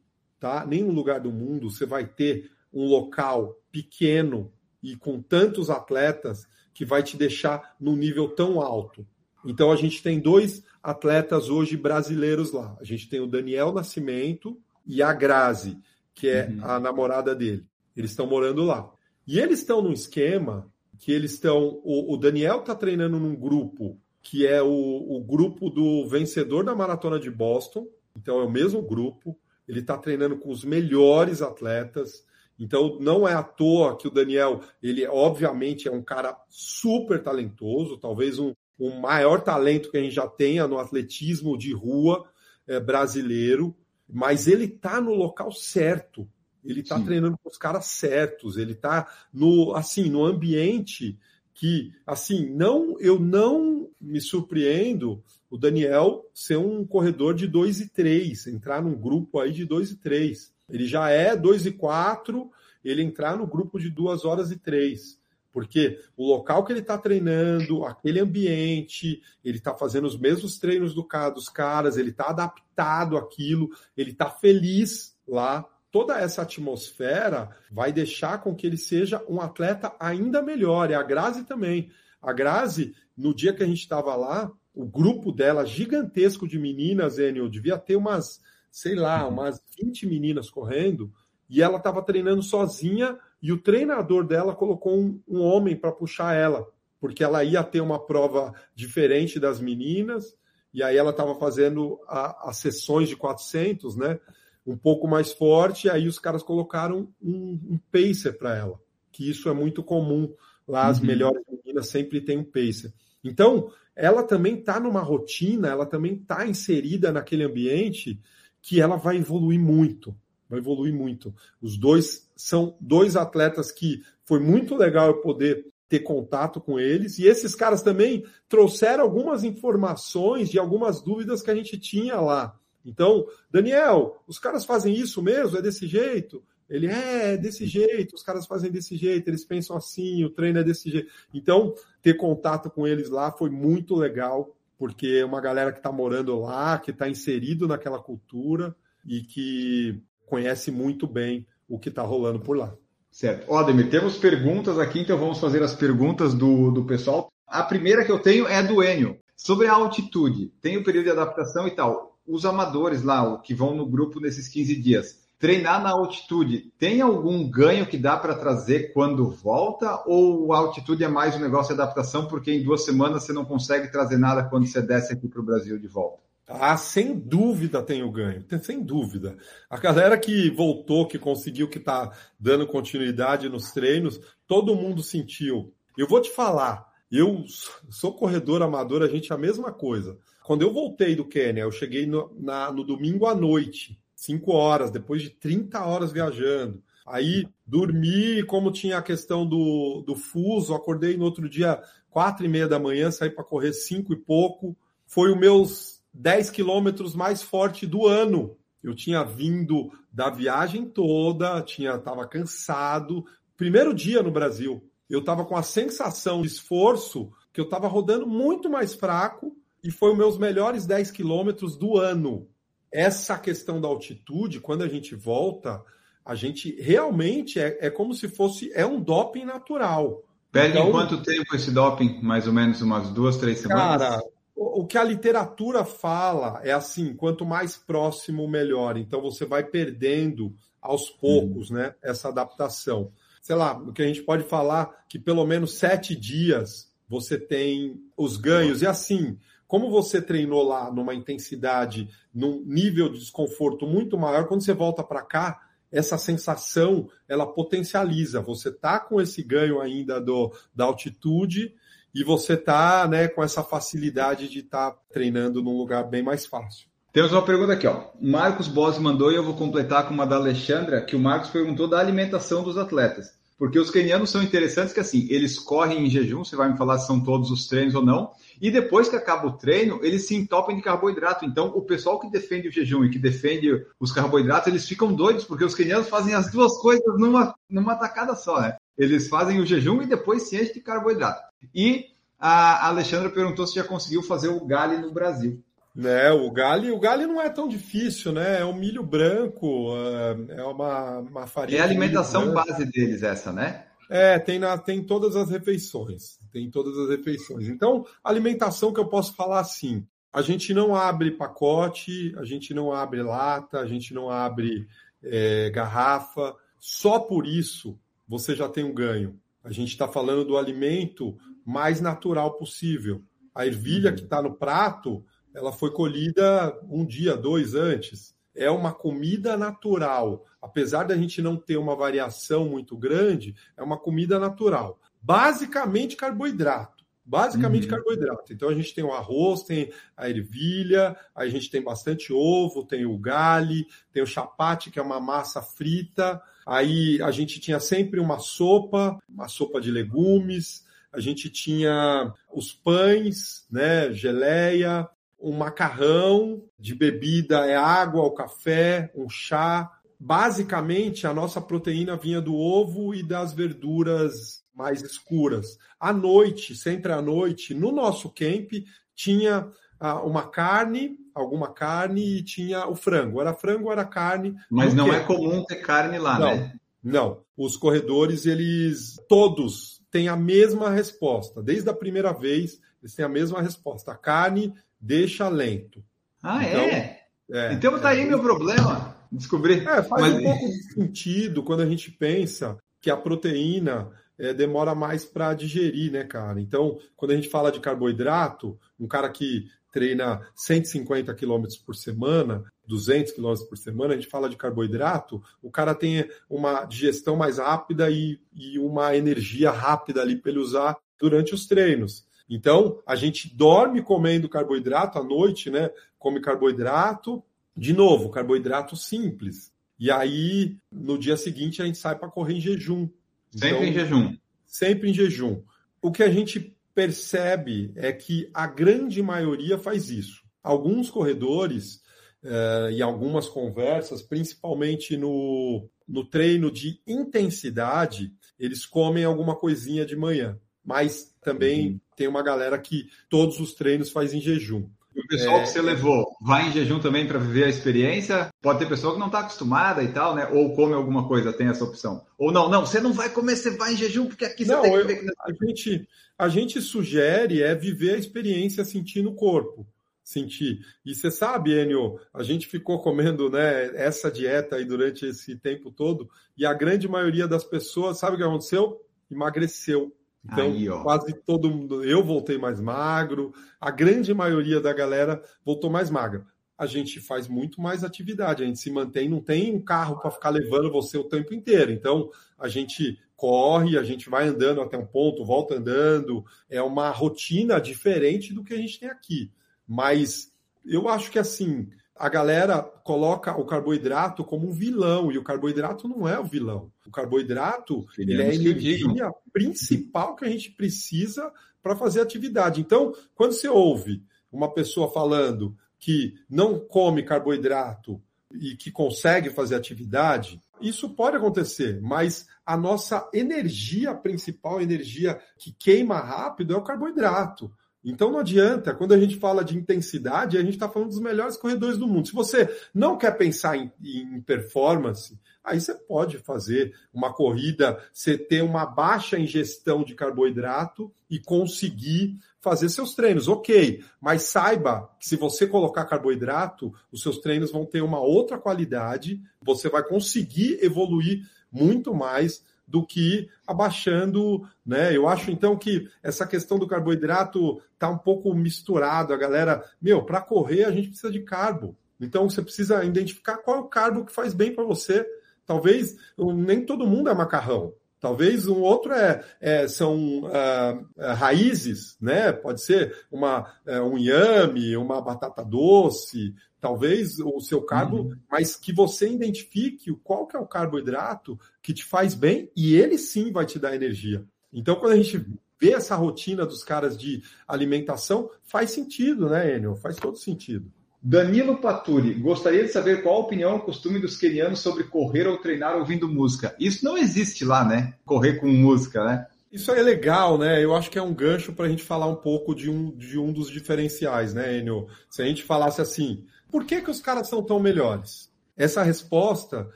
tá? 0.40 0.64
Nenhum 0.66 0.90
lugar 0.90 1.20
do 1.20 1.30
mundo 1.30 1.70
você 1.70 1.84
vai 1.84 2.06
ter 2.06 2.50
um 2.72 2.86
local 2.86 3.54
pequeno 3.70 4.50
e 4.82 4.96
com 4.96 5.20
tantos 5.20 5.70
atletas 5.70 6.46
que 6.72 6.84
vai 6.84 7.02
te 7.02 7.16
deixar 7.16 7.74
num 7.80 7.96
nível 7.96 8.28
tão 8.28 8.60
alto. 8.60 9.06
Então 9.44 9.72
a 9.72 9.76
gente 9.76 10.02
tem 10.02 10.20
dois 10.20 10.62
atletas 10.82 11.48
hoje 11.48 11.76
brasileiros 11.76 12.52
lá. 12.52 12.76
A 12.80 12.84
gente 12.84 13.08
tem 13.08 13.20
o 13.20 13.26
Daniel 13.26 13.72
Nascimento 13.72 14.58
e 14.86 15.02
a 15.02 15.12
Grazi, 15.12 15.78
que 16.14 16.28
é 16.28 16.48
uhum. 16.48 16.60
a 16.62 16.80
namorada 16.80 17.34
dele. 17.34 17.66
Eles 17.96 18.10
estão 18.10 18.26
morando 18.26 18.62
lá. 18.64 18.90
E 19.26 19.38
eles 19.38 19.60
estão 19.60 19.82
num 19.82 19.92
esquema 19.92 20.70
que 20.98 21.12
eles 21.12 21.32
estão. 21.32 21.80
O, 21.84 22.14
o 22.14 22.16
Daniel 22.16 22.60
está 22.60 22.74
treinando 22.74 23.18
num 23.18 23.34
grupo 23.34 23.98
que 24.22 24.46
é 24.46 24.62
o, 24.62 24.68
o 24.68 25.24
grupo 25.24 25.70
do 25.70 26.06
vencedor 26.06 26.64
da 26.64 26.74
maratona 26.74 27.18
de 27.18 27.30
Boston. 27.30 27.86
Então 28.16 28.40
é 28.40 28.44
o 28.44 28.50
mesmo 28.50 28.82
grupo 28.82 29.38
ele 29.70 29.80
está 29.80 29.96
treinando 29.96 30.36
com 30.36 30.50
os 30.50 30.64
melhores 30.64 31.40
atletas. 31.40 32.24
Então, 32.60 32.98
não 33.00 33.26
é 33.26 33.32
à 33.32 33.42
toa 33.42 33.96
que 33.96 34.06
o 34.06 34.10
Daniel, 34.10 34.60
ele 34.82 35.06
obviamente 35.06 35.88
é 35.88 35.90
um 35.90 36.02
cara 36.02 36.36
super 36.46 37.22
talentoso, 37.22 37.96
talvez 37.96 38.38
um, 38.38 38.52
um 38.78 39.00
maior 39.00 39.40
talento 39.40 39.90
que 39.90 39.96
a 39.96 40.02
gente 40.02 40.14
já 40.14 40.28
tenha 40.28 40.68
no 40.68 40.78
atletismo 40.78 41.56
de 41.56 41.72
rua 41.72 42.28
é, 42.68 42.78
brasileiro, 42.78 43.74
mas 44.06 44.46
ele 44.46 44.66
está 44.66 45.00
no 45.00 45.14
local 45.14 45.50
certo. 45.50 46.28
Ele 46.62 46.80
está 46.80 47.00
treinando 47.00 47.38
com 47.42 47.48
os 47.48 47.56
caras 47.56 47.86
certos, 47.86 48.58
ele 48.58 48.72
está 48.72 49.10
no 49.32 49.74
assim 49.74 50.10
no 50.10 50.22
ambiente 50.22 51.18
que 51.54 51.92
assim 52.06 52.50
não 52.50 53.00
eu 53.00 53.18
não 53.18 53.88
me 53.98 54.20
surpreendo 54.20 55.22
o 55.50 55.56
Daniel 55.56 56.24
ser 56.34 56.58
um 56.58 56.86
corredor 56.86 57.34
de 57.34 57.46
2 57.46 57.80
e 57.80 57.88
3, 57.88 58.46
entrar 58.48 58.82
num 58.82 58.94
grupo 58.94 59.38
aí 59.38 59.52
de 59.52 59.64
2 59.64 59.92
e 59.92 59.96
3. 59.96 60.52
Ele 60.70 60.86
já 60.86 61.10
é 61.10 61.36
2 61.36 61.66
e 61.66 61.72
4, 61.72 62.50
ele 62.84 63.02
entrar 63.02 63.36
no 63.36 63.46
grupo 63.46 63.78
de 63.78 63.90
2 63.90 64.24
horas 64.24 64.50
e 64.50 64.56
3. 64.56 65.20
Porque 65.52 65.98
o 66.16 66.26
local 66.26 66.64
que 66.64 66.72
ele 66.72 66.80
está 66.80 66.96
treinando, 66.96 67.84
aquele 67.84 68.20
ambiente, 68.20 69.20
ele 69.44 69.58
está 69.58 69.74
fazendo 69.74 70.06
os 70.06 70.18
mesmos 70.18 70.58
treinos 70.58 70.94
do, 70.94 71.06
dos 71.34 71.48
caras, 71.48 71.96
ele 71.96 72.10
está 72.10 72.28
adaptado 72.28 73.16
àquilo, 73.16 73.68
ele 73.96 74.12
está 74.12 74.30
feliz 74.30 75.16
lá. 75.26 75.66
Toda 75.90 76.20
essa 76.20 76.42
atmosfera 76.42 77.50
vai 77.70 77.92
deixar 77.92 78.38
com 78.38 78.54
que 78.54 78.64
ele 78.64 78.76
seja 78.76 79.24
um 79.28 79.40
atleta 79.40 79.92
ainda 79.98 80.40
melhor. 80.40 80.88
E 80.90 80.94
a 80.94 81.02
Grazi 81.02 81.42
também. 81.42 81.90
A 82.22 82.32
Grazi, 82.32 82.94
no 83.16 83.34
dia 83.34 83.52
que 83.52 83.62
a 83.62 83.66
gente 83.66 83.80
estava 83.80 84.14
lá, 84.14 84.52
o 84.72 84.86
grupo 84.86 85.32
dela 85.32 85.66
gigantesco 85.66 86.46
de 86.46 86.58
meninas, 86.58 87.18
Enio, 87.18 87.50
devia 87.50 87.76
ter 87.76 87.96
umas, 87.96 88.40
sei 88.70 88.94
lá, 88.94 89.24
uhum. 89.26 89.32
umas 89.32 89.60
20 89.78 90.06
meninas 90.06 90.50
correndo, 90.50 91.12
e 91.48 91.60
ela 91.60 91.78
estava 91.78 92.02
treinando 92.02 92.42
sozinha, 92.42 93.18
e 93.42 93.52
o 93.52 93.60
treinador 93.60 94.24
dela 94.24 94.54
colocou 94.54 94.96
um, 94.96 95.20
um 95.26 95.40
homem 95.40 95.76
para 95.76 95.92
puxar 95.92 96.34
ela. 96.34 96.66
porque 97.00 97.24
ela 97.24 97.42
ia 97.42 97.64
ter 97.64 97.80
uma 97.80 97.98
prova 97.98 98.52
diferente 98.74 99.40
das 99.40 99.58
meninas, 99.58 100.36
e 100.72 100.82
aí 100.82 100.96
ela 100.96 101.10
estava 101.10 101.34
fazendo 101.34 101.98
as 102.06 102.58
sessões 102.58 103.08
de 103.08 103.16
400, 103.16 103.96
né? 103.96 104.20
Um 104.66 104.76
pouco 104.76 105.08
mais 105.08 105.32
forte, 105.32 105.86
e 105.86 105.90
aí 105.90 106.06
os 106.06 106.18
caras 106.18 106.42
colocaram 106.42 107.08
um, 107.20 107.58
um 107.70 107.80
pacer 107.90 108.36
para 108.38 108.54
ela, 108.54 108.78
que 109.10 109.28
isso 109.28 109.48
é 109.48 109.52
muito 109.54 109.82
comum. 109.82 110.32
Lá 110.68 110.86
as 110.86 111.00
uhum. 111.00 111.06
melhores 111.06 111.42
meninas 111.50 111.88
sempre 111.88 112.20
têm 112.20 112.38
um 112.38 112.44
pacer. 112.44 112.92
Então, 113.24 113.72
ela 113.96 114.22
também 114.22 114.58
está 114.58 114.78
numa 114.78 115.00
rotina, 115.00 115.68
ela 115.68 115.86
também 115.86 116.14
está 116.14 116.46
inserida 116.46 117.10
naquele 117.10 117.42
ambiente 117.44 118.20
que 118.62 118.80
ela 118.80 118.96
vai 118.96 119.16
evoluir 119.16 119.60
muito. 119.60 120.14
Vai 120.48 120.58
evoluir 120.58 120.92
muito. 120.92 121.34
Os 121.60 121.76
dois 121.76 122.28
são 122.36 122.76
dois 122.80 123.16
atletas 123.16 123.70
que 123.70 124.02
foi 124.24 124.40
muito 124.40 124.74
legal 124.74 125.08
eu 125.08 125.20
poder 125.20 125.66
ter 125.88 126.00
contato 126.00 126.60
com 126.60 126.78
eles. 126.78 127.18
E 127.18 127.26
esses 127.26 127.54
caras 127.54 127.82
também 127.82 128.24
trouxeram 128.48 129.02
algumas 129.02 129.44
informações 129.44 130.48
de 130.48 130.58
algumas 130.58 131.02
dúvidas 131.02 131.42
que 131.42 131.50
a 131.50 131.54
gente 131.54 131.78
tinha 131.78 132.20
lá. 132.20 132.56
Então, 132.84 133.26
Daniel, 133.50 134.22
os 134.26 134.38
caras 134.38 134.64
fazem 134.64 134.94
isso 134.94 135.20
mesmo? 135.22 135.58
É 135.58 135.62
desse 135.62 135.86
jeito? 135.86 136.42
Ele 136.70 136.86
é, 136.86 137.32
é 137.32 137.36
desse 137.36 137.66
jeito, 137.66 138.14
os 138.14 138.22
caras 138.22 138.46
fazem 138.46 138.70
desse 138.70 138.96
jeito, 138.96 139.28
eles 139.28 139.44
pensam 139.44 139.76
assim, 139.76 140.24
o 140.24 140.30
treino 140.30 140.60
é 140.60 140.64
desse 140.64 140.88
jeito. 140.88 141.10
Então, 141.34 141.74
ter 142.00 142.14
contato 142.14 142.70
com 142.70 142.86
eles 142.86 143.10
lá 143.10 143.32
foi 143.32 143.50
muito 143.50 143.96
legal, 143.96 144.56
porque 144.80 145.18
é 145.20 145.24
uma 145.26 145.42
galera 145.42 145.72
que 145.72 145.78
está 145.78 145.92
morando 145.92 146.40
lá, 146.40 146.78
que 146.78 146.90
está 146.90 147.06
inserido 147.06 147.68
naquela 147.68 147.98
cultura 147.98 148.74
e 149.06 149.20
que 149.20 150.02
conhece 150.24 150.70
muito 150.70 151.06
bem 151.06 151.46
o 151.68 151.78
que 151.78 151.90
está 151.90 152.00
rolando 152.00 152.40
por 152.40 152.56
lá. 152.56 152.74
Certo. 153.10 153.52
Odemir, 153.52 153.90
temos 153.90 154.16
perguntas 154.16 154.78
aqui, 154.78 155.00
então 155.00 155.18
vamos 155.18 155.38
fazer 155.38 155.62
as 155.62 155.74
perguntas 155.74 156.32
do, 156.32 156.70
do 156.70 156.86
pessoal. 156.86 157.30
A 157.46 157.62
primeira 157.62 158.06
que 158.06 158.10
eu 158.10 158.20
tenho 158.20 158.46
é 158.46 158.62
do 158.62 158.82
Enio. 158.82 159.18
Sobre 159.36 159.66
a 159.66 159.74
altitude, 159.74 160.50
tem 160.62 160.78
o 160.78 160.84
período 160.84 161.04
de 161.04 161.10
adaptação 161.10 161.68
e 161.68 161.72
tal. 161.72 162.18
Os 162.26 162.46
amadores 162.46 163.02
lá, 163.02 163.38
que 163.42 163.52
vão 163.52 163.76
no 163.76 163.84
grupo 163.84 164.18
nesses 164.18 164.48
15 164.48 164.76
dias, 164.76 165.20
treinar 165.40 165.82
na 165.82 165.90
altitude, 165.90 166.70
tem 166.78 167.00
algum 167.00 167.50
ganho 167.50 167.86
que 167.86 167.96
dá 167.96 168.14
para 168.14 168.34
trazer 168.34 168.92
quando 168.92 169.30
volta? 169.30 170.02
Ou 170.06 170.52
a 170.52 170.58
altitude 170.58 171.02
é 171.02 171.08
mais 171.08 171.34
um 171.34 171.40
negócio 171.40 171.74
de 171.74 171.80
adaptação, 171.80 172.28
porque 172.28 172.52
em 172.52 172.62
duas 172.62 172.84
semanas 172.84 173.24
você 173.24 173.32
não 173.32 173.46
consegue 173.46 173.90
trazer 173.90 174.18
nada 174.18 174.44
quando 174.44 174.66
você 174.66 174.82
desce 174.82 175.14
aqui 175.14 175.26
para 175.26 175.40
o 175.40 175.44
Brasil 175.44 175.78
de 175.78 175.88
volta? 175.88 176.20
Ah, 176.46 176.76
sem 176.76 177.18
dúvida 177.18 177.82
tem 177.82 178.02
o 178.02 178.10
ganho, 178.10 178.44
sem 178.60 178.82
dúvida. 178.82 179.38
A 179.70 179.78
galera 179.78 180.18
que 180.18 180.50
voltou, 180.50 181.06
que 181.06 181.18
conseguiu, 181.18 181.68
que 181.68 181.78
está 181.78 182.12
dando 182.38 182.66
continuidade 182.66 183.48
nos 183.48 183.70
treinos, 183.70 184.20
todo 184.46 184.74
mundo 184.74 185.02
sentiu. 185.02 185.72
Eu 185.96 186.06
vou 186.06 186.20
te 186.20 186.30
falar, 186.30 186.86
eu 187.10 187.44
sou 187.88 188.12
corredor 188.12 188.62
amador, 188.62 189.02
a 189.02 189.08
gente 189.08 189.32
é 189.32 189.34
a 189.34 189.38
mesma 189.38 189.72
coisa. 189.72 190.18
Quando 190.44 190.62
eu 190.62 190.72
voltei 190.72 191.14
do 191.14 191.24
Quênia, 191.24 191.62
eu 191.62 191.70
cheguei 191.70 192.04
no, 192.04 192.36
na, 192.38 192.72
no 192.72 192.82
domingo 192.84 193.26
à 193.26 193.34
noite, 193.34 193.99
5 194.20 194.52
horas, 194.52 194.90
depois 194.90 195.22
de 195.22 195.30
30 195.30 195.82
horas 195.82 196.12
viajando. 196.12 196.82
Aí 197.06 197.48
dormi, 197.66 198.42
como 198.42 198.70
tinha 198.70 198.98
a 198.98 199.02
questão 199.02 199.46
do, 199.46 200.04
do 200.06 200.14
fuso, 200.14 200.74
acordei 200.74 201.16
no 201.16 201.24
outro 201.24 201.48
dia, 201.48 201.82
quatro 202.10 202.44
e 202.44 202.48
meia 202.48 202.68
da 202.68 202.78
manhã, 202.78 203.10
saí 203.10 203.30
para 203.30 203.42
correr 203.42 203.72
cinco 203.72 204.12
e 204.12 204.16
pouco. 204.16 204.76
Foi 205.06 205.32
o 205.32 205.36
meus 205.36 206.02
10 206.12 206.50
quilômetros 206.50 207.14
mais 207.14 207.42
forte 207.42 207.86
do 207.86 208.06
ano. 208.06 208.58
Eu 208.82 208.94
tinha 208.94 209.24
vindo 209.24 209.90
da 210.12 210.28
viagem 210.28 210.84
toda, 210.84 211.62
tinha 211.62 211.94
estava 211.94 212.28
cansado. 212.28 213.24
Primeiro 213.56 213.94
dia 213.94 214.22
no 214.22 214.30
Brasil, 214.30 214.84
eu 215.08 215.20
estava 215.20 215.46
com 215.46 215.56
a 215.56 215.62
sensação 215.62 216.42
de 216.42 216.48
esforço 216.48 217.32
que 217.54 217.60
eu 217.60 217.64
estava 217.64 217.88
rodando 217.88 218.26
muito 218.26 218.68
mais 218.68 218.94
fraco 218.94 219.56
e 219.82 219.90
foi 219.90 220.12
os 220.12 220.18
meus 220.18 220.36
melhores 220.36 220.84
10 220.84 221.10
quilômetros 221.10 221.74
do 221.74 221.96
ano. 221.96 222.46
Essa 222.92 223.38
questão 223.38 223.80
da 223.80 223.88
altitude, 223.88 224.60
quando 224.60 224.82
a 224.82 224.88
gente 224.88 225.14
volta, 225.14 225.82
a 226.24 226.34
gente 226.34 226.74
realmente 226.80 227.58
é, 227.58 227.78
é 227.80 227.90
como 227.90 228.14
se 228.14 228.28
fosse 228.28 228.72
é 228.74 228.84
um 228.84 229.00
doping 229.00 229.44
natural. 229.44 230.22
Perde 230.50 230.76
então, 230.76 230.88
em 230.88 230.92
quanto 230.92 231.22
tempo 231.22 231.54
esse 231.54 231.70
doping? 231.70 232.20
Mais 232.22 232.46
ou 232.46 232.52
menos 232.52 232.80
umas 232.82 233.10
duas, 233.10 233.36
três 233.36 233.60
semanas? 233.60 234.02
Cara, 234.02 234.22
o 234.54 234.84
que 234.86 234.98
a 234.98 235.04
literatura 235.04 235.84
fala 235.84 236.60
é 236.64 236.72
assim: 236.72 237.14
quanto 237.14 237.46
mais 237.46 237.76
próximo, 237.76 238.48
melhor. 238.48 238.96
Então 238.96 239.20
você 239.20 239.44
vai 239.44 239.64
perdendo 239.64 240.54
aos 240.82 241.08
poucos, 241.08 241.70
hum. 241.70 241.74
né? 241.74 241.94
Essa 242.02 242.28
adaptação. 242.28 243.12
Sei 243.40 243.56
lá, 243.56 243.72
o 243.78 243.92
que 243.92 244.02
a 244.02 244.06
gente 244.06 244.22
pode 244.22 244.44
falar 244.44 245.04
que 245.08 245.18
pelo 245.18 245.46
menos 245.46 245.74
sete 245.74 246.14
dias 246.14 246.90
você 247.08 247.38
tem 247.38 248.00
os 248.16 248.36
ganhos. 248.36 248.82
E 248.82 248.86
assim, 248.86 249.38
como 249.70 249.88
você 249.88 250.20
treinou 250.20 250.64
lá 250.64 250.90
numa 250.90 251.14
intensidade, 251.14 252.08
num 252.34 252.60
nível 252.66 253.08
de 253.08 253.20
desconforto 253.20 253.86
muito 253.86 254.18
maior, 254.18 254.48
quando 254.48 254.64
você 254.64 254.74
volta 254.74 255.04
para 255.04 255.22
cá, 255.22 255.60
essa 255.92 256.18
sensação 256.18 257.08
ela 257.28 257.46
potencializa. 257.46 258.40
Você 258.40 258.72
tá 258.72 258.98
com 258.98 259.20
esse 259.20 259.44
ganho 259.44 259.80
ainda 259.80 260.20
do, 260.20 260.52
da 260.74 260.86
altitude 260.86 261.72
e 262.12 262.24
você 262.24 262.56
tá 262.56 263.06
né, 263.06 263.28
com 263.28 263.44
essa 263.44 263.62
facilidade 263.62 264.48
de 264.48 264.58
estar 264.58 264.90
tá 264.90 264.98
treinando 265.12 265.62
num 265.62 265.78
lugar 265.78 266.02
bem 266.02 266.20
mais 266.24 266.44
fácil. 266.44 266.88
Temos 267.12 267.30
uma 267.30 267.44
pergunta 267.44 267.74
aqui, 267.74 267.86
ó. 267.86 268.06
Marcos 268.20 268.66
Bossi 268.66 269.00
mandou 269.00 269.30
e 269.30 269.36
eu 269.36 269.44
vou 269.44 269.54
completar 269.54 270.08
com 270.08 270.12
uma 270.12 270.26
da 270.26 270.34
Alexandra, 270.34 271.00
que 271.00 271.14
o 271.14 271.20
Marcos 271.20 271.50
perguntou 271.50 271.86
da 271.86 272.00
alimentação 272.00 272.64
dos 272.64 272.76
atletas. 272.76 273.38
Porque 273.60 273.78
os 273.78 273.90
kenianos 273.90 274.30
são 274.30 274.42
interessantes 274.42 274.94
que 274.94 275.00
assim, 275.00 275.26
eles 275.28 275.58
correm 275.58 276.06
em 276.06 276.08
jejum, 276.08 276.42
você 276.42 276.56
vai 276.56 276.72
me 276.72 276.78
falar 276.78 276.98
se 276.98 277.06
são 277.06 277.22
todos 277.22 277.50
os 277.50 277.66
treinos 277.66 277.94
ou 277.94 278.02
não, 278.02 278.30
e 278.58 278.70
depois 278.70 279.06
que 279.06 279.16
acaba 279.16 279.46
o 279.46 279.52
treino, 279.52 280.00
eles 280.02 280.26
se 280.26 280.34
entopem 280.34 280.76
de 280.76 280.80
carboidrato. 280.82 281.44
Então, 281.44 281.66
o 281.66 281.82
pessoal 281.82 282.18
que 282.18 282.30
defende 282.30 282.68
o 282.68 282.72
jejum 282.72 283.04
e 283.04 283.10
que 283.10 283.18
defende 283.18 283.84
os 284.00 284.12
carboidratos, 284.12 284.68
eles 284.68 284.88
ficam 284.88 285.12
doidos, 285.12 285.44
porque 285.44 285.62
os 285.62 285.74
kenianos 285.74 286.08
fazem 286.08 286.32
as 286.32 286.50
duas 286.50 286.78
coisas 286.78 287.04
numa, 287.18 287.54
numa 287.68 287.96
tacada 287.96 288.34
só, 288.34 288.62
né? 288.62 288.78
Eles 288.96 289.28
fazem 289.28 289.60
o 289.60 289.66
jejum 289.66 290.00
e 290.00 290.06
depois 290.06 290.44
se 290.44 290.56
enchem 290.56 290.72
de 290.72 290.80
carboidrato. 290.80 291.42
E 291.74 292.06
a 292.38 292.88
Alexandra 292.88 293.28
perguntou 293.28 293.66
se 293.66 293.74
já 293.74 293.84
conseguiu 293.84 294.22
fazer 294.22 294.48
o 294.48 294.64
gale 294.64 294.96
no 294.96 295.12
Brasil. 295.12 295.62
É, 295.98 296.30
o 296.30 296.50
gale, 296.50 296.90
o 296.90 297.00
gale 297.00 297.26
não 297.26 297.40
é 297.40 297.50
tão 297.50 297.68
difícil, 297.68 298.32
né? 298.32 298.60
É 298.60 298.64
um 298.64 298.74
milho 298.74 299.02
branco, 299.02 299.92
é, 299.96 300.60
é 300.60 300.64
uma, 300.64 301.18
uma 301.18 301.46
farinha. 301.46 301.78
É 301.78 301.82
a 301.82 301.84
alimentação 301.84 302.52
base 302.52 302.86
deles 302.86 303.22
essa, 303.22 303.52
né? 303.52 303.86
É, 304.08 304.38
tem, 304.38 304.58
na, 304.58 304.76
tem 304.78 305.02
todas 305.04 305.36
as 305.36 305.50
refeições. 305.50 306.38
Tem 306.52 306.70
todas 306.70 306.96
as 306.98 307.10
refeições. 307.10 307.68
Então, 307.68 308.04
alimentação 308.24 308.92
que 308.92 309.00
eu 309.00 309.08
posso 309.08 309.34
falar 309.34 309.60
assim: 309.60 310.06
a 310.32 310.42
gente 310.42 310.72
não 310.72 310.94
abre 310.94 311.32
pacote, 311.32 312.34
a 312.36 312.44
gente 312.44 312.72
não 312.72 312.92
abre 312.92 313.22
lata, 313.22 313.80
a 313.80 313.86
gente 313.86 314.14
não 314.14 314.30
abre 314.30 314.86
é, 315.22 315.70
garrafa. 315.70 316.54
Só 316.78 317.18
por 317.18 317.46
isso 317.46 317.98
você 318.28 318.54
já 318.54 318.68
tem 318.68 318.84
um 318.84 318.94
ganho. 318.94 319.38
A 319.62 319.72
gente 319.72 319.88
está 319.88 320.08
falando 320.08 320.44
do 320.44 320.56
alimento 320.56 321.36
mais 321.64 322.00
natural 322.00 322.54
possível. 322.54 323.22
A 323.54 323.66
ervilha 323.66 324.12
que 324.12 324.22
está 324.22 324.40
no 324.40 324.54
prato, 324.54 325.24
ela 325.54 325.72
foi 325.72 325.92
colhida 325.92 326.78
um 326.88 327.04
dia, 327.04 327.36
dois 327.36 327.74
antes. 327.74 328.34
É 328.54 328.70
uma 328.70 328.92
comida 328.92 329.56
natural. 329.56 330.44
Apesar 330.60 331.04
da 331.04 331.16
gente 331.16 331.40
não 331.40 331.56
ter 331.56 331.76
uma 331.76 331.96
variação 331.96 332.68
muito 332.68 332.96
grande, 332.96 333.54
é 333.76 333.82
uma 333.82 333.98
comida 333.98 334.38
natural. 334.38 334.98
Basicamente 335.22 336.16
carboidrato. 336.16 337.00
Basicamente 337.24 337.84
uhum. 337.84 337.90
carboidrato. 337.90 338.52
Então 338.52 338.68
a 338.68 338.74
gente 338.74 338.92
tem 338.92 339.04
o 339.04 339.12
arroz, 339.12 339.62
tem 339.62 339.92
a 340.16 340.28
ervilha, 340.28 341.16
a 341.34 341.46
gente 341.46 341.70
tem 341.70 341.82
bastante 341.82 342.32
ovo, 342.32 342.84
tem 342.84 343.06
o 343.06 343.16
gale, 343.16 343.86
tem 344.12 344.22
o 344.22 344.26
chapate, 344.26 344.90
que 344.90 344.98
é 344.98 345.02
uma 345.02 345.20
massa 345.20 345.62
frita. 345.62 346.42
Aí 346.66 347.22
a 347.22 347.30
gente 347.30 347.60
tinha 347.60 347.78
sempre 347.78 348.18
uma 348.18 348.38
sopa, 348.38 349.16
uma 349.28 349.46
sopa 349.46 349.80
de 349.80 349.90
legumes, 349.90 350.84
a 351.12 351.20
gente 351.20 351.48
tinha 351.50 352.32
os 352.52 352.72
pães, 352.72 353.66
né, 353.70 354.12
geleia, 354.12 355.08
um 355.40 355.56
macarrão 355.56 356.62
de 356.78 356.94
bebida 356.94 357.66
é 357.66 357.74
água, 357.74 358.22
o 358.22 358.32
café, 358.32 359.10
um 359.14 359.28
chá. 359.28 359.90
Basicamente, 360.18 361.26
a 361.26 361.32
nossa 361.32 361.60
proteína 361.60 362.16
vinha 362.16 362.40
do 362.40 362.54
ovo 362.54 363.14
e 363.14 363.22
das 363.22 363.54
verduras 363.54 364.62
mais 364.74 365.02
escuras. 365.02 365.78
À 365.98 366.12
noite, 366.12 366.74
sempre 366.74 367.12
à 367.12 367.22
noite, 367.22 367.74
no 367.74 367.90
nosso 367.90 368.28
camp, 368.28 368.72
tinha 369.14 369.70
ah, 369.98 370.22
uma 370.22 370.48
carne, 370.48 371.16
alguma 371.34 371.72
carne 371.72 372.38
e 372.38 372.42
tinha 372.42 372.86
o 372.86 372.94
frango. 372.94 373.40
Era 373.40 373.54
frango, 373.54 373.90
era 373.90 374.04
carne. 374.04 374.54
Mas 374.70 374.92
não 374.92 375.12
é 375.12 375.20
comum 375.20 375.64
ter 375.64 375.76
carne 375.76 376.18
lá, 376.18 376.38
não, 376.38 376.56
né? 376.56 376.72
Não. 377.02 377.40
Os 377.56 377.76
corredores, 377.76 378.44
eles 378.44 379.16
todos 379.28 380.02
têm 380.10 380.28
a 380.28 380.36
mesma 380.36 380.90
resposta. 380.90 381.62
Desde 381.62 381.88
a 381.88 381.94
primeira 381.94 382.32
vez, 382.32 382.78
eles 383.02 383.14
têm 383.14 383.24
a 383.24 383.28
mesma 383.28 383.62
resposta. 383.62 384.12
A 384.12 384.16
carne 384.16 384.74
deixa 385.00 385.48
lento. 385.48 386.04
Ah, 386.42 386.64
então, 386.64 386.80
é? 386.80 387.20
é? 387.50 387.72
Então 387.72 387.98
tá 387.98 388.14
é, 388.14 388.18
aí 388.18 388.26
meu 388.26 388.40
problema. 388.40 389.16
Descobrir. 389.32 389.86
É, 389.86 390.02
faz 390.02 390.22
Mas... 390.22 390.34
um 390.34 390.42
pouco 390.42 390.66
de 390.66 390.94
sentido 390.94 391.62
quando 391.62 391.80
a 391.80 391.86
gente 391.86 392.10
pensa 392.10 392.76
que 393.00 393.10
a 393.10 393.16
proteína 393.16 394.10
é, 394.38 394.52
demora 394.52 394.94
mais 394.94 395.24
para 395.24 395.54
digerir, 395.54 396.10
né, 396.10 396.24
cara? 396.24 396.60
Então, 396.60 396.98
quando 397.16 397.32
a 397.32 397.34
gente 397.34 397.48
fala 397.48 397.70
de 397.70 397.80
carboidrato, 397.80 398.78
um 398.98 399.06
cara 399.06 399.28
que 399.28 399.68
treina 399.92 400.40
150 400.54 401.34
quilômetros 401.34 401.76
por 401.76 401.94
semana, 401.94 402.64
200 402.86 403.32
quilômetros 403.32 403.68
por 403.68 403.76
semana, 403.76 404.14
a 404.14 404.16
gente 404.16 404.28
fala 404.28 404.48
de 404.48 404.56
carboidrato, 404.56 405.42
o 405.62 405.70
cara 405.70 405.94
tem 405.94 406.28
uma 406.48 406.84
digestão 406.84 407.36
mais 407.36 407.58
rápida 407.58 408.10
e, 408.10 408.40
e 408.54 408.78
uma 408.78 409.16
energia 409.16 409.70
rápida 409.70 410.22
ali 410.22 410.36
para 410.36 410.50
ele 410.50 410.60
usar 410.60 410.96
durante 411.18 411.54
os 411.54 411.66
treinos. 411.66 412.24
Então, 412.50 413.00
a 413.06 413.14
gente 413.14 413.54
dorme 413.54 414.02
comendo 414.02 414.48
carboidrato 414.48 415.20
à 415.20 415.22
noite, 415.22 415.70
né? 415.70 415.88
Come 416.18 416.40
carboidrato, 416.40 417.40
de 417.76 417.92
novo, 417.92 418.28
carboidrato 418.28 418.96
simples. 418.96 419.72
E 419.96 420.10
aí, 420.10 420.76
no 420.90 421.16
dia 421.16 421.36
seguinte, 421.36 421.80
a 421.80 421.86
gente 421.86 421.98
sai 421.98 422.18
para 422.18 422.28
correr 422.28 422.54
em 422.54 422.60
jejum. 422.60 423.08
Sempre 423.52 423.68
então, 423.68 423.84
em 423.84 423.92
jejum. 423.92 424.36
Sempre 424.66 425.10
em 425.10 425.14
jejum. 425.14 425.62
O 426.02 426.10
que 426.10 426.24
a 426.24 426.30
gente 426.30 426.76
percebe 426.92 427.92
é 427.94 428.12
que 428.12 428.50
a 428.52 428.66
grande 428.66 429.22
maioria 429.22 429.78
faz 429.78 430.10
isso. 430.10 430.42
Alguns 430.60 431.08
corredores 431.08 432.02
uh, 432.42 432.90
e 432.90 433.00
algumas 433.00 433.48
conversas, 433.48 434.22
principalmente 434.22 435.16
no, 435.16 435.88
no 436.06 436.24
treino 436.24 436.70
de 436.70 437.00
intensidade, 437.06 438.32
eles 438.58 438.84
comem 438.84 439.24
alguma 439.24 439.54
coisinha 439.54 440.04
de 440.04 440.16
manhã. 440.16 440.58
Mas 440.84 441.34
também 441.42 441.88
uhum. 441.88 442.00
tem 442.16 442.28
uma 442.28 442.42
galera 442.42 442.78
que 442.78 443.08
todos 443.28 443.60
os 443.60 443.74
treinos 443.74 444.10
faz 444.10 444.32
em 444.32 444.40
jejum. 444.40 444.88
O 445.14 445.26
pessoal 445.26 445.58
é... 445.58 445.62
que 445.62 445.68
você 445.68 445.82
levou 445.82 446.24
vai 446.40 446.68
em 446.68 446.72
jejum 446.72 447.00
também 447.00 447.26
para 447.26 447.38
viver 447.38 447.64
a 447.64 447.68
experiência? 447.68 448.48
Pode 448.62 448.78
ter 448.78 448.88
pessoa 448.88 449.14
que 449.14 449.18
não 449.18 449.26
está 449.26 449.40
acostumada 449.40 450.02
e 450.02 450.12
tal, 450.12 450.34
né? 450.34 450.46
Ou 450.52 450.74
come 450.74 450.94
alguma 450.94 451.26
coisa, 451.26 451.52
tem 451.52 451.66
essa 451.66 451.84
opção. 451.84 452.24
Ou 452.38 452.52
não, 452.52 452.68
não, 452.68 452.86
você 452.86 453.00
não 453.00 453.12
vai 453.12 453.28
comer, 453.28 453.56
você 453.56 453.76
vai 453.76 453.92
em 453.92 453.96
jejum, 453.96 454.26
porque 454.26 454.44
aqui 454.44 454.64
você 454.64 454.72
não, 454.72 454.82
tem 454.82 454.92
que 454.92 455.04
ver. 455.04 455.32
A 455.40 455.52
gente, 455.52 456.08
a 456.38 456.48
gente 456.48 456.80
sugere 456.80 457.62
é 457.62 457.74
viver 457.74 458.14
a 458.14 458.18
experiência 458.18 458.84
sentir 458.84 459.22
no 459.22 459.34
corpo. 459.34 459.86
Sentir. 460.22 460.78
E 461.04 461.12
você 461.12 461.28
sabe, 461.28 461.72
Enio, 461.72 462.20
a 462.32 462.44
gente 462.44 462.68
ficou 462.68 463.02
comendo 463.02 463.50
né, 463.50 463.90
essa 463.96 464.30
dieta 464.30 464.76
aí 464.76 464.84
durante 464.84 465.26
esse 465.26 465.56
tempo 465.56 465.90
todo, 465.90 466.30
e 466.56 466.64
a 466.64 466.72
grande 466.72 467.08
maioria 467.08 467.48
das 467.48 467.64
pessoas, 467.64 468.18
sabe 468.18 468.36
o 468.36 468.38
que 468.38 468.44
aconteceu? 468.44 469.00
Emagreceu 469.28 470.14
então, 470.44 470.64
Aí, 470.64 470.88
quase 471.02 471.32
todo 471.34 471.70
mundo. 471.70 472.02
Eu 472.04 472.24
voltei 472.24 472.56
mais 472.56 472.80
magro, 472.80 473.52
a 473.80 473.90
grande 473.90 474.32
maioria 474.32 474.80
da 474.80 474.92
galera 474.92 475.42
voltou 475.64 475.90
mais 475.90 476.10
magra. 476.10 476.46
A 476.78 476.86
gente 476.86 477.20
faz 477.20 477.46
muito 477.46 477.80
mais 477.80 478.02
atividade, 478.02 478.62
a 478.62 478.66
gente 478.66 478.78
se 478.78 478.90
mantém, 478.90 479.28
não 479.28 479.40
tem 479.40 479.74
um 479.74 479.82
carro 479.82 480.18
para 480.18 480.30
ficar 480.30 480.48
levando 480.48 480.90
você 480.90 481.18
o 481.18 481.24
tempo 481.24 481.52
inteiro. 481.52 481.92
Então, 481.92 482.30
a 482.58 482.68
gente 482.68 483.18
corre, 483.36 483.98
a 483.98 484.02
gente 484.02 484.30
vai 484.30 484.48
andando 484.48 484.80
até 484.80 484.96
um 484.96 485.04
ponto, 485.04 485.44
volta 485.44 485.74
andando. 485.74 486.44
É 486.70 486.80
uma 486.80 487.10
rotina 487.10 487.78
diferente 487.78 488.54
do 488.54 488.64
que 488.64 488.72
a 488.72 488.78
gente 488.78 488.98
tem 488.98 489.10
aqui. 489.10 489.52
Mas 489.86 490.52
eu 490.84 491.06
acho 491.06 491.30
que 491.30 491.38
assim, 491.38 491.88
a 492.20 492.28
galera 492.28 492.82
coloca 492.82 493.58
o 493.58 493.64
carboidrato 493.64 494.44
como 494.44 494.68
um 494.68 494.72
vilão, 494.72 495.32
e 495.32 495.38
o 495.38 495.42
carboidrato 495.42 496.06
não 496.06 496.28
é 496.28 496.38
o 496.38 496.44
vilão. 496.44 496.92
O 497.06 497.10
carboidrato 497.10 498.06
ele 498.18 498.34
é 498.34 498.50
a 498.50 498.54
energia 498.54 499.32
principal 499.50 500.36
que 500.36 500.44
a 500.44 500.48
gente 500.50 500.70
precisa 500.70 501.50
para 501.82 501.96
fazer 501.96 502.20
atividade. 502.20 502.78
Então, 502.78 503.14
quando 503.34 503.52
você 503.52 503.68
ouve 503.68 504.22
uma 504.52 504.70
pessoa 504.70 505.10
falando 505.10 505.74
que 505.98 506.34
não 506.48 506.78
come 506.78 507.22
carboidrato 507.22 508.20
e 508.52 508.76
que 508.76 508.90
consegue 508.90 509.48
fazer 509.48 509.76
atividade, 509.76 510.60
isso 510.78 511.08
pode 511.08 511.38
acontecer, 511.38 512.02
mas 512.02 512.46
a 512.66 512.76
nossa 512.76 513.30
energia 513.32 514.14
principal, 514.14 514.76
a 514.76 514.82
energia 514.82 515.40
que 515.58 515.72
queima 515.72 516.18
rápido, 516.18 516.74
é 516.74 516.76
o 516.76 516.84
carboidrato. 516.84 517.72
Então 518.04 518.30
não 518.30 518.38
adianta, 518.38 518.94
quando 518.94 519.12
a 519.12 519.18
gente 519.18 519.36
fala 519.36 519.62
de 519.62 519.76
intensidade, 519.76 520.56
a 520.56 520.62
gente 520.62 520.74
está 520.74 520.88
falando 520.88 521.10
dos 521.10 521.20
melhores 521.20 521.56
corredores 521.56 521.98
do 521.98 522.08
mundo. 522.08 522.28
Se 522.28 522.34
você 522.34 522.68
não 522.94 523.18
quer 523.18 523.36
pensar 523.36 523.76
em, 523.76 523.92
em, 524.02 524.40
performance, 524.40 525.38
aí 525.62 525.78
você 525.78 525.94
pode 525.94 526.38
fazer 526.38 526.94
uma 527.12 527.32
corrida, 527.32 528.02
você 528.12 528.38
ter 528.38 528.62
uma 528.62 528.86
baixa 528.86 529.38
ingestão 529.38 530.02
de 530.02 530.14
carboidrato 530.14 531.12
e 531.28 531.38
conseguir 531.38 532.38
fazer 532.58 532.88
seus 532.88 533.14
treinos. 533.14 533.48
Ok, 533.48 534.02
mas 534.18 534.44
saiba 534.44 535.10
que 535.18 535.28
se 535.28 535.36
você 535.36 535.66
colocar 535.66 536.06
carboidrato, 536.06 536.94
os 537.12 537.20
seus 537.22 537.38
treinos 537.38 537.70
vão 537.70 537.84
ter 537.84 538.02
uma 538.02 538.20
outra 538.20 538.58
qualidade, 538.58 539.42
você 539.62 539.90
vai 539.90 540.02
conseguir 540.02 540.78
evoluir 540.82 541.46
muito 541.70 542.14
mais 542.14 542.64
do 542.90 543.06
que 543.06 543.48
abaixando, 543.64 544.68
né? 544.84 545.16
Eu 545.16 545.28
acho 545.28 545.50
então 545.52 545.76
que 545.76 546.08
essa 546.22 546.44
questão 546.44 546.76
do 546.76 546.88
carboidrato 546.88 547.80
tá 547.96 548.08
um 548.08 548.18
pouco 548.18 548.52
misturado. 548.52 549.32
A 549.32 549.36
galera, 549.36 549.84
meu, 550.02 550.24
para 550.24 550.40
correr 550.40 550.84
a 550.84 550.90
gente 550.90 551.08
precisa 551.08 551.32
de 551.32 551.40
carbo. 551.40 551.96
Então 552.20 552.50
você 552.50 552.60
precisa 552.60 553.04
identificar 553.04 553.58
qual 553.58 553.76
é 553.76 553.80
o 553.80 553.88
carbo 553.88 554.26
que 554.26 554.32
faz 554.32 554.52
bem 554.52 554.74
para 554.74 554.84
você. 554.84 555.24
Talvez 555.64 556.16
nem 556.36 556.84
todo 556.84 557.06
mundo 557.06 557.30
é 557.30 557.34
macarrão. 557.34 557.94
Talvez 558.18 558.66
um 558.66 558.80
outro 558.82 559.12
é, 559.12 559.42
é 559.60 559.88
são 559.88 560.42
uh, 560.42 561.06
raízes, 561.36 562.18
né? 562.20 562.52
Pode 562.52 562.82
ser 562.82 563.16
uma, 563.30 563.72
uh, 563.86 564.02
um 564.02 564.18
inhame, 564.18 564.94
uma 564.96 565.22
batata 565.22 565.64
doce, 565.64 566.54
talvez 566.80 567.38
o 567.38 567.60
seu 567.60 567.82
carbo, 567.82 568.22
uhum. 568.22 568.36
mas 568.50 568.74
que 568.74 568.92
você 568.92 569.28
identifique 569.28 570.12
qual 570.24 570.46
que 570.46 570.56
é 570.56 570.60
o 570.60 570.66
carboidrato 570.66 571.58
que 571.82 571.92
te 571.92 572.04
faz 572.04 572.34
bem 572.34 572.70
e 572.76 572.94
ele 572.94 573.18
sim 573.18 573.52
vai 573.52 573.66
te 573.66 573.78
dar 573.78 573.94
energia. 573.94 574.44
Então, 574.72 574.96
quando 574.96 575.12
a 575.12 575.16
gente 575.16 575.44
vê 575.80 575.92
essa 575.92 576.14
rotina 576.14 576.64
dos 576.64 576.84
caras 576.84 577.16
de 577.16 577.42
alimentação, 577.66 578.50
faz 578.64 578.90
sentido, 578.90 579.48
né, 579.48 579.76
Enio? 579.76 579.96
Faz 579.96 580.16
todo 580.16 580.36
sentido. 580.36 580.90
Danilo 581.22 581.76
Paturi, 581.76 582.32
gostaria 582.34 582.84
de 582.84 582.90
saber 582.90 583.22
qual 583.22 583.36
a 583.36 583.40
opinião 583.40 583.74
ou 583.74 583.80
costume 583.80 584.18
dos 584.18 584.38
quenianos 584.38 584.78
sobre 584.80 585.04
correr 585.04 585.46
ou 585.46 585.58
treinar 585.58 585.96
ouvindo 585.96 586.26
música. 586.26 586.74
Isso 586.80 587.04
não 587.04 587.18
existe 587.18 587.62
lá, 587.62 587.84
né? 587.84 588.14
Correr 588.24 588.54
com 588.54 588.66
música, 588.66 589.22
né? 589.24 589.46
Isso 589.70 589.92
é 589.92 590.02
legal, 590.02 590.56
né? 590.56 590.82
Eu 590.82 590.96
acho 590.96 591.10
que 591.10 591.18
é 591.18 591.22
um 591.22 591.34
gancho 591.34 591.72
para 591.74 591.84
a 591.84 591.88
gente 591.88 592.02
falar 592.02 592.26
um 592.26 592.36
pouco 592.36 592.74
de 592.74 592.90
um, 592.90 593.10
de 593.10 593.38
um 593.38 593.52
dos 593.52 593.70
diferenciais, 593.70 594.54
né, 594.54 594.78
Enio? 594.78 595.06
Se 595.28 595.42
a 595.42 595.44
gente 595.44 595.62
falasse 595.62 596.00
assim, 596.00 596.44
por 596.70 596.84
que, 596.84 597.00
que 597.00 597.10
os 597.10 597.20
caras 597.20 597.48
são 597.48 597.62
tão 597.62 597.80
melhores? 597.80 598.50
Essa 598.76 599.02
resposta, 599.02 599.88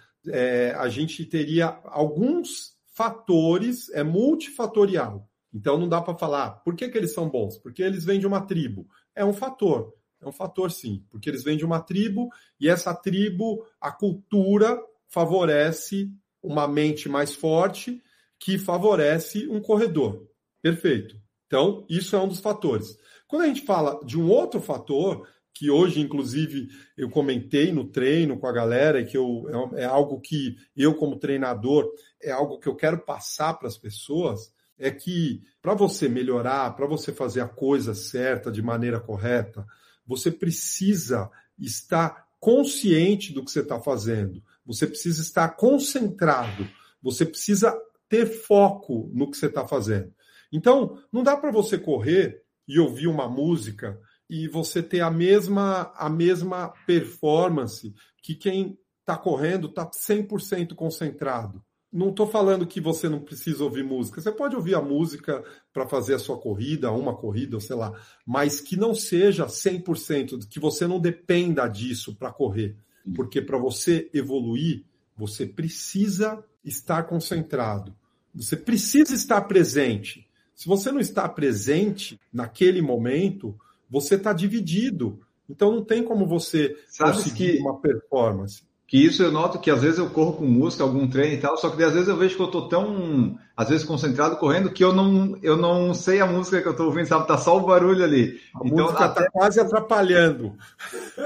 é, 0.29 0.75
a 0.77 0.89
gente 0.89 1.25
teria 1.25 1.79
alguns 1.85 2.75
fatores, 2.95 3.91
é 3.91 4.03
multifatorial. 4.03 5.29
Então 5.53 5.79
não 5.79 5.89
dá 5.89 6.01
para 6.01 6.15
falar 6.15 6.51
por 6.65 6.75
que, 6.75 6.89
que 6.89 6.99
eles 6.99 7.13
são 7.13 7.29
bons? 7.29 7.57
Porque 7.59 7.83
eles 7.83 8.05
vêm 8.05 8.19
de 8.19 8.27
uma 8.27 8.41
tribo. 8.41 8.87
É 9.15 9.25
um 9.25 9.33
fator. 9.33 9.95
É 10.21 10.29
um 10.29 10.33
fator, 10.33 10.71
sim, 10.71 11.05
porque 11.11 11.29
eles 11.29 11.43
vêm 11.43 11.57
de 11.57 11.65
uma 11.65 11.81
tribo 11.81 12.31
e 12.59 12.69
essa 12.69 12.95
tribo, 12.95 13.67
a 13.81 13.93
cultura 13.93 14.81
favorece 15.07 16.11
uma 16.43 16.67
mente 16.67 17.09
mais 17.09 17.35
forte 17.35 18.03
que 18.39 18.59
favorece 18.59 19.47
um 19.49 19.61
corredor. 19.61 20.27
Perfeito. 20.63 21.17
Então, 21.47 21.85
isso 21.89 22.17
é 22.17 22.21
um 22.21 22.29
dos 22.29 22.41
fatores. 22.41 22.97
Quando 23.29 23.43
a 23.43 23.47
gente 23.47 23.63
fala 23.63 24.01
de 24.05 24.19
um 24.19 24.29
outro 24.29 24.61
fator, 24.61 25.29
que 25.55 25.71
hoje, 25.71 26.01
inclusive, 26.01 26.69
eu 26.97 27.09
comentei 27.09 27.71
no 27.73 27.85
treino 27.85 28.37
com 28.37 28.47
a 28.47 28.53
galera, 28.53 29.01
e 29.01 29.07
que 29.07 29.17
eu, 29.17 29.71
é, 29.77 29.83
é 29.83 29.85
algo 29.85 30.21
que 30.21 30.57
eu, 30.77 30.95
como 30.95 31.19
treinador, 31.19 31.89
é 32.21 32.33
algo 32.33 32.59
que 32.59 32.69
eu 32.69 32.75
quero 32.75 32.99
passar 32.99 33.55
para 33.55 33.69
as 33.69 33.79
pessoas, 33.79 34.53
é 34.77 34.91
que 34.91 35.43
para 35.63 35.73
você 35.73 36.09
melhorar, 36.09 36.75
para 36.75 36.87
você 36.87 37.13
fazer 37.13 37.41
a 37.41 37.49
coisa 37.49 37.95
certa, 37.95 38.51
de 38.51 38.61
maneira 38.61 38.99
correta, 38.99 39.65
você 40.05 40.31
precisa 40.31 41.31
estar 41.59 42.27
consciente 42.41 43.33
do 43.33 43.45
que 43.45 43.51
você 43.51 43.61
está 43.61 43.81
fazendo, 43.81 44.43
você 44.67 44.87
precisa 44.87 45.23
estar 45.23 45.51
concentrado, 45.51 46.69
você 47.01 47.25
precisa 47.25 47.75
ter 48.09 48.27
foco 48.27 49.09
no 49.15 49.31
que 49.31 49.37
você 49.37 49.47
está 49.47 49.67
fazendo. 49.67 50.13
Então, 50.53 50.99
não 51.13 51.23
dá 51.23 51.37
para 51.37 51.51
você 51.51 51.79
correr 51.79 52.43
e 52.67 52.79
ouvir 52.79 53.07
uma 53.07 53.29
música 53.29 53.99
e 54.29 54.49
você 54.49 54.83
ter 54.83 55.01
a 55.01 55.11
mesma, 55.11 55.93
a 55.97 56.09
mesma 56.09 56.69
performance 56.87 57.95
que 58.23 58.35
quem 58.35 58.79
está 59.01 59.17
correndo 59.17 59.69
está 59.69 59.89
100% 59.89 60.75
concentrado. 60.75 61.63
Não 61.93 62.11
estou 62.11 62.27
falando 62.27 62.67
que 62.67 62.81
você 62.81 63.09
não 63.09 63.21
precisa 63.21 63.63
ouvir 63.63 63.85
música. 63.85 64.21
Você 64.21 64.33
pode 64.33 64.57
ouvir 64.57 64.75
a 64.75 64.83
música 64.83 65.45
para 65.73 65.87
fazer 65.87 66.15
a 66.15 66.19
sua 66.19 66.37
corrida, 66.37 66.91
uma 66.91 67.15
corrida, 67.15 67.61
sei 67.61 67.77
lá, 67.77 67.93
mas 68.27 68.61
que 68.61 68.77
não 68.77 68.95
seja 68.95 69.47
100%, 69.47 70.49
que 70.49 70.59
você 70.59 70.89
não 70.89 70.99
dependa 70.99 71.69
disso 71.69 72.17
para 72.17 72.33
correr. 72.33 72.77
Porque 73.15 73.41
para 73.41 73.59
você 73.59 74.11
evoluir, 74.13 74.85
você 75.17 75.47
precisa 75.47 76.43
estar 76.65 77.05
concentrado. 77.05 77.95
Você 78.35 78.57
precisa 78.57 79.15
estar 79.15 79.43
presente. 79.43 80.27
Se 80.55 80.67
você 80.67 80.91
não 80.91 80.99
está 80.99 81.29
presente 81.29 82.19
naquele 82.33 82.83
momento, 82.83 83.57
você 83.91 84.15
está 84.15 84.33
dividido. 84.33 85.21
Então 85.49 85.73
não 85.73 85.85
tem 85.85 86.03
como 86.03 86.27
você 86.27 86.77
Sabe 86.89 87.13
conseguir 87.13 87.57
que... 87.57 87.59
uma 87.59 87.79
performance. 87.79 88.63
que 88.87 88.99
isso 88.99 89.23
eu 89.23 89.31
noto 89.31 89.59
que 89.59 89.71
às 89.71 89.83
vezes 89.83 89.99
eu 89.99 90.09
corro 90.09 90.35
com 90.35 90.47
música, 90.47 90.83
algum 90.83 91.09
treino 91.09 91.35
e 91.35 91.41
tal, 91.41 91.57
só 91.57 91.69
que 91.69 91.83
às 91.83 91.93
vezes 91.93 92.09
eu 92.09 92.17
vejo 92.17 92.37
que 92.37 92.43
eu 92.43 92.51
tô 92.51 92.69
tão, 92.69 93.39
às 93.57 93.69
vezes 93.69 93.85
concentrado 93.85 94.37
correndo 94.37 94.71
que 94.71 94.83
eu 94.83 94.93
não, 94.93 95.37
eu 95.43 95.57
não 95.57 95.93
sei 95.93 96.21
a 96.21 96.27
música 96.27 96.63
que 96.63 96.69
eu 96.69 96.77
tô 96.77 96.87
ouvindo, 96.87 97.07
sabe? 97.07 97.27
Tá 97.27 97.37
só 97.37 97.57
o 97.59 97.67
barulho 97.67 98.03
ali. 98.05 98.41
A 98.55 98.67
então, 98.67 98.87
música 98.87 98.99
tá 99.01 99.05
até... 99.07 99.25
tá 99.25 99.31
quase 99.31 99.61
atrapalhando. 99.61 100.55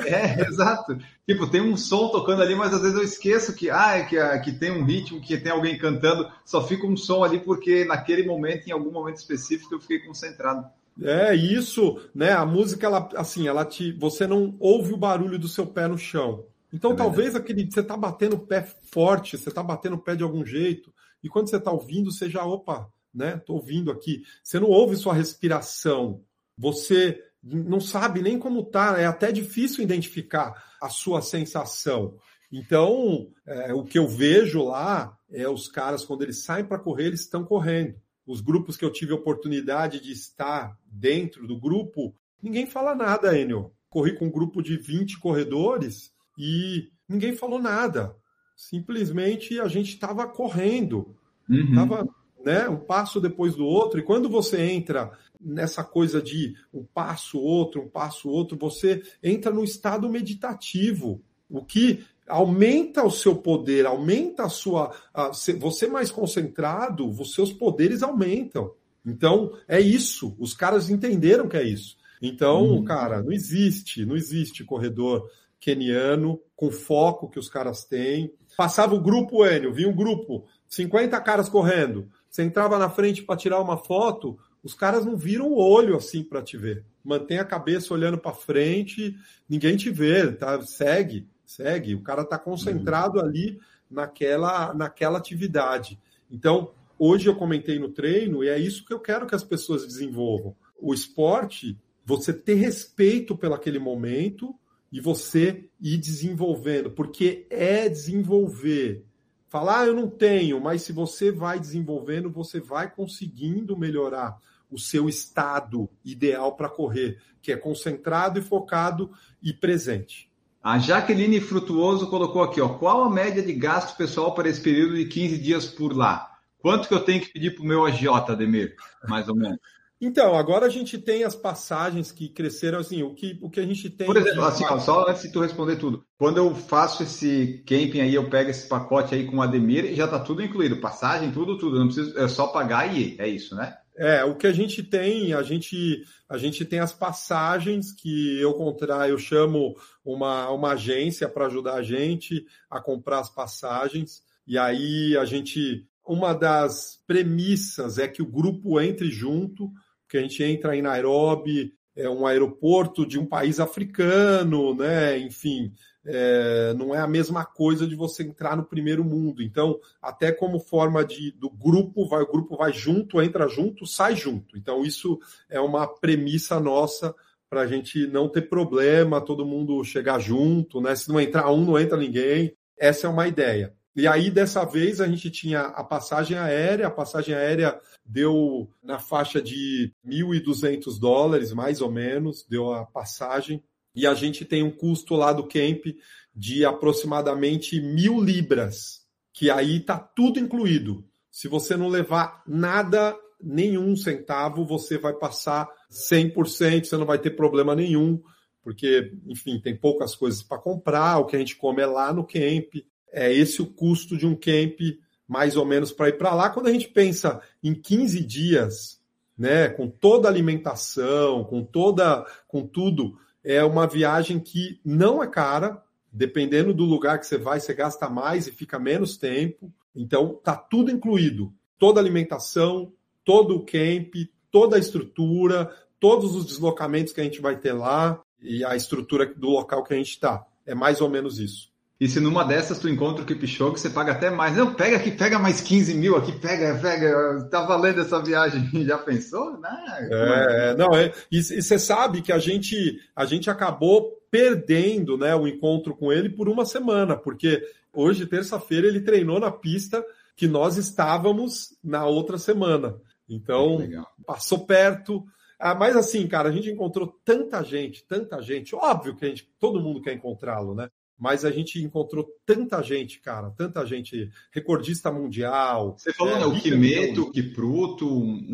É, 0.05 0.47
exato. 0.47 0.99
Tipo, 1.27 1.47
tem 1.47 1.61
um 1.61 1.77
som 1.77 2.09
tocando 2.09 2.43
ali, 2.43 2.55
mas 2.55 2.73
às 2.73 2.81
vezes 2.81 2.97
eu 2.97 3.03
esqueço 3.03 3.55
que, 3.55 3.71
ah, 3.71 3.99
é 3.99 4.05
que, 4.05 4.19
ah, 4.19 4.39
que 4.39 4.53
tem 4.53 4.71
um 4.71 4.85
ritmo, 4.85 5.21
que 5.21 5.37
tem 5.37 5.53
alguém 5.53 5.77
cantando, 5.77 6.31
só 6.45 6.67
fica 6.67 6.87
um 6.87 6.97
som 6.97 7.25
ali 7.25 7.41
porque 7.41 7.85
naquele 7.85 8.25
momento, 8.27 8.67
em 8.67 8.73
algum 8.73 8.91
momento 8.91 9.17
específico, 9.17 9.75
eu 9.75 9.81
fiquei 9.81 9.99
concentrado. 10.01 10.67
É 11.01 11.35
isso, 11.35 12.01
né? 12.15 12.33
A 12.33 12.45
música, 12.45 12.87
ela, 12.87 13.09
assim, 13.17 13.47
ela 13.47 13.65
te, 13.65 13.93
você 13.93 14.27
não 14.27 14.57
ouve 14.59 14.93
o 14.93 14.97
barulho 14.97 15.39
do 15.39 15.49
seu 15.49 15.67
pé 15.67 15.87
no 15.87 15.97
chão. 15.97 16.45
Então, 16.73 16.93
é 16.93 16.97
talvez 16.97 17.35
aquele 17.35 17.71
você 17.71 17.81
está 17.81 17.97
batendo 17.97 18.37
o 18.37 18.47
pé 18.47 18.63
forte, 18.91 19.39
você 19.39 19.49
está 19.49 19.63
batendo 19.63 19.95
o 19.95 20.01
pé 20.01 20.17
de 20.17 20.23
algum 20.23 20.45
jeito, 20.45 20.93
e 21.23 21.29
quando 21.29 21.49
você 21.49 21.57
está 21.57 21.71
ouvindo, 21.71 22.11
você 22.11 22.29
já, 22.29 22.45
opa, 22.45 22.91
né? 23.15 23.37
Estou 23.37 23.57
ouvindo 23.57 23.91
aqui. 23.91 24.23
Você 24.43 24.59
não 24.59 24.69
ouve 24.69 24.97
sua 24.97 25.15
respiração, 25.15 26.23
você 26.57 27.23
não 27.43 27.81
sabe 27.81 28.21
nem 28.21 28.39
como 28.39 28.65
tá, 28.65 28.99
é 28.99 29.07
até 29.07 29.31
difícil 29.31 29.83
identificar 29.83 30.77
a 30.83 30.89
sua 30.89 31.23
sensação. 31.23 32.17
Então, 32.51 33.31
é, 33.47 33.73
o 33.73 33.85
que 33.85 33.99
eu 33.99 34.09
vejo 34.09 34.65
lá 34.65 35.17
é 35.31 35.49
os 35.49 35.69
caras, 35.69 36.05
quando 36.05 36.23
eles 36.23 36.43
saem 36.43 36.65
para 36.65 36.79
correr, 36.79 37.07
eles 37.07 37.21
estão 37.21 37.45
correndo. 37.45 37.95
Os 38.29 38.43
grupos 38.43 38.77
que 38.77 38.85
eu 38.85 38.93
tive 38.93 39.13
a 39.13 39.17
oportunidade 39.17 40.03
de 40.03 40.13
estar 40.13 40.79
dentro 40.85 41.47
do 41.47 41.59
grupo, 41.59 42.15
ninguém 42.43 42.67
fala 42.67 42.95
nada, 42.95 43.37
Enio. 43.39 43.73
Corri 43.89 44.15
com 44.15 44.27
um 44.27 44.31
grupo 44.31 44.63
de 44.63 44.77
20 44.77 45.19
corredores, 45.19 46.13
e 46.39 46.91
ninguém 47.09 47.35
falou 47.35 47.59
nada. 47.59 48.15
Simplesmente 48.55 49.59
a 49.59 49.67
gente 49.67 49.95
estava 49.95 50.29
correndo, 50.29 51.17
estava 51.49 52.03
uhum. 52.03 52.45
né, 52.45 52.69
um 52.69 52.77
passo 52.77 53.19
depois 53.19 53.57
do 53.57 53.65
outro. 53.65 53.99
E 53.99 54.05
quando 54.05 54.29
você 54.29 54.61
entra 54.61 55.11
nessa 55.41 55.83
coisa 55.83 56.21
de 56.21 56.55
um 56.73 56.85
passo 56.85 57.41
outro, 57.41 57.83
um 57.83 57.89
passo 57.89 58.29
outro, 58.29 58.59
você 58.59 59.03
entra 59.23 59.51
no 59.51 59.65
estado 59.65 60.07
meditativo, 60.11 61.23
o 61.49 61.65
que 61.65 62.05
aumenta 62.29 63.05
o 63.05 63.11
seu 63.11 63.37
poder, 63.37 63.87
aumenta 63.87 64.45
a 64.45 64.49
sua. 64.49 64.93
A, 65.13 65.31
você 65.59 65.87
mais 65.87 66.11
concentrado, 66.11 67.09
os 67.09 67.35
seus 67.35 67.53
poderes 67.53 68.03
aumentam. 68.03 68.73
Então, 69.05 69.53
é 69.67 69.81
isso. 69.81 70.37
Os 70.39 70.53
caras 70.53 70.91
entenderam 70.91 71.49
que 71.49 71.57
é 71.57 71.63
isso. 71.63 71.97
Então, 72.21 72.65
uhum. 72.65 72.85
cara, 72.85 73.23
não 73.23 73.33
existe, 73.33 74.05
não 74.05 74.17
existe 74.17 74.65
corredor 74.65 75.31
keniano, 75.61 76.41
com 76.55 76.71
foco 76.71 77.29
que 77.29 77.39
os 77.39 77.49
caras 77.49 77.85
têm. 77.85 78.33
Passava 78.57 78.95
o 78.95 79.01
grupo, 79.01 79.45
Enio, 79.45 79.73
vinha 79.73 79.89
um 79.89 79.95
grupo, 79.95 80.45
50 80.67 81.21
caras 81.21 81.49
correndo. 81.49 82.09
Você 82.29 82.43
entrava 82.43 82.79
na 82.79 82.91
frente 82.91 83.23
para 83.23 83.37
tirar 83.37 83.61
uma 83.61 83.77
foto, 83.77 84.39
os 84.63 84.75
caras 84.75 85.05
não 85.05 85.17
viram 85.17 85.51
o 85.51 85.59
olho 85.59 85.97
assim 85.97 86.23
para 86.23 86.43
te 86.43 86.57
ver. 86.57 86.85
Mantém 87.03 87.39
a 87.39 87.45
cabeça 87.45 87.95
olhando 87.95 88.19
para 88.19 88.33
frente, 88.33 89.17
ninguém 89.49 89.77
te 89.77 89.91
vê, 89.91 90.31
tá? 90.33 90.61
Segue, 90.63 91.27
segue. 91.49 91.95
O 91.95 92.03
cara 92.03 92.23
está 92.23 92.39
concentrado 92.39 93.19
uhum. 93.19 93.25
ali 93.25 93.59
naquela, 93.91 94.75
naquela 94.75 95.19
atividade. 95.19 95.99
Então, 96.31 96.73
hoje 96.99 97.27
eu 97.27 97.35
comentei 97.35 97.79
no 97.79 97.89
treino 97.89 98.45
e 98.45 98.49
é 98.49 98.59
isso 98.59 98.85
que 98.85 98.93
eu 98.93 99.01
quero 99.01 99.27
que 99.27 99.35
as 99.35 99.43
pessoas 99.43 99.87
desenvolvam. 99.87 100.55
O 100.79 100.93
esporte, 100.93 101.79
você 102.05 102.33
ter 102.33 102.55
respeito 102.55 103.37
pelo 103.37 103.55
aquele 103.55 103.79
momento, 103.79 104.55
e 104.91 105.01
você 105.01 105.69
ir 105.81 105.99
desenvolvendo, 105.99 106.91
porque 106.91 107.47
é 107.51 107.89
desenvolver. 107.89 109.05
Falar, 109.47 109.81
ah, 109.81 109.87
eu 109.87 109.95
não 109.95 110.09
tenho, 110.11 110.61
mas 110.61 110.83
se 110.83 110.93
você 110.93 111.31
vai 111.31 111.59
desenvolvendo, 111.59 112.31
você 112.31 112.61
vai 112.61 112.91
conseguindo 112.91 113.77
melhorar 113.77 114.39
o 114.71 114.79
seu 114.79 115.09
estado 115.09 115.89
ideal 116.05 116.55
para 116.55 116.69
correr, 116.69 117.19
que 117.41 117.53
é 117.53 117.57
concentrado 117.57 118.39
e 118.39 118.43
focado 118.43 119.11
e 119.43 119.53
presente. 119.53 120.28
A 120.69 120.79
Jaqueline 120.79 121.41
Frutuoso 121.41 122.11
colocou 122.11 122.43
aqui, 122.43 122.61
ó, 122.61 122.69
qual 122.69 123.05
a 123.05 123.11
média 123.11 123.43
de 123.43 123.55
gasto 123.55 123.97
pessoal 123.97 124.35
para 124.35 124.51
esse 124.51 124.61
período 124.61 124.97
de 124.97 125.07
15 125.07 125.39
dias 125.39 125.67
por 125.67 125.97
lá? 125.97 126.31
Quanto 126.59 126.89
que 126.89 126.93
eu 126.93 127.01
tenho 127.01 127.23
que 127.23 127.33
pedir 127.33 127.55
para 127.55 127.65
o 127.65 127.67
meu 127.67 127.87
agiota, 127.87 128.33
Ademir? 128.33 128.77
Mais 129.09 129.27
ou 129.31 129.35
menos. 129.35 129.57
Então, 129.99 130.37
agora 130.37 130.67
a 130.67 130.69
gente 130.69 130.99
tem 130.99 131.25
as 131.25 131.35
passagens 131.35 132.13
que 132.13 132.29
cresceram 132.29 132.81
assim, 132.81 133.03
o 133.03 133.15
que, 133.15 133.39
o 133.41 133.49
que 133.49 133.61
a 133.61 133.67
gente 133.67 133.89
tem. 133.89 134.07
Por 134.07 134.19
exemplo, 134.19 134.45
assim, 134.45 134.63
ó, 134.67 134.79
só 134.79 135.09
antes 135.09 135.23
de 135.23 135.33
tu 135.33 135.41
responder 135.41 135.77
tudo. 135.77 136.05
Quando 136.19 136.37
eu 136.37 136.55
faço 136.55 137.03
esse 137.03 137.65
camping 137.67 138.01
aí, 138.01 138.15
eu 138.15 138.29
pego 138.29 138.51
esse 138.51 138.69
pacote 138.69 139.15
aí 139.15 139.25
com 139.25 139.39
o 139.39 139.43
Ademir 139.43 139.87
e 139.87 139.95
já 139.95 140.07
tá 140.07 140.21
tudo 140.21 140.43
incluído. 140.43 140.83
Passagem, 140.83 141.33
tudo, 141.33 141.57
tudo. 141.57 141.79
Não 141.79 141.87
preciso, 141.87 142.19
é 142.19 142.29
só 142.29 142.49
pagar 142.49 142.95
e 142.95 143.01
ir. 143.01 143.17
É 143.19 143.27
isso, 143.27 143.55
né? 143.55 143.75
É, 143.99 144.25
o 144.25 144.37
que 144.37 144.47
a 144.47 144.53
gente 144.53 144.83
tem, 144.83 145.35
a 145.35 145.43
gente, 145.43 146.05
a 146.29 146.39
gente 146.39 146.65
tem 146.65 146.79
as 146.79 146.93
passagens 146.93 147.93
que 147.93 148.41
eu 148.41 148.55
comprar, 148.55 149.09
eu 149.11 149.19
chamo 149.19 149.75
uma, 150.05 150.49
uma 150.51 150.73
agência 150.73 151.29
para 151.29 151.47
ajudar 151.47 151.75
a 151.75 151.83
gente 151.83 152.47
a 152.71 152.81
comprar 152.81 153.19
as 153.19 153.29
passagens. 153.29 154.23
E 154.47 154.57
aí 154.57 155.17
a 155.17 155.25
gente. 155.25 155.87
Uma 156.07 156.33
das 156.33 157.03
premissas 157.07 157.99
é 157.99 158.09
que 158.09 158.23
o 158.23 158.27
grupo 158.27 158.81
entre 158.81 159.11
junto 159.11 159.71
porque 160.09 160.17
a 160.17 160.23
gente 160.23 160.43
entra 160.43 160.75
em 160.75 160.81
Nairobi, 160.81 161.75
é 161.95 162.09
um 162.09 162.27
aeroporto 162.27 163.07
de 163.07 163.19
um 163.19 163.27
país 163.27 163.61
africano, 163.61 164.75
né? 164.75 165.19
Enfim, 165.19 165.71
é, 166.11 166.75
não 166.75 166.95
é 166.95 166.99
a 166.99 167.07
mesma 167.07 167.45
coisa 167.45 167.87
de 167.87 167.95
você 167.95 168.23
entrar 168.23 168.57
no 168.57 168.65
primeiro 168.65 169.05
mundo. 169.05 169.43
Então, 169.43 169.79
até 170.01 170.33
como 170.33 170.59
forma 170.59 171.05
de 171.05 171.33
do 171.33 171.51
grupo, 171.51 172.09
vai, 172.09 172.23
o 172.23 172.33
grupo 172.33 172.57
vai 172.57 172.73
junto, 172.73 173.21
entra 173.21 173.47
junto, 173.47 173.87
sai 173.87 174.17
junto. 174.17 174.57
Então, 174.57 174.85
isso 174.85 175.19
é 175.51 175.61
uma 175.61 175.87
premissa 175.87 176.59
nossa 176.59 177.15
para 177.51 177.63
a 177.63 177.67
gente 177.67 178.07
não 178.07 178.29
ter 178.29 178.43
problema, 178.43 179.21
todo 179.21 179.45
mundo 179.45 179.85
chegar 179.85 180.19
junto, 180.19 180.81
né? 180.81 180.95
Se 180.97 181.09
não 181.09 181.21
entrar 181.21 181.51
um, 181.51 181.65
não 181.65 181.79
entra 181.79 181.99
ninguém. 181.99 182.55
Essa 182.79 183.07
é 183.07 183.11
uma 183.11 183.29
ideia. 183.29 183.75
E 183.95 184.07
aí, 184.07 184.31
dessa 184.31 184.65
vez, 184.65 185.01
a 185.01 185.09
gente 185.09 185.31
tinha 185.31 185.61
a 185.61 185.83
passagem 185.83 186.39
aérea, 186.39 186.87
a 186.87 186.91
passagem 186.91 187.35
aérea 187.35 187.79
deu 188.05 188.71
na 188.83 188.99
faixa 188.99 189.43
de 189.43 189.93
1.200 190.07 190.99
dólares, 190.99 191.53
mais 191.53 191.81
ou 191.81 191.91
menos, 191.91 192.47
deu 192.49 192.73
a 192.73 192.87
passagem. 192.87 193.63
E 193.99 194.07
a 194.07 194.15
gente 194.15 194.45
tem 194.45 194.63
um 194.63 194.71
custo 194.71 195.17
lá 195.17 195.33
do 195.33 195.43
camp 195.43 195.87
de 196.33 196.65
aproximadamente 196.65 197.81
mil 197.81 198.23
libras, 198.23 199.01
que 199.33 199.51
aí 199.51 199.79
está 199.79 199.99
tudo 199.99 200.39
incluído. 200.39 201.05
Se 201.29 201.49
você 201.49 201.77
não 201.77 201.89
levar 201.89 202.45
nada, 202.47 203.17
nenhum 203.43 203.97
centavo, 203.97 204.65
você 204.65 204.99
vai 204.99 205.15
passar 205.15 205.69
100%, 205.91 206.85
você 206.85 206.97
não 206.97 207.07
vai 207.07 207.19
ter 207.19 207.31
problema 207.31 207.75
nenhum, 207.75 208.23
porque, 208.63 209.15
enfim, 209.27 209.61
tem 209.61 209.77
poucas 209.77 210.15
coisas 210.15 210.45
para 210.45 210.59
comprar, 210.59 211.19
o 211.19 211.27
que 211.27 211.35
a 211.35 211.39
gente 211.41 211.57
come 211.57 211.83
é 211.83 211.87
lá 211.87 212.13
no 212.13 212.25
camp, 212.25 212.77
é 213.13 213.33
esse 213.33 213.61
o 213.61 213.67
custo 213.67 214.17
de 214.17 214.29
um 214.29 214.37
camp, 214.37 214.79
mais 215.27 215.57
ou 215.57 215.67
menos, 215.67 215.91
para 215.91 216.11
ir 216.11 216.19
para 216.19 216.33
lá. 216.33 216.51
Quando 216.51 216.69
a 216.69 216.73
gente 216.73 216.87
pensa 216.87 217.43
em 217.65 217.75
15 217.75 218.25
dias, 218.25 219.01
né, 219.37 219.69
com 219.69 219.89
toda 219.89 220.29
a 220.29 220.31
alimentação, 220.31 221.43
com 221.43 221.65
toda, 221.65 222.25
com 222.47 222.65
tudo, 222.65 223.19
é 223.45 223.65
uma 223.65 223.87
viagem 223.87 224.39
que 224.39 224.81
não 224.85 225.23
é 225.23 225.27
cara. 225.27 225.83
Dependendo 226.11 226.73
do 226.73 226.85
lugar 226.85 227.19
que 227.19 227.27
você 227.27 227.37
vai, 227.37 227.61
você 227.61 227.75
gasta 227.75 228.09
mais 228.09 228.47
e 228.47 228.53
fica 228.53 228.79
menos 228.79 229.17
tempo. 229.17 229.73
Então, 229.95 230.41
tá 230.43 230.57
tudo 230.57 230.91
incluído. 230.91 231.53
Toda 231.79 232.01
a 232.01 232.03
alimentação, 232.03 232.93
todo 233.25 233.57
o 233.57 233.65
camp, 233.65 234.15
toda 234.51 234.77
a 234.77 234.79
estrutura, 234.79 235.71
todos 236.01 236.35
os 236.35 236.47
deslocamentos 236.47 237.13
que 237.13 237.21
a 237.21 237.25
gente 237.25 237.41
vai 237.41 237.57
ter 237.57 237.73
lá 237.73 238.21
e 238.41 238.65
a 238.65 238.75
estrutura 238.75 239.27
do 239.27 239.51
local 239.51 239.85
que 239.85 239.93
a 239.93 239.97
gente 239.97 240.11
está. 240.11 240.47
É 240.65 240.75
mais 240.75 241.01
ou 241.01 241.11
menos 241.11 241.39
isso. 241.39 241.68
E 242.01 242.09
se 242.09 242.21
numa 242.21 242.45
dessas 242.45 242.79
tu 242.79 242.89
encontra 242.89 243.25
o 243.25 243.27
Kipchoge, 243.27 243.81
você 243.81 243.91
paga 243.91 244.13
até 244.13 244.31
mais. 244.31 244.57
Não, 244.57 244.73
pega 244.73 244.97
aqui, 244.97 245.11
pega 245.11 245.37
mais 245.37 245.61
15 245.61 245.95
mil 245.95 246.17
aqui, 246.17 246.31
pega, 246.31 246.79
pega. 246.81 247.49
Tá 247.51 247.63
valendo 247.63 248.01
essa 248.01 248.23
viagem. 248.23 248.71
Já 248.87 248.97
pensou? 248.99 249.59
Não, 249.59 249.69
é, 250.13 250.77
não, 250.77 250.95
é. 250.95 251.13
E, 251.31 251.43
você 251.43 251.77
sabe 251.77 252.23
que 252.23 252.31
a 252.31 252.39
gente, 252.39 253.01
a 253.17 253.25
gente 253.25 253.51
acabou 253.51 254.17
perdendo 254.31 255.19
né, 255.19 255.35
o 255.35 255.49
encontro 255.49 255.97
com 255.97 256.13
ele 256.13 256.29
por 256.29 256.49
uma 256.49 256.65
semana, 256.65 257.17
porque 257.17 257.61
hoje, 257.93 258.27
terça-feira, 258.27 258.87
ele 258.87 259.01
treinou 259.01 259.41
na 259.41 259.51
pista 259.51 260.05
que 260.37 260.47
nós 260.47 260.77
estávamos 260.77 261.77
na 261.83 262.07
outra 262.07 262.39
semana. 262.39 262.95
Então, 263.29 263.79
passou 264.25 264.65
perto. 264.65 265.25
Ah, 265.59 265.75
mas 265.75 265.97
assim, 265.97 266.29
cara, 266.29 266.49
a 266.49 266.53
gente 266.53 266.71
encontrou 266.71 267.19
tanta 267.25 267.61
gente, 267.65 268.07
tanta 268.07 268.41
gente. 268.41 268.73
Óbvio 268.77 269.17
que 269.17 269.25
a 269.25 269.29
gente, 269.29 269.51
todo 269.59 269.81
mundo 269.81 270.01
quer 270.01 270.13
encontrá-lo, 270.13 270.77
né? 270.77 270.89
Mas 271.19 271.45
a 271.45 271.51
gente 271.51 271.83
encontrou 271.83 272.25
tanta 272.47 272.81
gente, 272.81 273.21
cara, 273.21 273.51
tanta 273.51 273.85
gente, 273.85 274.31
recordista 274.53 275.11
mundial. 275.11 275.97
Você 275.99 276.13
falou, 276.13 276.37
é, 276.37 276.39
né, 276.39 276.47
o 276.47 276.55
Kimeto, 276.61 277.23
o 277.23 277.33
Kipruto, 277.33 278.07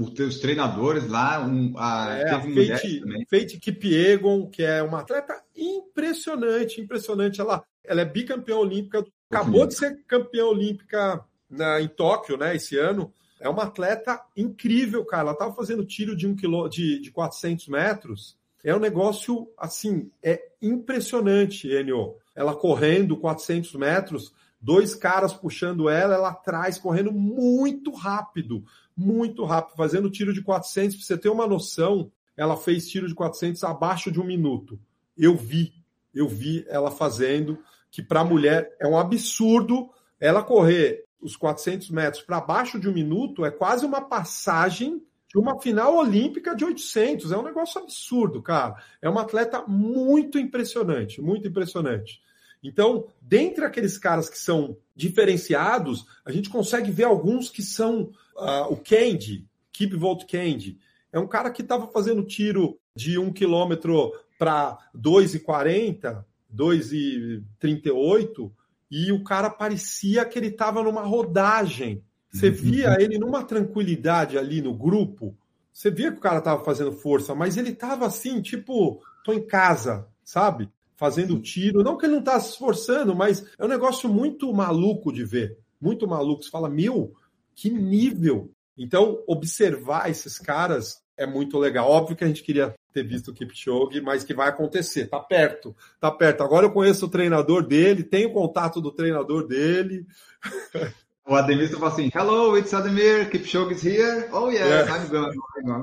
os 0.02 0.40
treinadores 0.40 1.06
lá, 1.06 1.46
um, 1.46 1.74
a, 1.76 2.14
é, 2.14 2.30
a 2.30 2.40
Fate, 2.40 3.02
Fate 3.28 3.60
Kipiegon, 3.60 4.48
que 4.48 4.62
é 4.62 4.82
uma 4.82 5.00
atleta 5.00 5.42
impressionante, 5.54 6.80
impressionante. 6.80 7.40
Ela 7.40 7.62
Ela 7.84 8.00
é 8.00 8.04
bicampeã 8.06 8.56
olímpica, 8.56 9.04
acabou 9.30 9.66
de 9.66 9.74
ser 9.74 10.02
campeã 10.06 10.46
olímpica 10.46 11.22
na, 11.50 11.82
em 11.82 11.88
Tóquio, 11.88 12.38
né, 12.38 12.56
esse 12.56 12.78
ano. 12.78 13.12
É 13.38 13.48
uma 13.48 13.64
atleta 13.64 14.18
incrível, 14.34 15.04
cara. 15.04 15.24
Ela 15.24 15.32
estava 15.32 15.54
fazendo 15.54 15.84
tiro 15.84 16.16
de 16.16 16.26
um 16.26 16.34
quilô, 16.34 16.66
de, 16.66 16.98
de 16.98 17.10
400 17.10 17.68
metros. 17.68 18.38
É 18.64 18.74
um 18.74 18.80
negócio, 18.80 19.46
assim, 19.58 20.10
é 20.22 20.42
impressionante, 20.62 21.68
Enio. 21.68 22.16
Ela 22.34 22.54
correndo 22.54 23.16
400 23.16 23.74
metros, 23.74 24.34
dois 24.60 24.94
caras 24.94 25.32
puxando 25.32 25.88
ela, 25.88 26.14
ela 26.14 26.28
atrás, 26.30 26.78
correndo 26.78 27.12
muito 27.12 27.92
rápido, 27.92 28.64
muito 28.96 29.44
rápido, 29.44 29.76
fazendo 29.76 30.10
tiro 30.10 30.32
de 30.32 30.42
400. 30.42 30.96
Pra 30.96 31.04
você 31.04 31.18
ter 31.18 31.28
uma 31.28 31.46
noção, 31.46 32.10
ela 32.36 32.56
fez 32.56 32.88
tiro 32.88 33.06
de 33.06 33.14
400 33.14 33.62
abaixo 33.64 34.10
de 34.10 34.20
um 34.20 34.24
minuto. 34.24 34.78
Eu 35.16 35.36
vi, 35.36 35.72
eu 36.14 36.28
vi 36.28 36.64
ela 36.68 36.90
fazendo, 36.90 37.58
que 37.90 38.02
para 38.02 38.24
mulher 38.24 38.74
é 38.80 38.86
um 38.86 38.98
absurdo 38.98 39.90
ela 40.18 40.42
correr 40.42 41.04
os 41.20 41.36
400 41.36 41.90
metros 41.90 42.22
para 42.22 42.40
baixo 42.40 42.78
de 42.78 42.88
um 42.88 42.92
minuto, 42.92 43.44
é 43.44 43.50
quase 43.50 43.86
uma 43.86 44.00
passagem 44.00 45.02
de 45.34 45.40
uma 45.40 45.60
final 45.60 45.96
olímpica 45.96 46.54
de 46.54 46.64
800. 46.64 47.32
É 47.32 47.36
um 47.36 47.42
negócio 47.42 47.80
absurdo, 47.80 48.40
cara. 48.40 48.76
É 49.02 49.08
uma 49.08 49.22
atleta 49.22 49.64
muito 49.66 50.38
impressionante, 50.38 51.20
muito 51.20 51.48
impressionante. 51.48 52.22
Então, 52.62 53.08
dentre 53.20 53.64
aqueles 53.64 53.98
caras 53.98 54.30
que 54.30 54.38
são 54.38 54.76
diferenciados, 54.94 56.06
a 56.24 56.30
gente 56.30 56.48
consegue 56.48 56.92
ver 56.92 57.02
alguns 57.04 57.50
que 57.50 57.62
são 57.62 58.12
uh, 58.36 58.70
o 58.72 58.76
Candy, 58.76 59.44
Keep 59.72 59.96
Volt 59.96 60.24
Candy. 60.24 60.78
É 61.12 61.18
um 61.18 61.26
cara 61.26 61.50
que 61.50 61.62
estava 61.62 61.88
fazendo 61.88 62.22
tiro 62.22 62.78
de 62.94 63.18
um 63.18 63.32
quilômetro 63.32 64.12
para 64.38 64.78
2,40, 64.96 66.24
2,38, 66.54 68.52
e 68.88 69.10
o 69.10 69.24
cara 69.24 69.50
parecia 69.50 70.24
que 70.24 70.38
ele 70.38 70.46
estava 70.46 70.80
numa 70.80 71.02
rodagem. 71.02 72.04
Você 72.34 72.50
via 72.50 72.96
ele 73.00 73.16
numa 73.16 73.44
tranquilidade 73.44 74.36
ali 74.36 74.60
no 74.60 74.74
grupo. 74.74 75.36
Você 75.72 75.88
via 75.88 76.10
que 76.10 76.18
o 76.18 76.20
cara 76.20 76.38
estava 76.38 76.64
fazendo 76.64 76.90
força, 76.90 77.32
mas 77.32 77.56
ele 77.56 77.70
estava 77.70 78.06
assim, 78.06 78.42
tipo, 78.42 79.00
tô 79.24 79.32
em 79.32 79.46
casa, 79.46 80.08
sabe? 80.24 80.68
Fazendo 80.96 81.40
tiro. 81.40 81.84
Não 81.84 81.96
que 81.96 82.06
ele 82.06 82.14
não 82.14 82.20
está 82.20 82.38
se 82.40 82.50
esforçando, 82.50 83.14
mas 83.14 83.46
é 83.56 83.64
um 83.64 83.68
negócio 83.68 84.08
muito 84.08 84.52
maluco 84.52 85.12
de 85.12 85.24
ver. 85.24 85.56
Muito 85.80 86.08
maluco. 86.08 86.42
Você 86.42 86.50
fala, 86.50 86.68
meu, 86.68 87.14
que 87.54 87.70
nível. 87.70 88.50
Então, 88.76 89.22
observar 89.28 90.10
esses 90.10 90.36
caras 90.36 91.02
é 91.16 91.24
muito 91.24 91.56
legal. 91.56 91.88
Óbvio 91.88 92.16
que 92.16 92.24
a 92.24 92.26
gente 92.26 92.42
queria 92.42 92.74
ter 92.92 93.04
visto 93.04 93.28
o 93.28 93.34
Kipchoge, 93.34 94.00
mas 94.00 94.24
que 94.24 94.34
vai 94.34 94.48
acontecer. 94.48 95.06
Tá 95.06 95.20
perto, 95.20 95.74
tá 96.00 96.10
perto. 96.10 96.42
Agora 96.42 96.66
eu 96.66 96.72
conheço 96.72 97.06
o 97.06 97.10
treinador 97.10 97.64
dele, 97.64 98.02
tenho 98.02 98.32
contato 98.32 98.80
do 98.80 98.90
treinador 98.90 99.46
dele. 99.46 100.04
O 101.26 101.34
Ademir 101.34 101.70
fala 101.70 101.88
assim: 101.88 102.10
Hello, 102.14 102.56
it's 102.58 102.74
Ademir. 102.74 103.30
Kipchoge 103.30 103.72
is 103.74 103.84
here. 103.84 104.28
Oh 104.32 104.50
yes, 104.50 104.60
yeah. 104.60 104.94
I'm 104.94 105.08
going, 105.08 105.32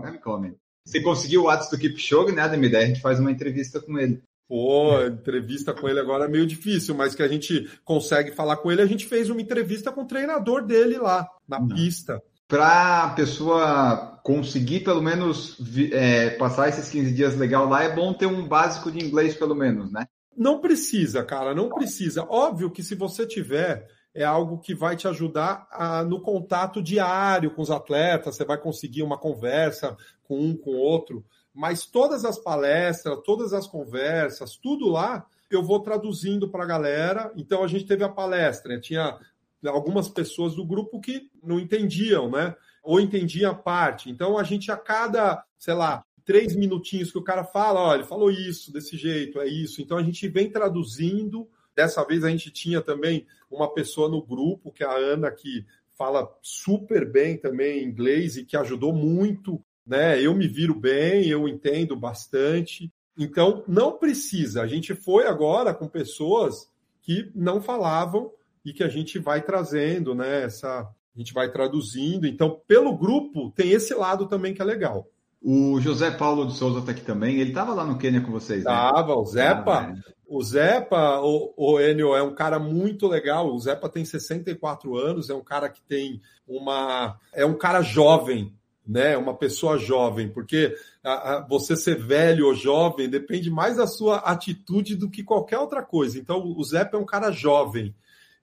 I'm 0.07 0.19
coming. 0.19 0.55
Você 0.85 1.01
conseguiu 1.01 1.41
o 1.41 1.45
WhatsApp 1.45 1.75
do 1.75 1.79
Kipchoge, 1.79 2.31
né, 2.31 2.41
Ademir? 2.43 2.71
Daí 2.71 2.83
a 2.83 2.87
gente 2.87 3.01
faz 3.01 3.19
uma 3.19 3.31
entrevista 3.31 3.79
com 3.79 3.97
ele. 3.97 4.21
Pô, 4.47 5.01
entrevista 5.01 5.73
com 5.73 5.87
ele 5.87 5.99
agora 5.99 6.25
é 6.25 6.27
meio 6.27 6.45
difícil, 6.45 6.93
mas 6.93 7.15
que 7.15 7.23
a 7.23 7.27
gente 7.27 7.69
consegue 7.85 8.31
falar 8.31 8.57
com 8.57 8.71
ele. 8.71 8.81
A 8.81 8.85
gente 8.85 9.05
fez 9.05 9.29
uma 9.29 9.41
entrevista 9.41 9.91
com 9.91 10.01
o 10.01 10.07
treinador 10.07 10.65
dele 10.65 10.97
lá, 10.97 11.27
na 11.47 11.59
Não. 11.59 11.69
pista 11.69 12.21
para 12.51 13.05
a 13.05 13.09
pessoa 13.11 14.19
conseguir 14.25 14.81
pelo 14.81 15.01
menos 15.01 15.57
é, 15.93 16.31
passar 16.31 16.67
esses 16.67 16.89
15 16.89 17.13
dias 17.13 17.37
legal 17.37 17.69
lá, 17.69 17.81
é 17.81 17.95
bom 17.95 18.13
ter 18.13 18.25
um 18.25 18.45
básico 18.45 18.91
de 18.91 19.01
inglês 19.01 19.33
pelo 19.33 19.55
menos, 19.55 19.89
né? 19.89 20.05
Não 20.35 20.59
precisa, 20.59 21.23
cara, 21.23 21.55
não 21.55 21.69
precisa. 21.69 22.25
Óbvio 22.29 22.69
que 22.69 22.83
se 22.83 22.93
você 22.93 23.25
tiver, 23.25 23.87
é 24.13 24.23
algo 24.23 24.59
que 24.59 24.75
vai 24.75 24.95
te 24.95 25.07
ajudar 25.07 25.67
a, 25.71 26.03
no 26.03 26.21
contato 26.21 26.81
diário 26.81 27.51
com 27.51 27.61
os 27.61 27.71
atletas, 27.71 28.35
você 28.35 28.45
vai 28.45 28.57
conseguir 28.57 29.03
uma 29.03 29.17
conversa 29.17 29.95
com 30.23 30.39
um, 30.39 30.55
com 30.55 30.71
outro, 30.71 31.23
mas 31.53 31.85
todas 31.85 32.25
as 32.25 32.37
palestras, 32.37 33.19
todas 33.25 33.53
as 33.53 33.67
conversas, 33.67 34.55
tudo 34.55 34.89
lá, 34.89 35.25
eu 35.49 35.61
vou 35.61 35.79
traduzindo 35.81 36.49
para 36.49 36.63
a 36.63 36.67
galera. 36.67 37.31
Então 37.35 37.63
a 37.63 37.67
gente 37.67 37.85
teve 37.85 38.03
a 38.03 38.09
palestra, 38.09 38.79
tinha 38.79 39.19
algumas 39.65 40.07
pessoas 40.07 40.55
do 40.55 40.65
grupo 40.65 41.01
que 41.01 41.29
não 41.43 41.59
entendiam, 41.59 42.29
né? 42.29 42.55
Ou 42.83 42.99
entendiam 42.99 43.51
a 43.51 43.55
parte. 43.55 44.09
Então 44.09 44.37
a 44.37 44.43
gente 44.43 44.71
a 44.71 44.77
cada, 44.77 45.43
sei 45.57 45.73
lá, 45.73 46.03
três 46.23 46.55
minutinhos 46.55 47.11
que 47.11 47.17
o 47.17 47.23
cara 47.23 47.43
fala, 47.43 47.81
olha, 47.81 47.99
ele 47.99 48.07
falou 48.07 48.31
isso, 48.31 48.71
desse 48.71 48.97
jeito, 48.97 49.39
é 49.39 49.47
isso. 49.47 49.81
Então 49.81 49.97
a 49.97 50.03
gente 50.03 50.27
vem 50.27 50.49
traduzindo. 50.49 51.47
Dessa 51.75 52.03
vez 52.05 52.23
a 52.23 52.29
gente 52.29 52.51
tinha 52.51 52.81
também 52.81 53.25
uma 53.49 53.73
pessoa 53.73 54.09
no 54.09 54.21
grupo, 54.21 54.71
que 54.71 54.83
é 54.83 54.87
a 54.87 54.95
Ana, 54.95 55.31
que 55.31 55.65
fala 55.97 56.27
super 56.41 57.09
bem 57.09 57.37
também 57.37 57.83
inglês 57.83 58.37
e 58.37 58.45
que 58.45 58.57
ajudou 58.57 58.93
muito, 58.93 59.63
né? 59.85 60.21
Eu 60.21 60.33
me 60.33 60.47
viro 60.47 60.73
bem, 60.73 61.27
eu 61.27 61.47
entendo 61.47 61.95
bastante. 61.95 62.91
Então 63.17 63.63
não 63.67 63.97
precisa. 63.97 64.61
A 64.61 64.67
gente 64.67 64.95
foi 64.95 65.27
agora 65.27 65.73
com 65.73 65.87
pessoas 65.87 66.69
que 67.01 67.31
não 67.35 67.61
falavam 67.61 68.31
e 68.63 68.73
que 68.73 68.83
a 68.83 68.87
gente 68.87 69.19
vai 69.19 69.41
trazendo, 69.41 70.15
né? 70.15 70.43
Essa, 70.43 70.81
a 70.81 71.19
gente 71.19 71.33
vai 71.33 71.51
traduzindo. 71.51 72.25
Então, 72.25 72.61
pelo 72.67 72.97
grupo, 72.97 73.51
tem 73.51 73.71
esse 73.71 73.93
lado 73.93 74.27
também 74.27 74.53
que 74.53 74.61
é 74.61 74.65
legal. 74.65 75.07
O 75.43 75.79
José 75.81 76.11
Paulo 76.11 76.45
de 76.45 76.53
Souza 76.53 76.79
está 76.79 76.91
aqui 76.91 77.01
também. 77.01 77.39
Ele 77.39 77.49
estava 77.49 77.73
lá 77.73 77.83
no 77.83 77.97
Quênia 77.97 78.21
com 78.21 78.31
vocês, 78.31 78.63
né? 78.63 78.71
Tava, 78.71 79.15
o 79.15 79.25
Zepa. 79.25 79.91
Ah, 79.91 80.13
o 80.27 80.43
Zepa, 80.43 81.19
o, 81.19 81.53
o 81.57 81.79
Enio, 81.79 82.15
é 82.15 82.21
um 82.21 82.35
cara 82.35 82.59
muito 82.59 83.07
legal. 83.07 83.51
O 83.51 83.59
Zepa 83.59 83.89
tem 83.89 84.05
64 84.05 84.95
anos, 84.95 85.29
é 85.29 85.33
um 85.33 85.43
cara 85.43 85.67
que 85.67 85.81
tem 85.81 86.21
uma. 86.47 87.17
É 87.33 87.43
um 87.43 87.57
cara 87.57 87.81
jovem, 87.81 88.53
né? 88.87 89.17
Uma 89.17 89.35
pessoa 89.35 89.79
jovem, 89.79 90.29
porque 90.29 90.75
a, 91.03 91.37
a, 91.37 91.47
você 91.47 91.75
ser 91.75 91.97
velho 91.97 92.45
ou 92.45 92.53
jovem 92.53 93.09
depende 93.09 93.49
mais 93.49 93.77
da 93.77 93.87
sua 93.87 94.17
atitude 94.17 94.95
do 94.95 95.09
que 95.09 95.23
qualquer 95.23 95.57
outra 95.57 95.81
coisa. 95.81 96.19
Então, 96.19 96.53
o 96.55 96.63
Zepa 96.63 96.97
é 96.97 96.99
um 96.99 97.05
cara 97.05 97.31
jovem. 97.31 97.95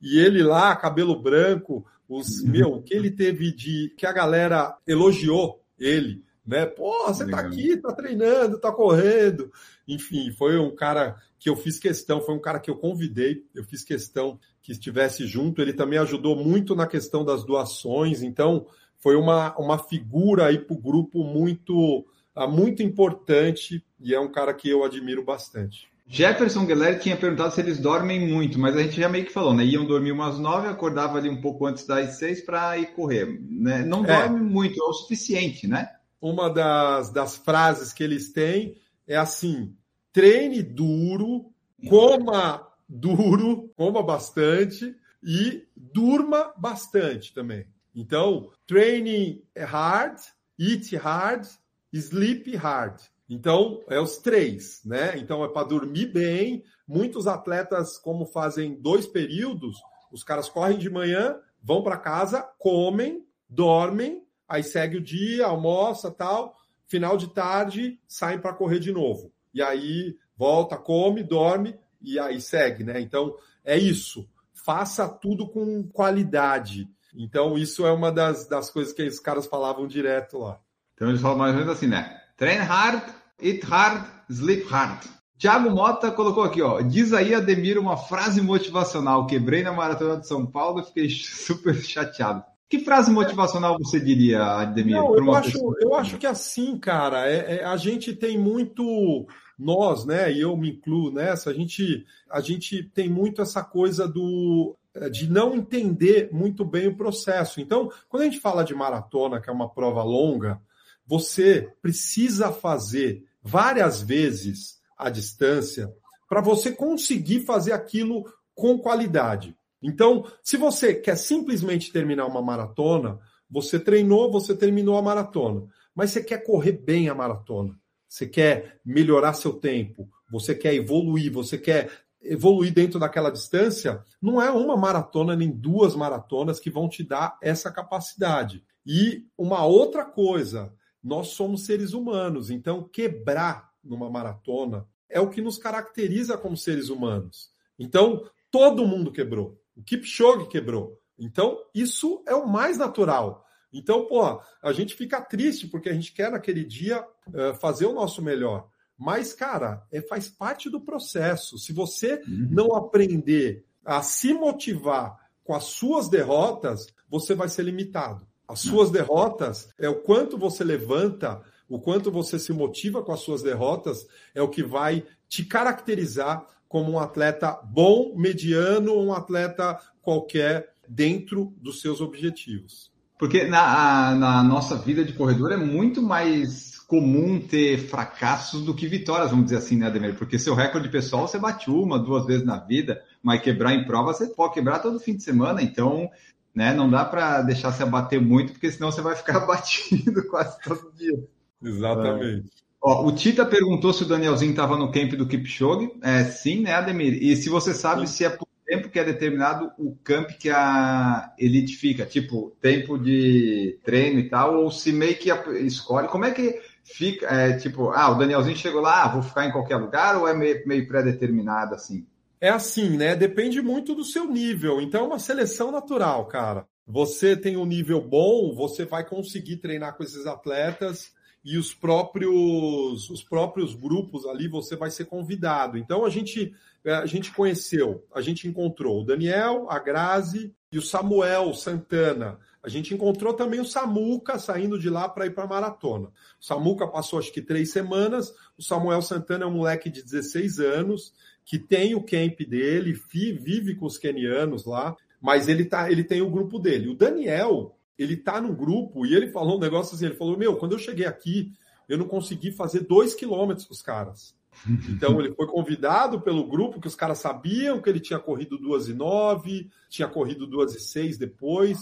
E 0.02 0.18
ele 0.18 0.42
lá, 0.42 0.74
cabelo 0.74 1.20
branco, 1.20 1.86
os 2.08 2.42
meu, 2.42 2.74
o 2.74 2.82
que 2.82 2.94
ele 2.94 3.10
teve 3.10 3.52
de 3.52 3.94
que 3.96 4.06
a 4.06 4.12
galera 4.12 4.76
elogiou 4.86 5.62
ele, 5.78 6.24
né? 6.48 6.64
Pô, 6.64 7.06
você 7.06 7.26
tá 7.26 7.40
aqui, 7.40 7.76
tá 7.76 7.92
treinando, 7.92 8.58
tá 8.58 8.72
correndo. 8.72 9.52
Enfim, 9.86 10.32
foi 10.32 10.58
um 10.58 10.74
cara 10.74 11.16
que 11.38 11.50
eu 11.50 11.54
fiz 11.54 11.78
questão, 11.78 12.22
foi 12.22 12.34
um 12.34 12.40
cara 12.40 12.58
que 12.58 12.70
eu 12.70 12.76
convidei, 12.76 13.44
eu 13.54 13.62
fiz 13.62 13.84
questão 13.84 14.40
que 14.62 14.72
estivesse 14.72 15.26
junto. 15.26 15.60
Ele 15.60 15.74
também 15.74 15.98
ajudou 15.98 16.34
muito 16.34 16.74
na 16.74 16.86
questão 16.86 17.22
das 17.22 17.44
doações, 17.44 18.22
então 18.22 18.66
foi 18.96 19.14
uma, 19.14 19.54
uma 19.58 19.78
figura 19.78 20.46
aí 20.46 20.58
para 20.58 20.74
o 20.74 20.80
grupo 20.80 21.22
muito, 21.22 22.06
ah, 22.34 22.46
muito 22.46 22.82
importante 22.82 23.84
e 24.00 24.14
é 24.14 24.18
um 24.18 24.32
cara 24.32 24.54
que 24.54 24.70
eu 24.70 24.82
admiro 24.84 25.22
bastante. 25.22 25.86
Jefferson 26.10 26.66
Geller 26.66 26.98
tinha 26.98 27.18
perguntado 27.18 27.54
se 27.54 27.60
eles 27.60 27.78
dormem 27.78 28.26
muito, 28.26 28.58
mas 28.58 28.74
a 28.74 28.82
gente 28.82 28.98
já 28.98 29.10
meio 29.10 29.26
que 29.26 29.32
falou, 29.32 29.52
né? 29.52 29.62
Iam 29.62 29.84
dormir 29.84 30.12
umas 30.12 30.38
nove, 30.38 30.66
acordava 30.66 31.18
ali 31.18 31.28
um 31.28 31.42
pouco 31.42 31.66
antes 31.66 31.86
das 31.86 32.16
seis 32.16 32.40
para 32.40 32.78
ir 32.78 32.94
correr. 32.94 33.38
Né? 33.50 33.84
Não 33.84 34.06
é. 34.06 34.22
dorme 34.22 34.40
muito, 34.40 34.80
é 34.80 34.84
o 34.84 34.92
suficiente, 34.94 35.68
né? 35.68 35.90
Uma 36.20 36.50
das, 36.50 37.10
das 37.10 37.36
frases 37.36 37.92
que 37.92 38.02
eles 38.02 38.32
têm 38.32 38.76
é 39.06 39.16
assim: 39.16 39.76
treine 40.12 40.62
duro, 40.62 41.52
coma 41.88 42.66
duro, 42.88 43.68
coma 43.76 44.02
bastante 44.02 44.96
e 45.22 45.66
durma 45.76 46.52
bastante 46.56 47.34
também. 47.34 47.66
Então, 47.94 48.50
training 48.66 49.42
hard, 49.56 50.18
eat 50.58 50.94
hard, 50.96 51.46
sleep 51.92 52.54
hard. 52.56 53.00
Então, 53.28 53.82
é 53.88 54.00
os 54.00 54.18
três, 54.18 54.80
né? 54.84 55.18
Então, 55.18 55.44
é 55.44 55.48
para 55.48 55.66
dormir 55.66 56.06
bem. 56.06 56.64
Muitos 56.86 57.26
atletas, 57.26 57.98
como 57.98 58.24
fazem 58.24 58.80
dois 58.80 59.06
períodos, 59.06 59.76
os 60.10 60.24
caras 60.24 60.48
correm 60.48 60.78
de 60.78 60.88
manhã, 60.88 61.38
vão 61.62 61.82
para 61.82 61.98
casa, 61.98 62.42
comem, 62.58 63.26
dormem, 63.48 64.24
aí 64.48 64.62
segue 64.62 64.96
o 64.96 65.02
dia, 65.02 65.46
almoça 65.46 66.10
tal. 66.10 66.56
Final 66.86 67.16
de 67.16 67.28
tarde, 67.28 68.00
saem 68.08 68.38
para 68.38 68.54
correr 68.54 68.78
de 68.78 68.90
novo. 68.90 69.30
E 69.52 69.62
aí 69.62 70.16
volta, 70.36 70.76
come, 70.76 71.22
dorme 71.22 71.78
e 72.00 72.18
aí 72.18 72.40
segue, 72.40 72.84
né? 72.84 73.00
Então, 73.00 73.36
é 73.64 73.76
isso. 73.76 74.28
Faça 74.54 75.08
tudo 75.08 75.48
com 75.48 75.82
qualidade. 75.88 76.88
Então, 77.14 77.58
isso 77.58 77.86
é 77.86 77.92
uma 77.92 78.12
das, 78.12 78.46
das 78.46 78.70
coisas 78.70 78.92
que 78.92 79.02
os 79.02 79.18
caras 79.18 79.46
falavam 79.46 79.86
direto 79.86 80.38
lá. 80.38 80.58
Então, 80.94 81.08
eles 81.08 81.20
falam 81.20 81.38
mais 81.38 81.52
ou 81.52 81.60
menos 81.60 81.76
assim, 81.76 81.86
né? 81.86 82.20
Train 82.36 82.58
hard, 82.58 83.02
eat 83.40 83.64
hard, 83.64 84.04
sleep 84.30 84.64
hard. 84.64 85.04
Tiago 85.36 85.70
Mota 85.70 86.10
colocou 86.10 86.42
aqui, 86.42 86.60
ó. 86.60 86.80
Diz 86.80 87.12
aí, 87.12 87.32
Ademir, 87.32 87.78
uma 87.78 87.96
frase 87.96 88.40
motivacional. 88.40 89.26
Quebrei 89.26 89.62
na 89.62 89.72
maratona 89.72 90.16
de 90.16 90.26
São 90.26 90.44
Paulo 90.44 90.80
e 90.80 90.84
fiquei 90.84 91.08
super 91.10 91.74
chateado. 91.74 92.42
Que 92.68 92.80
frase 92.80 93.10
motivacional 93.10 93.78
você 93.78 93.98
diria, 93.98 94.42
Ademir? 94.42 94.96
Não, 94.96 95.16
eu, 95.16 95.34
acho, 95.34 95.74
eu 95.80 95.94
acho 95.94 96.18
que 96.18 96.26
assim, 96.26 96.78
cara, 96.78 97.26
é, 97.26 97.56
é, 97.56 97.64
a 97.64 97.76
gente 97.78 98.14
tem 98.14 98.36
muito, 98.36 99.26
nós, 99.58 100.04
né, 100.04 100.30
e 100.30 100.42
eu 100.42 100.54
me 100.54 100.72
incluo 100.72 101.10
nessa, 101.10 101.48
a 101.48 101.54
gente, 101.54 102.04
a 102.30 102.42
gente 102.42 102.82
tem 102.82 103.08
muito 103.08 103.40
essa 103.40 103.64
coisa 103.64 104.06
do 104.06 104.76
é, 104.94 105.08
de 105.08 105.30
não 105.30 105.54
entender 105.54 106.28
muito 106.32 106.64
bem 106.64 106.88
o 106.88 106.96
processo. 106.96 107.60
Então, 107.60 107.90
quando 108.08 108.22
a 108.22 108.24
gente 108.26 108.40
fala 108.40 108.64
de 108.64 108.74
maratona, 108.74 109.40
que 109.40 109.48
é 109.48 109.52
uma 109.52 109.72
prova 109.72 110.02
longa, 110.02 110.60
você 111.06 111.72
precisa 111.80 112.52
fazer 112.52 113.24
várias 113.42 114.02
vezes 114.02 114.78
a 114.96 115.08
distância 115.08 115.90
para 116.28 116.42
você 116.42 116.72
conseguir 116.72 117.40
fazer 117.40 117.72
aquilo 117.72 118.30
com 118.54 118.78
qualidade. 118.78 119.56
Então, 119.82 120.24
se 120.42 120.56
você 120.56 120.94
quer 120.94 121.16
simplesmente 121.16 121.92
terminar 121.92 122.26
uma 122.26 122.42
maratona, 122.42 123.18
você 123.50 123.78
treinou, 123.78 124.30
você 124.30 124.54
terminou 124.54 124.96
a 124.96 125.02
maratona, 125.02 125.66
mas 125.94 126.10
você 126.10 126.22
quer 126.22 126.44
correr 126.44 126.72
bem 126.72 127.08
a 127.08 127.14
maratona, 127.14 127.78
você 128.08 128.26
quer 128.26 128.80
melhorar 128.84 129.32
seu 129.34 129.52
tempo, 129.54 130.08
você 130.30 130.54
quer 130.54 130.74
evoluir, 130.74 131.32
você 131.32 131.56
quer 131.56 131.90
evoluir 132.20 132.72
dentro 132.72 132.98
daquela 132.98 133.30
distância, 133.30 134.04
não 134.20 134.42
é 134.42 134.50
uma 134.50 134.76
maratona 134.76 135.36
nem 135.36 135.50
duas 135.50 135.94
maratonas 135.94 136.58
que 136.58 136.70
vão 136.70 136.88
te 136.88 137.02
dar 137.02 137.38
essa 137.40 137.70
capacidade. 137.70 138.64
E 138.84 139.24
uma 139.36 139.64
outra 139.64 140.04
coisa, 140.04 140.74
nós 141.02 141.28
somos 141.28 141.64
seres 141.64 141.92
humanos, 141.92 142.50
então 142.50 142.82
quebrar 142.82 143.70
numa 143.82 144.10
maratona 144.10 144.86
é 145.08 145.20
o 145.20 145.30
que 145.30 145.40
nos 145.40 145.56
caracteriza 145.56 146.36
como 146.36 146.56
seres 146.56 146.88
humanos. 146.88 147.50
Então, 147.78 148.28
todo 148.50 148.86
mundo 148.86 149.12
quebrou. 149.12 149.58
O 149.78 149.82
Kipchoge 149.84 150.48
quebrou. 150.48 151.00
Então, 151.16 151.56
isso 151.72 152.22
é 152.26 152.34
o 152.34 152.48
mais 152.48 152.76
natural. 152.76 153.46
Então, 153.72 154.06
pô, 154.06 154.40
a 154.60 154.72
gente 154.72 154.94
fica 154.94 155.20
triste 155.20 155.68
porque 155.68 155.88
a 155.88 155.94
gente 155.94 156.12
quer 156.12 156.32
naquele 156.32 156.64
dia 156.64 157.06
uh, 157.28 157.54
fazer 157.60 157.86
o 157.86 157.92
nosso 157.92 158.20
melhor. 158.20 158.68
Mas, 158.96 159.32
cara, 159.32 159.86
é, 159.92 160.02
faz 160.02 160.28
parte 160.28 160.68
do 160.68 160.80
processo. 160.80 161.56
Se 161.58 161.72
você 161.72 162.14
uhum. 162.26 162.48
não 162.50 162.74
aprender 162.74 163.64
a 163.84 164.02
se 164.02 164.34
motivar 164.34 165.16
com 165.44 165.54
as 165.54 165.64
suas 165.64 166.08
derrotas, 166.08 166.88
você 167.08 167.34
vai 167.34 167.48
ser 167.48 167.62
limitado. 167.62 168.26
As 168.48 168.60
suas 168.60 168.90
derrotas 168.90 169.68
é 169.78 169.88
o 169.88 170.00
quanto 170.00 170.36
você 170.36 170.64
levanta, 170.64 171.40
o 171.68 171.78
quanto 171.78 172.10
você 172.10 172.38
se 172.38 172.52
motiva 172.52 173.02
com 173.02 173.12
as 173.12 173.20
suas 173.20 173.42
derrotas, 173.42 174.06
é 174.34 174.42
o 174.42 174.48
que 174.48 174.62
vai 174.62 175.06
te 175.28 175.44
caracterizar 175.44 176.44
como 176.68 176.92
um 176.92 176.98
atleta 176.98 177.58
bom, 177.64 178.14
mediano, 178.16 178.92
ou 178.92 179.06
um 179.06 179.12
atleta 179.12 179.78
qualquer 180.02 180.70
dentro 180.88 181.52
dos 181.60 181.80
seus 181.80 182.00
objetivos. 182.00 182.90
Porque 183.18 183.44
na, 183.44 184.14
na 184.14 184.42
nossa 184.42 184.76
vida 184.76 185.04
de 185.04 185.12
corredor 185.12 185.52
é 185.52 185.56
muito 185.56 186.00
mais 186.00 186.78
comum 186.88 187.38
ter 187.38 187.78
fracassos 187.78 188.64
do 188.64 188.74
que 188.74 188.86
vitórias, 188.86 189.30
vamos 189.30 189.46
dizer 189.46 189.58
assim, 189.58 189.76
né, 189.76 189.86
Ademir? 189.86 190.16
Porque 190.16 190.38
seu 190.38 190.54
recorde 190.54 190.88
pessoal 190.88 191.28
você 191.28 191.38
bate 191.38 191.68
uma, 191.68 191.98
duas 191.98 192.24
vezes 192.24 192.46
na 192.46 192.58
vida, 192.58 193.02
mas 193.22 193.42
quebrar 193.42 193.74
em 193.74 193.84
prova 193.84 194.14
você 194.14 194.26
pode 194.28 194.54
quebrar 194.54 194.78
todo 194.78 194.98
fim 194.98 195.14
de 195.14 195.22
semana, 195.22 195.60
então 195.60 196.08
né, 196.54 196.72
não 196.72 196.88
dá 196.88 197.04
para 197.04 197.42
deixar 197.42 197.72
se 197.72 197.82
abater 197.82 198.20
muito, 198.20 198.52
porque 198.52 198.70
senão 198.70 198.90
você 198.90 199.02
vai 199.02 199.14
ficar 199.14 199.40
batido 199.46 200.26
quase 200.28 200.58
todo 200.62 200.90
dia. 200.96 201.18
Exatamente. 201.62 202.48
É. 202.48 202.67
Ó, 202.80 203.06
o 203.06 203.12
Tita 203.12 203.44
perguntou 203.44 203.92
se 203.92 204.04
o 204.04 204.06
Danielzinho 204.06 204.52
estava 204.52 204.76
no 204.76 204.92
camp 204.92 205.12
do 205.12 205.26
Kipchoge. 205.26 205.90
É, 206.02 206.24
sim, 206.24 206.62
né, 206.62 206.74
Ademir? 206.74 207.14
E 207.22 207.34
se 207.36 207.48
você 207.48 207.74
sabe 207.74 208.06
sim. 208.06 208.14
se 208.14 208.24
é 208.24 208.30
por 208.30 208.46
tempo 208.64 208.90
que 208.90 208.98
é 208.98 209.04
determinado 209.04 209.72
o 209.78 209.96
camp 210.04 210.30
que 210.38 210.50
a 210.50 211.32
elite 211.38 211.74
fica, 211.76 212.04
tipo, 212.04 212.54
tempo 212.60 212.98
de 212.98 213.78
treino 213.82 214.20
e 214.20 214.28
tal, 214.28 214.62
ou 214.62 214.70
se 214.70 214.92
meio 214.92 215.16
que 215.16 215.30
escolhe. 215.64 216.06
Como 216.06 216.26
é 216.26 216.30
que 216.30 216.60
fica, 216.84 217.26
é, 217.26 217.56
tipo, 217.56 217.88
ah, 217.90 218.10
o 218.10 218.14
Danielzinho 218.16 218.56
chegou 218.56 218.80
lá, 218.80 219.04
ah, 219.04 219.08
vou 219.08 219.22
ficar 219.22 219.46
em 219.46 219.52
qualquer 219.52 219.76
lugar 219.76 220.16
ou 220.16 220.28
é 220.28 220.34
meio, 220.34 220.62
meio 220.66 220.86
pré-determinado 220.86 221.74
assim? 221.74 222.06
É 222.40 222.50
assim, 222.50 222.96
né? 222.96 223.16
Depende 223.16 223.60
muito 223.60 223.94
do 223.94 224.04
seu 224.04 224.26
nível. 224.28 224.80
Então, 224.80 225.04
é 225.04 225.06
uma 225.06 225.18
seleção 225.18 225.72
natural, 225.72 226.26
cara. 226.26 226.66
Você 226.86 227.36
tem 227.36 227.56
um 227.56 227.66
nível 227.66 228.00
bom, 228.00 228.54
você 228.54 228.84
vai 228.84 229.04
conseguir 229.04 229.56
treinar 229.56 229.96
com 229.96 230.04
esses 230.04 230.26
atletas 230.26 231.10
e 231.48 231.56
os 231.56 231.72
próprios 231.72 233.08
os 233.08 233.24
próprios 233.24 233.74
grupos 233.74 234.26
ali 234.26 234.46
você 234.48 234.76
vai 234.76 234.90
ser 234.90 235.06
convidado. 235.06 235.78
Então 235.78 236.04
a 236.04 236.10
gente 236.10 236.54
é, 236.84 236.92
a 236.92 237.06
gente 237.06 237.32
conheceu, 237.32 238.04
a 238.14 238.20
gente 238.20 238.46
encontrou 238.46 239.00
o 239.00 239.04
Daniel, 239.04 239.66
a 239.70 239.78
Grazi 239.78 240.54
e 240.70 240.76
o 240.76 240.82
Samuel 240.82 241.54
Santana. 241.54 242.38
A 242.62 242.68
gente 242.68 242.92
encontrou 242.92 243.32
também 243.32 243.60
o 243.60 243.64
Samuca 243.64 244.38
saindo 244.38 244.78
de 244.78 244.90
lá 244.90 245.08
para 245.08 245.24
ir 245.24 245.30
para 245.30 245.44
a 245.44 245.48
maratona. 245.48 246.08
O 246.38 246.44
Samuca 246.44 246.86
passou 246.86 247.18
acho 247.18 247.32
que 247.32 247.40
três 247.40 247.70
semanas. 247.72 248.34
O 248.58 248.62
Samuel 248.62 249.00
Santana 249.00 249.44
é 249.44 249.46
um 249.46 249.52
moleque 249.52 249.88
de 249.88 250.02
16 250.02 250.60
anos 250.60 251.14
que 251.46 251.58
tem 251.58 251.94
o 251.94 252.02
camp 252.02 252.40
dele, 252.40 252.92
vive 252.92 253.74
com 253.74 253.86
os 253.86 253.96
kenianos 253.96 254.66
lá, 254.66 254.94
mas 255.18 255.48
ele, 255.48 255.64
tá, 255.64 255.90
ele 255.90 256.04
tem 256.04 256.20
o 256.20 256.28
grupo 256.28 256.58
dele. 256.58 256.90
O 256.90 256.94
Daniel, 256.94 257.77
ele 257.98 258.16
tá 258.16 258.40
no 258.40 258.54
grupo 258.54 259.04
e 259.04 259.14
ele 259.14 259.28
falou 259.28 259.56
um 259.56 259.60
negócio 259.60 259.94
assim: 259.94 260.06
ele 260.06 260.14
falou, 260.14 260.38
meu, 260.38 260.56
quando 260.56 260.72
eu 260.72 260.78
cheguei 260.78 261.06
aqui, 261.06 261.52
eu 261.88 261.98
não 261.98 262.06
consegui 262.06 262.52
fazer 262.52 262.80
dois 262.80 263.14
quilômetros 263.14 263.66
com 263.66 263.74
os 263.74 263.82
caras. 263.82 264.36
Então 264.88 265.20
ele 265.20 265.34
foi 265.34 265.46
convidado 265.46 266.20
pelo 266.20 266.46
grupo, 266.46 266.80
que 266.80 266.88
os 266.88 266.94
caras 266.94 267.18
sabiam 267.18 267.80
que 267.80 267.88
ele 267.88 268.00
tinha 268.00 268.18
corrido 268.18 268.58
duas 268.58 268.88
e 268.88 268.94
nove, 268.94 269.70
tinha 269.88 270.08
corrido 270.08 270.46
duas 270.46 270.74
e 270.74 270.80
seis 270.80 271.16
depois. 271.16 271.78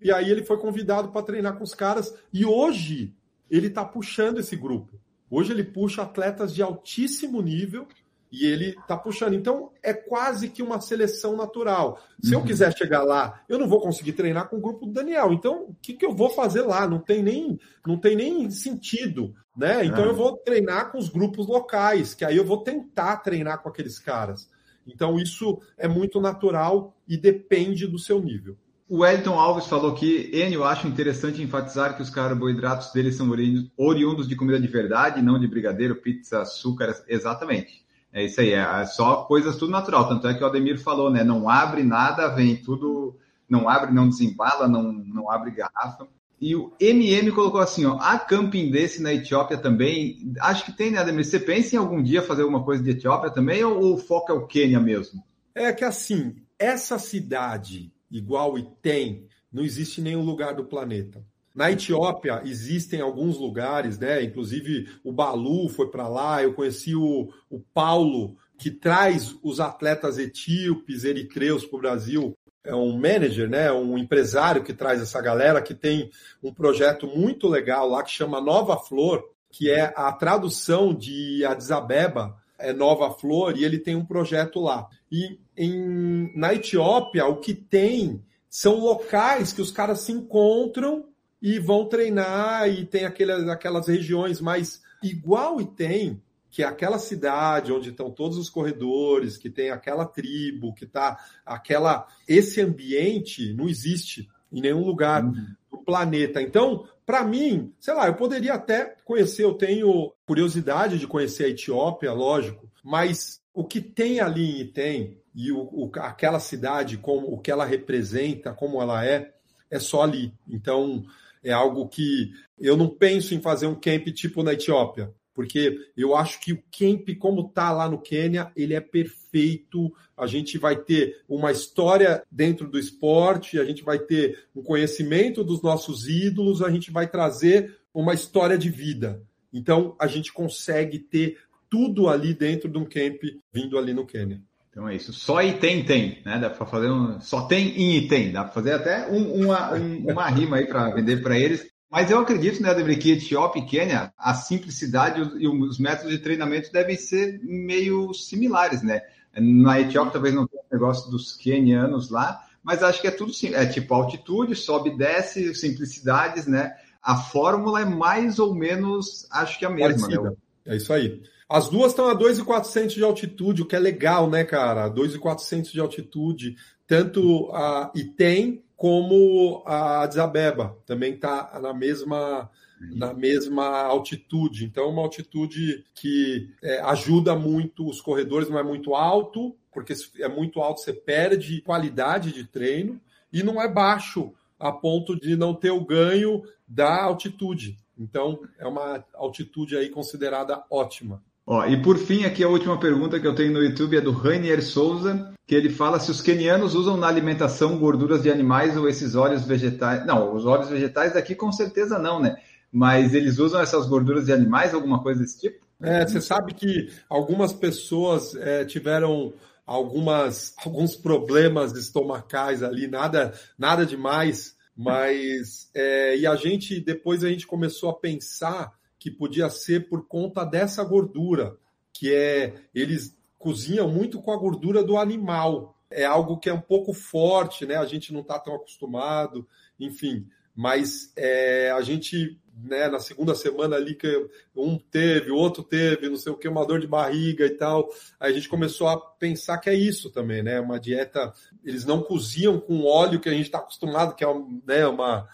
E 0.00 0.12
aí 0.12 0.30
ele 0.30 0.44
foi 0.44 0.58
convidado 0.58 1.10
para 1.10 1.22
treinar 1.22 1.56
com 1.56 1.64
os 1.64 1.74
caras. 1.74 2.14
E 2.32 2.44
hoje 2.44 3.12
ele 3.50 3.66
está 3.66 3.84
puxando 3.84 4.38
esse 4.38 4.56
grupo. 4.56 4.98
Hoje 5.28 5.52
ele 5.52 5.64
puxa 5.64 6.02
atletas 6.02 6.54
de 6.54 6.62
altíssimo 6.62 7.42
nível 7.42 7.86
e 8.30 8.46
ele 8.46 8.70
está 8.70 8.96
puxando. 8.96 9.34
Então 9.34 9.70
é 9.82 9.92
quase 9.92 10.48
que 10.48 10.62
uma 10.62 10.80
seleção 10.80 11.36
natural. 11.36 12.00
Se 12.22 12.34
uhum. 12.34 12.40
eu 12.40 12.46
quiser 12.46 12.76
chegar 12.76 13.02
lá, 13.02 13.42
eu 13.48 13.58
não 13.58 13.68
vou 13.68 13.80
conseguir 13.80 14.12
treinar 14.12 14.48
com 14.48 14.56
o 14.56 14.60
grupo 14.60 14.86
do 14.86 14.92
Daniel. 14.92 15.32
Então 15.32 15.64
o 15.64 15.76
que, 15.82 15.94
que 15.94 16.04
eu 16.04 16.14
vou 16.14 16.30
fazer 16.30 16.62
lá? 16.62 16.86
Não 16.86 16.98
tem 16.98 17.22
nem, 17.22 17.58
não 17.86 17.98
tem 17.98 18.16
nem 18.16 18.50
sentido. 18.50 19.34
Né? 19.56 19.84
Então 19.84 20.04
eu 20.04 20.14
vou 20.14 20.36
treinar 20.38 20.90
com 20.90 20.98
os 20.98 21.08
grupos 21.08 21.46
locais, 21.46 22.14
que 22.14 22.24
aí 22.24 22.36
eu 22.36 22.44
vou 22.44 22.62
tentar 22.62 23.16
treinar 23.18 23.62
com 23.62 23.68
aqueles 23.68 23.98
caras. 23.98 24.48
Então 24.86 25.16
isso 25.16 25.60
é 25.76 25.86
muito 25.86 26.20
natural 26.20 26.96
e 27.06 27.16
depende 27.16 27.86
do 27.86 27.98
seu 27.98 28.20
nível. 28.20 28.56
O 28.88 29.02
Wellington 29.02 29.38
Alves 29.38 29.66
falou 29.66 29.94
que, 29.94 30.30
Enio, 30.32 30.64
acho 30.64 30.88
interessante 30.88 31.40
enfatizar 31.40 31.94
que 31.94 32.02
os 32.02 32.10
carboidratos 32.10 32.92
deles 32.92 33.14
são 33.14 33.30
oriundos 33.76 34.26
de 34.26 34.34
comida 34.34 34.58
de 34.58 34.66
verdade, 34.66 35.22
não 35.22 35.38
de 35.38 35.46
brigadeiro, 35.46 35.94
pizza, 35.94 36.40
açúcar. 36.40 37.00
Exatamente. 37.06 37.84
É 38.12 38.24
isso 38.24 38.40
aí, 38.40 38.52
é 38.52 38.84
só 38.86 39.22
coisas 39.24 39.56
tudo 39.56 39.70
natural. 39.70 40.08
Tanto 40.08 40.26
é 40.26 40.34
que 40.34 40.42
o 40.42 40.46
Ademir 40.46 40.80
falou, 40.80 41.10
né? 41.10 41.22
Não 41.22 41.48
abre 41.48 41.82
nada, 41.82 42.28
vem 42.28 42.56
tudo, 42.56 43.16
não 43.48 43.68
abre, 43.68 43.92
não 43.92 44.08
desembala, 44.08 44.66
não, 44.66 44.92
não 44.92 45.30
abre 45.30 45.52
garrafa. 45.52 46.08
E 46.40 46.56
o 46.56 46.72
MM 46.80 47.30
colocou 47.32 47.60
assim, 47.60 47.84
ó, 47.84 47.98
a 48.00 48.18
camping 48.18 48.70
desse 48.70 49.02
na 49.02 49.12
Etiópia 49.12 49.58
também. 49.58 50.32
Acho 50.40 50.64
que 50.64 50.72
tem, 50.72 50.90
né, 50.90 50.98
Ademir? 50.98 51.24
Você 51.24 51.38
pensa 51.38 51.76
em 51.76 51.78
algum 51.78 52.02
dia 52.02 52.22
fazer 52.22 52.42
alguma 52.42 52.64
coisa 52.64 52.82
de 52.82 52.90
Etiópia 52.90 53.30
também 53.30 53.62
ou 53.62 53.94
o 53.94 53.98
foco 53.98 54.32
é 54.32 54.34
o 54.34 54.46
Quênia 54.46 54.80
mesmo? 54.80 55.22
É 55.54 55.72
que 55.72 55.84
assim, 55.84 56.36
essa 56.58 56.98
cidade 56.98 57.92
igual 58.10 58.58
e 58.58 58.66
tem, 58.82 59.26
não 59.52 59.62
existe 59.62 60.00
em 60.00 60.04
nenhum 60.04 60.22
lugar 60.22 60.54
do 60.54 60.64
planeta. 60.64 61.24
Na 61.54 61.70
Etiópia 61.70 62.42
existem 62.44 63.00
alguns 63.00 63.36
lugares, 63.36 63.98
né? 63.98 64.22
Inclusive 64.22 64.88
o 65.04 65.12
Balu 65.12 65.68
foi 65.68 65.90
para 65.90 66.08
lá. 66.08 66.42
Eu 66.42 66.54
conheci 66.54 66.94
o, 66.94 67.28
o 67.50 67.60
Paulo, 67.74 68.36
que 68.56 68.70
traz 68.70 69.36
os 69.42 69.58
atletas 69.58 70.18
etíopes, 70.18 71.04
eritreus 71.04 71.64
para 71.66 71.76
o 71.76 71.80
Brasil. 71.80 72.38
É 72.62 72.74
um 72.74 72.92
manager, 72.92 73.48
né? 73.48 73.72
Um 73.72 73.98
empresário 73.98 74.62
que 74.62 74.72
traz 74.72 75.00
essa 75.00 75.20
galera 75.20 75.60
que 75.60 75.74
tem 75.74 76.10
um 76.42 76.52
projeto 76.52 77.06
muito 77.06 77.48
legal 77.48 77.88
lá 77.88 78.02
que 78.02 78.10
chama 78.10 78.40
Nova 78.40 78.76
Flor, 78.76 79.24
que 79.50 79.70
é 79.70 79.92
a 79.96 80.12
tradução 80.12 80.94
de 80.94 81.44
Addis 81.44 81.72
Abeba, 81.72 82.36
é 82.58 82.72
Nova 82.72 83.10
Flor, 83.10 83.56
e 83.56 83.64
ele 83.64 83.78
tem 83.78 83.96
um 83.96 84.04
projeto 84.04 84.60
lá. 84.60 84.86
E 85.10 85.40
em, 85.56 86.30
na 86.36 86.54
Etiópia, 86.54 87.26
o 87.26 87.36
que 87.36 87.54
tem 87.54 88.22
são 88.48 88.78
locais 88.78 89.52
que 89.52 89.62
os 89.62 89.70
caras 89.70 90.02
se 90.02 90.12
encontram 90.12 91.09
e 91.42 91.58
vão 91.58 91.86
treinar, 91.86 92.68
e 92.68 92.84
tem 92.84 93.04
aquelas, 93.04 93.48
aquelas 93.48 93.88
regiões 93.88 94.40
mais 94.40 94.82
igual 95.02 95.60
e 95.60 95.66
tem, 95.66 96.22
que 96.50 96.62
é 96.62 96.66
aquela 96.66 96.98
cidade 96.98 97.72
onde 97.72 97.90
estão 97.90 98.10
todos 98.10 98.36
os 98.36 98.50
corredores, 98.50 99.36
que 99.36 99.48
tem 99.48 99.70
aquela 99.70 100.04
tribo, 100.04 100.74
que 100.74 100.84
tá 100.84 101.18
aquela. 101.46 102.06
Esse 102.26 102.60
ambiente 102.60 103.54
não 103.54 103.68
existe 103.68 104.28
em 104.52 104.60
nenhum 104.60 104.84
lugar 104.84 105.24
uhum. 105.24 105.46
do 105.70 105.78
planeta. 105.78 106.42
Então, 106.42 106.86
para 107.06 107.24
mim, 107.24 107.72
sei 107.78 107.94
lá, 107.94 108.06
eu 108.06 108.14
poderia 108.14 108.54
até 108.54 108.96
conhecer, 109.04 109.44
eu 109.44 109.54
tenho 109.54 110.12
curiosidade 110.26 110.98
de 110.98 111.06
conhecer 111.06 111.44
a 111.44 111.48
Etiópia, 111.48 112.12
lógico, 112.12 112.68
mas 112.84 113.40
o 113.54 113.64
que 113.64 113.80
tem 113.80 114.20
ali 114.20 114.42
em 114.42 114.60
Item 114.60 115.18
e 115.34 115.52
o, 115.52 115.60
o, 115.60 115.90
aquela 115.96 116.40
cidade, 116.40 116.98
como 116.98 117.32
o 117.32 117.38
que 117.38 117.50
ela 117.50 117.64
representa, 117.64 118.52
como 118.52 118.82
ela 118.82 119.04
é, 119.04 119.32
é 119.70 119.78
só 119.78 120.02
ali. 120.02 120.34
Então, 120.48 121.04
é 121.42 121.52
algo 121.52 121.88
que 121.88 122.32
eu 122.58 122.76
não 122.76 122.88
penso 122.88 123.34
em 123.34 123.40
fazer 123.40 123.66
um 123.66 123.74
camp 123.74 124.08
tipo 124.08 124.42
na 124.42 124.52
Etiópia, 124.52 125.12
porque 125.34 125.78
eu 125.96 126.14
acho 126.14 126.40
que 126.40 126.52
o 126.52 126.62
camp, 126.76 127.08
como 127.18 127.46
está 127.46 127.72
lá 127.72 127.88
no 127.88 128.00
Quênia, 128.00 128.52
ele 128.54 128.74
é 128.74 128.80
perfeito. 128.80 129.90
A 130.16 130.26
gente 130.26 130.58
vai 130.58 130.76
ter 130.76 131.22
uma 131.28 131.50
história 131.50 132.22
dentro 132.30 132.68
do 132.68 132.78
esporte, 132.78 133.58
a 133.58 133.64
gente 133.64 133.82
vai 133.82 133.98
ter 133.98 134.44
um 134.54 134.62
conhecimento 134.62 135.42
dos 135.42 135.62
nossos 135.62 136.06
ídolos, 136.08 136.62
a 136.62 136.70
gente 136.70 136.90
vai 136.90 137.08
trazer 137.08 137.78
uma 137.94 138.12
história 138.12 138.58
de 138.58 138.68
vida. 138.68 139.22
Então, 139.52 139.96
a 139.98 140.06
gente 140.06 140.32
consegue 140.32 140.98
ter 140.98 141.38
tudo 141.70 142.08
ali 142.08 142.34
dentro 142.34 142.68
de 142.68 142.76
um 142.76 142.84
camp 142.84 143.22
vindo 143.52 143.78
ali 143.78 143.94
no 143.94 144.06
Quênia. 144.06 144.42
Então 144.70 144.88
é 144.88 144.94
isso. 144.94 145.12
Só 145.12 145.42
item 145.42 145.84
tem, 145.84 146.22
né? 146.24 146.38
Dá 146.38 146.48
para 146.48 146.64
fazer 146.64 146.90
um. 146.90 147.20
Só 147.20 147.42
tem 147.42 147.68
em 147.70 147.96
item. 147.96 148.32
Dá 148.32 148.44
para 148.44 148.52
fazer 148.52 148.72
até 148.72 149.08
um, 149.08 149.44
uma, 149.44 149.74
um, 149.74 150.10
uma 150.10 150.28
rima 150.28 150.58
aí 150.58 150.66
para 150.66 150.90
vender 150.90 151.22
para 151.22 151.38
eles. 151.38 151.66
Mas 151.90 152.08
eu 152.08 152.20
acredito, 152.20 152.62
né, 152.62 152.70
Ademir, 152.70 153.00
que 153.00 153.10
Etiópia 153.10 153.60
e 153.60 153.66
Quênia, 153.66 154.12
a 154.16 154.32
simplicidade 154.32 155.20
e 155.40 155.48
os 155.48 155.76
métodos 155.80 156.12
de 156.12 156.20
treinamento 156.20 156.70
devem 156.70 156.96
ser 156.96 157.40
meio 157.42 158.14
similares, 158.14 158.80
né? 158.80 159.02
Na 159.36 159.80
Etiópia 159.80 160.12
talvez 160.12 160.32
não 160.32 160.46
tenha 160.46 160.62
o 160.62 160.72
negócio 160.72 161.10
dos 161.10 161.32
quenianos 161.36 162.08
lá, 162.08 162.46
mas 162.62 162.84
acho 162.84 163.00
que 163.00 163.08
é 163.08 163.10
tudo 163.10 163.32
sim. 163.32 163.54
É 163.54 163.66
tipo 163.66 163.92
altitude, 163.92 164.54
sobe 164.54 164.90
e 164.90 164.96
desce, 164.96 165.52
simplicidades, 165.52 166.46
né? 166.46 166.72
A 167.02 167.16
fórmula 167.16 167.80
é 167.80 167.84
mais 167.84 168.38
ou 168.38 168.54
menos, 168.54 169.26
acho 169.32 169.58
que 169.58 169.64
é 169.64 169.68
a 169.68 169.70
mesma, 169.72 170.06
né? 170.06 170.16
Parecida. 170.16 170.30
né? 170.30 170.36
É 170.66 170.76
isso 170.76 170.92
aí. 170.92 171.20
As 171.50 171.68
duas 171.68 171.90
estão 171.90 172.08
a 172.08 172.16
2.400 172.16 172.94
de 172.94 173.02
altitude, 173.02 173.62
o 173.62 173.66
que 173.66 173.74
é 173.74 173.80
legal, 173.80 174.30
né, 174.30 174.44
cara? 174.44 174.88
2.400 174.88 175.72
de 175.72 175.80
altitude, 175.80 176.56
tanto 176.86 177.50
a 177.52 177.90
Item 177.92 178.62
como 178.76 179.60
a 179.66 180.02
Addis 180.02 180.18
Abeba, 180.18 180.78
também 180.86 181.14
está 181.14 181.58
na 181.60 181.74
mesma 181.74 182.48
na 182.80 183.12
mesma 183.12 183.82
altitude. 183.82 184.64
Então, 184.64 184.88
uma 184.88 185.02
altitude 185.02 185.84
que 185.94 186.48
é, 186.62 186.80
ajuda 186.80 187.36
muito 187.36 187.86
os 187.86 188.00
corredores, 188.00 188.48
não 188.48 188.58
é 188.58 188.62
muito 188.62 188.94
alto, 188.94 189.54
porque 189.70 189.92
é 190.18 190.28
muito 190.28 190.60
alto 190.60 190.80
você 190.80 190.92
perde 190.92 191.60
qualidade 191.60 192.32
de 192.32 192.44
treino, 192.44 192.98
e 193.30 193.42
não 193.42 193.60
é 193.60 193.68
baixo 193.68 194.32
a 194.58 194.72
ponto 194.72 195.18
de 195.18 195.36
não 195.36 195.52
ter 195.52 195.70
o 195.70 195.84
ganho 195.84 196.42
da 196.66 197.02
altitude. 197.02 197.76
Então, 197.98 198.40
é 198.58 198.66
uma 198.66 199.04
altitude 199.12 199.76
aí 199.76 199.90
considerada 199.90 200.64
ótima. 200.70 201.22
Ó, 201.52 201.66
e 201.66 201.82
por 201.82 201.98
fim, 201.98 202.22
aqui 202.24 202.44
a 202.44 202.48
última 202.48 202.78
pergunta 202.78 203.18
que 203.18 203.26
eu 203.26 203.34
tenho 203.34 203.52
no 203.52 203.60
YouTube 203.60 203.96
é 203.96 204.00
do 204.00 204.12
Rainier 204.12 204.62
Souza, 204.62 205.34
que 205.44 205.52
ele 205.52 205.68
fala 205.68 205.98
se 205.98 206.08
os 206.08 206.22
quenianos 206.22 206.76
usam 206.76 206.96
na 206.96 207.08
alimentação 207.08 207.76
gorduras 207.76 208.22
de 208.22 208.30
animais 208.30 208.76
ou 208.76 208.88
esses 208.88 209.16
óleos 209.16 209.44
vegetais. 209.44 210.06
Não, 210.06 210.32
os 210.32 210.46
óleos 210.46 210.68
vegetais 210.68 211.14
daqui 211.14 211.34
com 211.34 211.50
certeza 211.50 211.98
não, 211.98 212.20
né? 212.20 212.36
Mas 212.70 213.14
eles 213.14 213.40
usam 213.40 213.60
essas 213.60 213.88
gorduras 213.88 214.26
de 214.26 214.32
animais, 214.32 214.72
alguma 214.72 215.02
coisa 215.02 215.22
desse 215.22 215.40
tipo? 215.40 215.66
É, 215.82 216.06
você 216.06 216.20
sabe 216.20 216.54
que 216.54 216.88
algumas 217.08 217.52
pessoas 217.52 218.32
é, 218.36 218.64
tiveram 218.64 219.32
algumas, 219.66 220.54
alguns 220.64 220.94
problemas 220.94 221.72
estomacais 221.72 222.62
ali, 222.62 222.86
nada, 222.86 223.34
nada 223.58 223.84
demais, 223.84 224.54
mas 224.76 225.68
é, 225.74 226.16
e 226.16 226.28
a 226.28 226.36
gente 226.36 226.78
depois 226.78 227.24
a 227.24 227.28
gente 227.28 227.44
começou 227.44 227.90
a 227.90 227.98
pensar 227.98 228.72
que 229.00 229.10
podia 229.10 229.48
ser 229.48 229.88
por 229.88 230.06
conta 230.06 230.44
dessa 230.44 230.84
gordura, 230.84 231.56
que 231.90 232.14
é 232.14 232.54
eles 232.74 233.18
cozinham 233.38 233.88
muito 233.88 234.20
com 234.20 234.30
a 234.30 234.36
gordura 234.36 234.84
do 234.84 234.98
animal. 234.98 235.74
É 235.90 236.04
algo 236.04 236.38
que 236.38 236.50
é 236.50 236.52
um 236.52 236.60
pouco 236.60 236.92
forte, 236.92 237.64
né? 237.64 237.76
A 237.76 237.86
gente 237.86 238.12
não 238.12 238.20
está 238.20 238.38
tão 238.38 238.54
acostumado, 238.54 239.48
enfim. 239.80 240.28
Mas 240.54 241.10
é, 241.16 241.70
a 241.70 241.80
gente, 241.80 242.38
né, 242.62 242.88
na 242.88 243.00
segunda 243.00 243.34
semana 243.34 243.76
ali, 243.76 243.94
que 243.94 244.28
um 244.54 244.76
teve, 244.76 245.30
o 245.30 245.36
outro 245.36 245.62
teve, 245.62 246.10
não 246.10 246.16
sei 246.16 246.30
o 246.30 246.36
que, 246.36 246.46
uma 246.46 246.66
dor 246.66 246.78
de 246.78 246.86
barriga 246.86 247.46
e 247.46 247.56
tal, 247.56 247.88
aí 248.20 248.30
a 248.30 248.34
gente 248.34 248.50
começou 248.50 248.86
a 248.86 249.00
pensar 249.00 249.56
que 249.58 249.70
é 249.70 249.74
isso 249.74 250.10
também, 250.10 250.42
né? 250.42 250.60
Uma 250.60 250.78
dieta. 250.78 251.32
Eles 251.64 251.86
não 251.86 252.02
cozinham 252.02 252.60
com 252.60 252.84
óleo 252.84 253.18
que 253.18 253.30
a 253.30 253.32
gente 253.32 253.46
está 253.46 253.58
acostumado, 253.58 254.14
que 254.14 254.22
é, 254.22 254.28
né, 254.66 254.86
uma, 254.86 255.26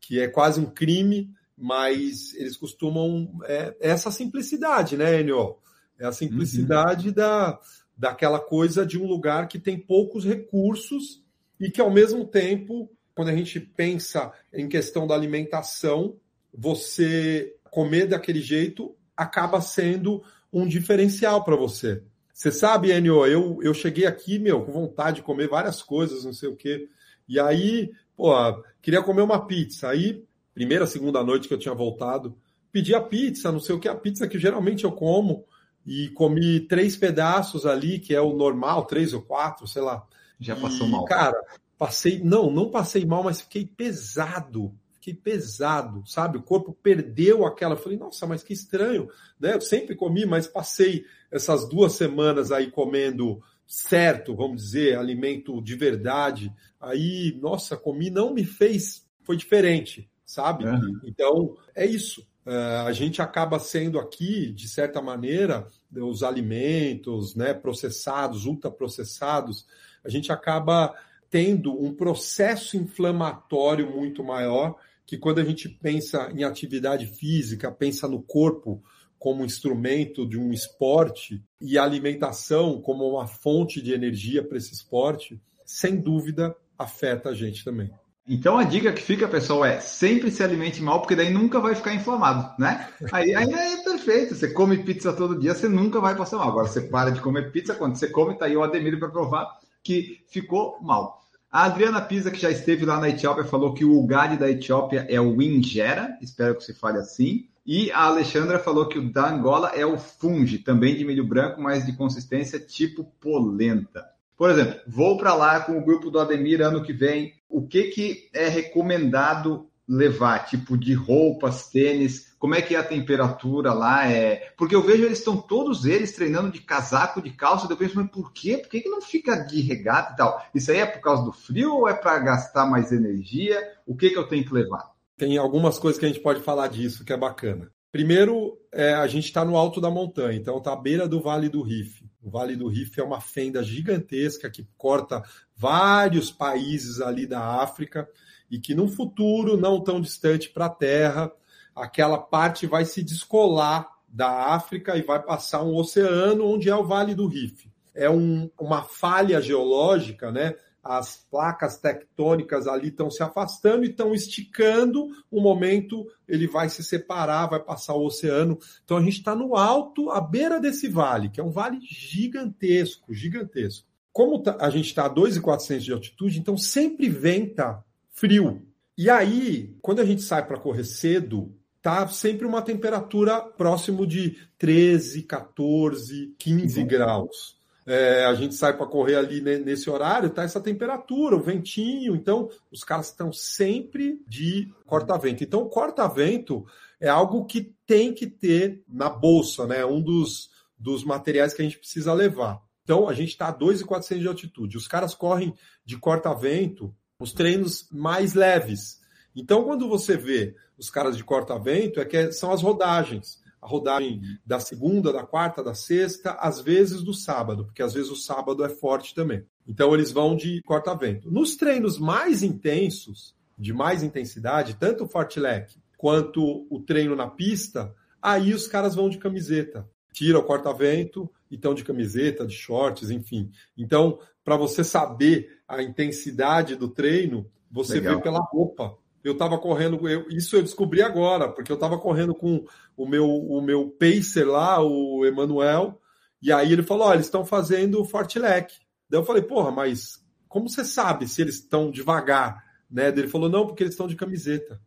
que 0.00 0.20
é 0.20 0.26
quase 0.26 0.60
um 0.60 0.66
crime 0.66 1.32
mas 1.62 2.34
eles 2.34 2.56
costumam. 2.56 3.38
É, 3.44 3.76
é, 3.80 3.90
essa 3.90 4.10
simplicidade, 4.10 4.96
né, 4.96 5.20
Enio? 5.20 5.58
É 5.96 6.04
a 6.04 6.12
simplicidade 6.12 7.08
uhum. 7.08 7.14
da, 7.14 7.60
daquela 7.96 8.40
coisa 8.40 8.84
de 8.84 8.98
um 8.98 9.06
lugar 9.06 9.46
que 9.46 9.60
tem 9.60 9.78
poucos 9.78 10.24
recursos 10.24 11.22
e 11.60 11.70
que, 11.70 11.80
ao 11.80 11.88
mesmo 11.88 12.26
tempo, 12.26 12.90
quando 13.14 13.28
a 13.28 13.36
gente 13.36 13.60
pensa 13.60 14.32
em 14.52 14.68
questão 14.68 15.06
da 15.06 15.14
alimentação, 15.14 16.16
você 16.52 17.54
comer 17.70 18.08
daquele 18.08 18.40
jeito 18.40 18.96
acaba 19.16 19.60
sendo 19.60 20.20
um 20.52 20.66
diferencial 20.66 21.44
para 21.44 21.54
você. 21.54 22.02
Você 22.34 22.50
sabe, 22.50 22.90
Enio, 22.90 23.24
eu, 23.24 23.60
eu 23.62 23.72
cheguei 23.72 24.04
aqui, 24.04 24.36
meu, 24.36 24.64
com 24.64 24.72
vontade 24.72 25.16
de 25.16 25.22
comer 25.22 25.48
várias 25.48 25.80
coisas, 25.80 26.24
não 26.24 26.32
sei 26.32 26.48
o 26.48 26.56
quê. 26.56 26.88
E 27.28 27.38
aí, 27.38 27.92
pô, 28.16 28.32
queria 28.80 29.00
comer 29.00 29.22
uma 29.22 29.46
pizza. 29.46 29.90
Aí 29.90 30.24
primeira, 30.54 30.86
segunda 30.86 31.22
noite 31.22 31.48
que 31.48 31.54
eu 31.54 31.58
tinha 31.58 31.74
voltado, 31.74 32.36
pedi 32.70 32.94
a 32.94 33.00
pizza, 33.00 33.52
não 33.52 33.60
sei 33.60 33.74
o 33.74 33.78
que, 33.80 33.88
a 33.88 33.94
pizza 33.94 34.26
que 34.26 34.38
geralmente 34.38 34.84
eu 34.84 34.92
como, 34.92 35.44
e 35.86 36.08
comi 36.10 36.60
três 36.60 36.96
pedaços 36.96 37.66
ali, 37.66 37.98
que 37.98 38.14
é 38.14 38.20
o 38.20 38.34
normal, 38.34 38.86
três 38.86 39.12
ou 39.12 39.22
quatro, 39.22 39.66
sei 39.66 39.82
lá. 39.82 40.06
Já 40.40 40.56
passou 40.56 40.86
e, 40.86 40.90
mal. 40.90 41.04
Cara, 41.04 41.40
passei, 41.76 42.20
não, 42.22 42.50
não 42.50 42.70
passei 42.70 43.04
mal, 43.04 43.24
mas 43.24 43.40
fiquei 43.40 43.66
pesado. 43.66 44.74
Fiquei 44.92 45.14
pesado, 45.14 46.04
sabe? 46.06 46.38
O 46.38 46.42
corpo 46.42 46.72
perdeu 46.72 47.44
aquela. 47.44 47.76
Falei, 47.76 47.98
nossa, 47.98 48.26
mas 48.26 48.44
que 48.44 48.52
estranho, 48.52 49.08
né? 49.40 49.54
Eu 49.54 49.60
sempre 49.60 49.96
comi, 49.96 50.24
mas 50.24 50.46
passei 50.46 51.04
essas 51.30 51.68
duas 51.68 51.94
semanas 51.94 52.52
aí 52.52 52.70
comendo 52.70 53.42
certo, 53.66 54.36
vamos 54.36 54.62
dizer, 54.62 54.96
alimento 54.96 55.60
de 55.60 55.74
verdade. 55.74 56.52
Aí, 56.80 57.36
nossa, 57.40 57.76
comi, 57.76 58.10
não 58.10 58.32
me 58.32 58.44
fez, 58.44 59.04
foi 59.24 59.36
diferente 59.36 60.11
sabe? 60.32 60.64
Uhum. 60.64 61.00
Então, 61.04 61.56
é 61.74 61.84
isso. 61.84 62.26
Uh, 62.46 62.86
a 62.86 62.92
gente 62.92 63.20
acaba 63.20 63.58
sendo 63.58 63.98
aqui, 63.98 64.50
de 64.52 64.66
certa 64.66 65.02
maneira, 65.02 65.68
os 65.94 66.22
alimentos 66.22 67.36
né, 67.36 67.52
processados, 67.52 68.46
ultraprocessados, 68.46 69.66
a 70.02 70.08
gente 70.08 70.32
acaba 70.32 70.94
tendo 71.30 71.72
um 71.80 71.94
processo 71.94 72.76
inflamatório 72.76 73.90
muito 73.90 74.24
maior 74.24 74.76
que 75.06 75.18
quando 75.18 75.38
a 75.40 75.44
gente 75.44 75.68
pensa 75.68 76.30
em 76.34 76.44
atividade 76.44 77.06
física, 77.06 77.70
pensa 77.70 78.08
no 78.08 78.22
corpo 78.22 78.82
como 79.18 79.44
instrumento 79.44 80.26
de 80.26 80.38
um 80.38 80.50
esporte 80.50 81.44
e 81.60 81.76
a 81.76 81.84
alimentação 81.84 82.80
como 82.80 83.06
uma 83.06 83.26
fonte 83.26 83.82
de 83.82 83.92
energia 83.92 84.42
para 84.42 84.56
esse 84.56 84.72
esporte, 84.72 85.40
sem 85.64 86.00
dúvida 86.00 86.56
afeta 86.78 87.28
a 87.28 87.34
gente 87.34 87.62
também. 87.62 87.90
Então 88.26 88.56
a 88.56 88.62
dica 88.62 88.92
que 88.92 89.02
fica, 89.02 89.26
pessoal, 89.26 89.64
é 89.64 89.80
sempre 89.80 90.30
se 90.30 90.42
alimente 90.42 90.80
mal, 90.80 91.00
porque 91.00 91.16
daí 91.16 91.32
nunca 91.32 91.58
vai 91.58 91.74
ficar 91.74 91.92
inflamado, 91.92 92.54
né? 92.58 92.88
Aí, 93.10 93.34
aí 93.34 93.52
é 93.52 93.82
perfeito. 93.82 94.34
Você 94.34 94.50
come 94.52 94.78
pizza 94.78 95.12
todo 95.12 95.38
dia, 95.38 95.54
você 95.54 95.68
nunca 95.68 96.00
vai 96.00 96.14
passar 96.14 96.36
mal. 96.36 96.48
Agora 96.48 96.68
você 96.68 96.82
para 96.82 97.10
de 97.10 97.20
comer 97.20 97.50
pizza, 97.50 97.74
quando 97.74 97.96
você 97.96 98.08
come, 98.08 98.38
tá 98.38 98.46
aí 98.46 98.56
o 98.56 98.62
Ademir 98.62 98.98
para 98.98 99.08
provar 99.08 99.48
que 99.82 100.24
ficou 100.28 100.78
mal. 100.80 101.20
A 101.50 101.64
Adriana 101.64 102.00
Pisa, 102.00 102.30
que 102.30 102.40
já 102.40 102.50
esteve 102.50 102.86
lá 102.86 102.98
na 102.98 103.10
Etiópia, 103.10 103.44
falou 103.44 103.74
que 103.74 103.84
o 103.84 103.98
Ugadi 103.98 104.38
da 104.38 104.48
Etiópia 104.48 105.04
é 105.08 105.20
o 105.20 105.42
Injera, 105.42 106.16
espero 106.22 106.54
que 106.54 106.64
se 106.64 106.72
fale 106.72 106.98
assim. 106.98 107.46
E 107.66 107.90
a 107.92 108.04
Alexandra 108.04 108.58
falou 108.58 108.88
que 108.88 108.98
o 108.98 109.12
da 109.12 109.28
Angola 109.28 109.68
é 109.74 109.84
o 109.84 109.98
Fungi, 109.98 110.58
também 110.58 110.96
de 110.96 111.04
milho 111.04 111.26
branco, 111.26 111.60
mas 111.60 111.84
de 111.84 111.92
consistência 111.92 112.58
tipo 112.58 113.04
polenta. 113.20 114.11
Por 114.36 114.50
exemplo, 114.50 114.80
vou 114.86 115.16
para 115.16 115.34
lá 115.34 115.60
com 115.60 115.78
o 115.78 115.84
grupo 115.84 116.10
do 116.10 116.18
Ademir 116.18 116.60
ano 116.60 116.82
que 116.82 116.92
vem. 116.92 117.32
O 117.48 117.66
que, 117.66 117.84
que 117.84 118.30
é 118.34 118.48
recomendado 118.48 119.68
levar? 119.88 120.46
Tipo 120.46 120.76
de 120.76 120.94
roupas, 120.94 121.68
tênis? 121.68 122.34
Como 122.38 122.54
é 122.54 122.62
que 122.62 122.74
é 122.74 122.78
a 122.78 122.84
temperatura 122.84 123.72
lá? 123.72 124.10
É... 124.10 124.52
Porque 124.56 124.74
eu 124.74 124.82
vejo 124.82 125.04
eles 125.04 125.18
estão 125.18 125.36
todos 125.36 125.84
eles 125.84 126.12
treinando 126.12 126.50
de 126.50 126.60
casaco, 126.60 127.22
de 127.22 127.30
calça. 127.30 127.66
Eu 127.70 127.76
penso, 127.76 127.96
mas 127.96 128.10
por 128.10 128.32
quê? 128.32 128.58
Por 128.58 128.68
que, 128.68 128.80
que 128.80 128.88
não 128.88 129.00
fica 129.00 129.36
de 129.36 129.60
regata 129.60 130.12
e 130.12 130.16
tal? 130.16 130.44
Isso 130.54 130.70
aí 130.70 130.78
é 130.78 130.86
por 130.86 131.00
causa 131.00 131.24
do 131.24 131.32
frio 131.32 131.76
ou 131.76 131.88
é 131.88 131.94
para 131.94 132.18
gastar 132.18 132.66
mais 132.66 132.90
energia? 132.90 133.60
O 133.86 133.96
que, 133.96 134.10
que 134.10 134.18
eu 134.18 134.26
tenho 134.26 134.44
que 134.44 134.54
levar? 134.54 134.90
Tem 135.16 135.36
algumas 135.38 135.78
coisas 135.78 136.00
que 136.00 136.06
a 136.06 136.08
gente 136.08 136.20
pode 136.20 136.40
falar 136.40 136.68
disso 136.68 137.04
que 137.04 137.12
é 137.12 137.16
bacana. 137.16 137.70
Primeiro, 137.92 138.58
é, 138.72 138.94
a 138.94 139.06
gente 139.06 139.26
está 139.26 139.44
no 139.44 139.56
alto 139.56 139.80
da 139.80 139.90
montanha, 139.90 140.38
então 140.38 140.56
está 140.56 140.72
à 140.72 140.76
beira 140.76 141.06
do 141.06 141.20
Vale 141.20 141.50
do 141.50 141.62
Rift. 141.62 142.02
O 142.22 142.30
Vale 142.30 142.54
do 142.54 142.68
Rift 142.68 142.98
é 143.00 143.02
uma 143.02 143.20
fenda 143.20 143.62
gigantesca 143.62 144.48
que 144.48 144.66
corta 144.76 145.22
vários 145.56 146.30
países 146.30 147.00
ali 147.00 147.26
da 147.26 147.60
África 147.62 148.08
e 148.48 148.58
que 148.58 148.74
no 148.74 148.86
futuro, 148.86 149.56
não 149.56 149.82
tão 149.82 150.00
distante 150.00 150.48
para 150.48 150.66
a 150.66 150.70
Terra, 150.70 151.32
aquela 151.74 152.18
parte 152.18 152.66
vai 152.66 152.84
se 152.84 153.02
descolar 153.02 153.88
da 154.06 154.54
África 154.54 154.96
e 154.96 155.02
vai 155.02 155.20
passar 155.22 155.62
um 155.62 155.74
oceano 155.74 156.46
onde 156.46 156.68
é 156.68 156.76
o 156.76 156.84
Vale 156.84 157.14
do 157.14 157.26
Rift. 157.26 157.70
É 157.94 158.08
um, 158.08 158.50
uma 158.60 158.82
falha 158.82 159.40
geológica, 159.40 160.30
né? 160.30 160.54
As 160.82 161.24
placas 161.30 161.78
tectônicas 161.78 162.66
ali 162.66 162.88
estão 162.88 163.10
se 163.10 163.22
afastando 163.22 163.84
e 163.84 163.90
estão 163.90 164.12
esticando. 164.12 165.08
Um 165.30 165.40
momento 165.40 166.06
ele 166.26 166.48
vai 166.48 166.68
se 166.68 166.82
separar, 166.82 167.46
vai 167.46 167.60
passar 167.60 167.94
o 167.94 168.04
oceano. 168.04 168.58
Então 168.84 168.96
a 168.96 169.02
gente 169.02 169.18
está 169.18 169.34
no 169.34 169.56
alto, 169.56 170.10
à 170.10 170.20
beira 170.20 170.58
desse 170.58 170.88
vale, 170.88 171.28
que 171.28 171.40
é 171.40 171.44
um 171.44 171.50
vale 171.50 171.78
gigantesco, 171.80 173.14
gigantesco. 173.14 173.86
Como 174.12 174.42
tá, 174.42 174.56
a 174.60 174.68
gente 174.70 174.86
está 174.86 175.06
a 175.06 175.08
2,400 175.08 175.84
de 175.84 175.92
altitude, 175.92 176.38
então 176.40 176.56
sempre 176.56 177.08
venta 177.08 177.82
frio. 178.10 178.66
E 178.98 179.08
aí, 179.08 179.74
quando 179.80 180.00
a 180.00 180.04
gente 180.04 180.22
sai 180.22 180.46
para 180.46 180.60
correr 180.60 180.84
cedo, 180.84 181.54
tá 181.80 182.06
sempre 182.08 182.46
uma 182.46 182.60
temperatura 182.60 183.40
próximo 183.40 184.06
de 184.06 184.36
13, 184.58 185.22
14, 185.22 186.34
15 186.38 186.84
graus. 186.84 187.61
É, 187.84 188.24
a 188.24 188.34
gente 188.34 188.54
sai 188.54 188.76
para 188.76 188.86
correr 188.86 189.16
ali 189.16 189.40
nesse 189.40 189.90
horário, 189.90 190.30
tá 190.30 190.44
essa 190.44 190.60
temperatura, 190.60 191.34
o 191.34 191.42
ventinho, 191.42 192.14
então 192.14 192.48
os 192.70 192.84
caras 192.84 193.08
estão 193.08 193.32
sempre 193.32 194.22
de 194.26 194.72
corta-vento. 194.86 195.42
Então, 195.42 195.68
corta-vento 195.68 196.64
é 197.00 197.08
algo 197.08 197.44
que 197.44 197.74
tem 197.84 198.14
que 198.14 198.26
ter 198.26 198.82
na 198.88 199.10
bolsa, 199.10 199.66
né? 199.66 199.84
Um 199.84 200.00
dos, 200.00 200.50
dos 200.78 201.02
materiais 201.02 201.52
que 201.52 201.62
a 201.62 201.64
gente 201.64 201.78
precisa 201.78 202.12
levar. 202.12 202.62
Então, 202.84 203.08
a 203.08 203.14
gente 203.14 203.30
está 203.30 203.48
a 203.48 203.52
2,400 203.52 204.22
de 204.22 204.28
altitude. 204.28 204.76
Os 204.76 204.86
caras 204.86 205.14
correm 205.14 205.54
de 205.84 205.96
corta-vento 205.96 206.94
os 207.18 207.32
treinos 207.32 207.88
mais 207.90 208.34
leves. 208.34 209.00
Então, 209.34 209.64
quando 209.64 209.88
você 209.88 210.16
vê 210.16 210.54
os 210.76 210.90
caras 210.90 211.16
de 211.16 211.24
corta-vento, 211.24 212.00
é 212.00 212.04
que 212.04 212.32
são 212.32 212.52
as 212.52 212.62
rodagens. 212.62 213.41
A 213.62 213.66
rodagem 213.68 214.20
da 214.44 214.58
segunda, 214.58 215.12
da 215.12 215.22
quarta, 215.22 215.62
da 215.62 215.72
sexta, 215.72 216.32
às 216.32 216.60
vezes 216.60 217.00
do 217.00 217.14
sábado, 217.14 217.64
porque 217.64 217.82
às 217.82 217.94
vezes 217.94 218.10
o 218.10 218.16
sábado 218.16 218.64
é 218.64 218.68
forte 218.68 219.14
também. 219.14 219.46
Então, 219.66 219.94
eles 219.94 220.10
vão 220.10 220.34
de 220.34 220.60
corta-vento. 220.62 221.30
Nos 221.30 221.54
treinos 221.54 221.96
mais 221.96 222.42
intensos, 222.42 223.36
de 223.56 223.72
mais 223.72 224.02
intensidade, 224.02 224.74
tanto 224.74 225.04
o 225.04 225.08
fartlek 225.08 225.76
quanto 225.96 226.66
o 226.68 226.80
treino 226.80 227.14
na 227.14 227.28
pista, 227.28 227.94
aí 228.20 228.52
os 228.52 228.66
caras 228.66 228.96
vão 228.96 229.08
de 229.08 229.18
camiseta. 229.18 229.88
Tira 230.12 230.38
o 230.38 230.42
corta-vento 230.42 231.30
e 231.48 231.54
estão 231.54 231.72
de 231.72 231.84
camiseta, 231.84 232.44
de 232.44 232.54
shorts, 232.54 233.10
enfim. 233.10 233.50
Então, 233.78 234.18
para 234.44 234.56
você 234.56 234.82
saber 234.82 235.60
a 235.68 235.80
intensidade 235.80 236.74
do 236.74 236.88
treino, 236.88 237.46
você 237.70 237.94
Legal. 237.94 238.16
vê 238.16 238.22
pela 238.22 238.40
roupa. 238.40 238.98
Eu 239.22 239.34
estava 239.34 239.58
correndo, 239.58 240.08
eu, 240.08 240.28
isso 240.30 240.56
eu 240.56 240.62
descobri 240.62 241.00
agora, 241.00 241.48
porque 241.48 241.70
eu 241.70 241.76
estava 241.76 241.98
correndo 241.98 242.34
com 242.34 242.64
o 242.96 243.06
meu, 243.06 243.28
o 243.28 243.60
meu 243.60 243.88
pacer 243.88 244.44
lá, 244.44 244.82
o 244.82 245.24
Emanuel, 245.24 246.00
e 246.42 246.50
aí 246.50 246.72
ele 246.72 246.82
falou: 246.82 247.08
oh, 247.08 247.14
eles 247.14 247.26
estão 247.26 247.44
fazendo 247.44 248.00
o 248.00 248.04
Fortilec. 248.04 248.74
Daí 249.08 249.20
eu 249.20 249.24
falei: 249.24 249.42
porra, 249.42 249.70
mas 249.70 250.20
como 250.48 250.68
você 250.68 250.84
sabe 250.84 251.28
se 251.28 251.40
eles 251.40 251.56
estão 251.56 251.90
devagar? 251.90 252.64
Né? 252.90 253.08
Ele 253.08 253.28
falou: 253.28 253.48
não, 253.48 253.66
porque 253.66 253.84
eles 253.84 253.94
estão 253.94 254.08
de 254.08 254.16
camiseta. 254.16 254.80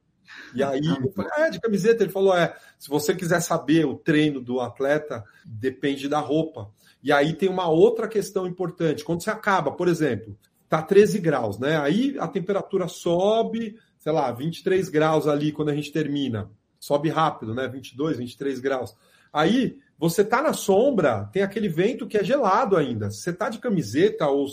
E 0.53 0.63
aí 0.63 0.81
eu 0.85 1.11
falei, 1.11 1.31
ah, 1.35 1.47
é 1.47 1.49
de 1.49 1.61
camiseta. 1.61 2.03
Ele 2.03 2.11
falou: 2.11 2.35
é, 2.35 2.55
se 2.77 2.89
você 2.89 3.15
quiser 3.15 3.39
saber 3.41 3.85
o 3.85 3.95
treino 3.95 4.41
do 4.41 4.59
atleta, 4.59 5.23
depende 5.45 6.09
da 6.09 6.19
roupa. 6.19 6.69
E 7.01 7.11
aí 7.11 7.33
tem 7.33 7.47
uma 7.47 7.69
outra 7.69 8.07
questão 8.07 8.47
importante. 8.47 9.05
Quando 9.05 9.23
você 9.23 9.29
acaba, 9.29 9.71
por 9.71 9.87
exemplo, 9.87 10.37
tá 10.67 10.81
13 10.81 11.19
graus, 11.19 11.59
né? 11.59 11.77
Aí 11.77 12.15
a 12.19 12.27
temperatura 12.27 12.87
sobe, 12.87 13.77
sei 14.05 14.11
lá, 14.11 14.31
23 14.31 14.87
graus 14.89 15.27
ali 15.27 15.51
quando 15.51 15.69
a 15.69 15.75
gente 15.75 15.91
termina. 15.91 16.47
Sobe 16.79 17.09
rápido, 17.09 17.55
né? 17.55 17.67
22, 17.67 18.19
23 18.19 18.59
graus. 18.59 18.95
Aí 19.33 19.79
você 19.97 20.23
tá 20.23 20.43
na 20.43 20.53
sombra, 20.53 21.27
tem 21.33 21.41
aquele 21.41 21.67
vento 21.67 22.05
que 22.05 22.15
é 22.15 22.23
gelado 22.23 22.77
ainda. 22.77 23.09
Você 23.09 23.33
tá 23.33 23.49
de 23.49 23.57
camiseta 23.57 24.27
ou 24.27 24.45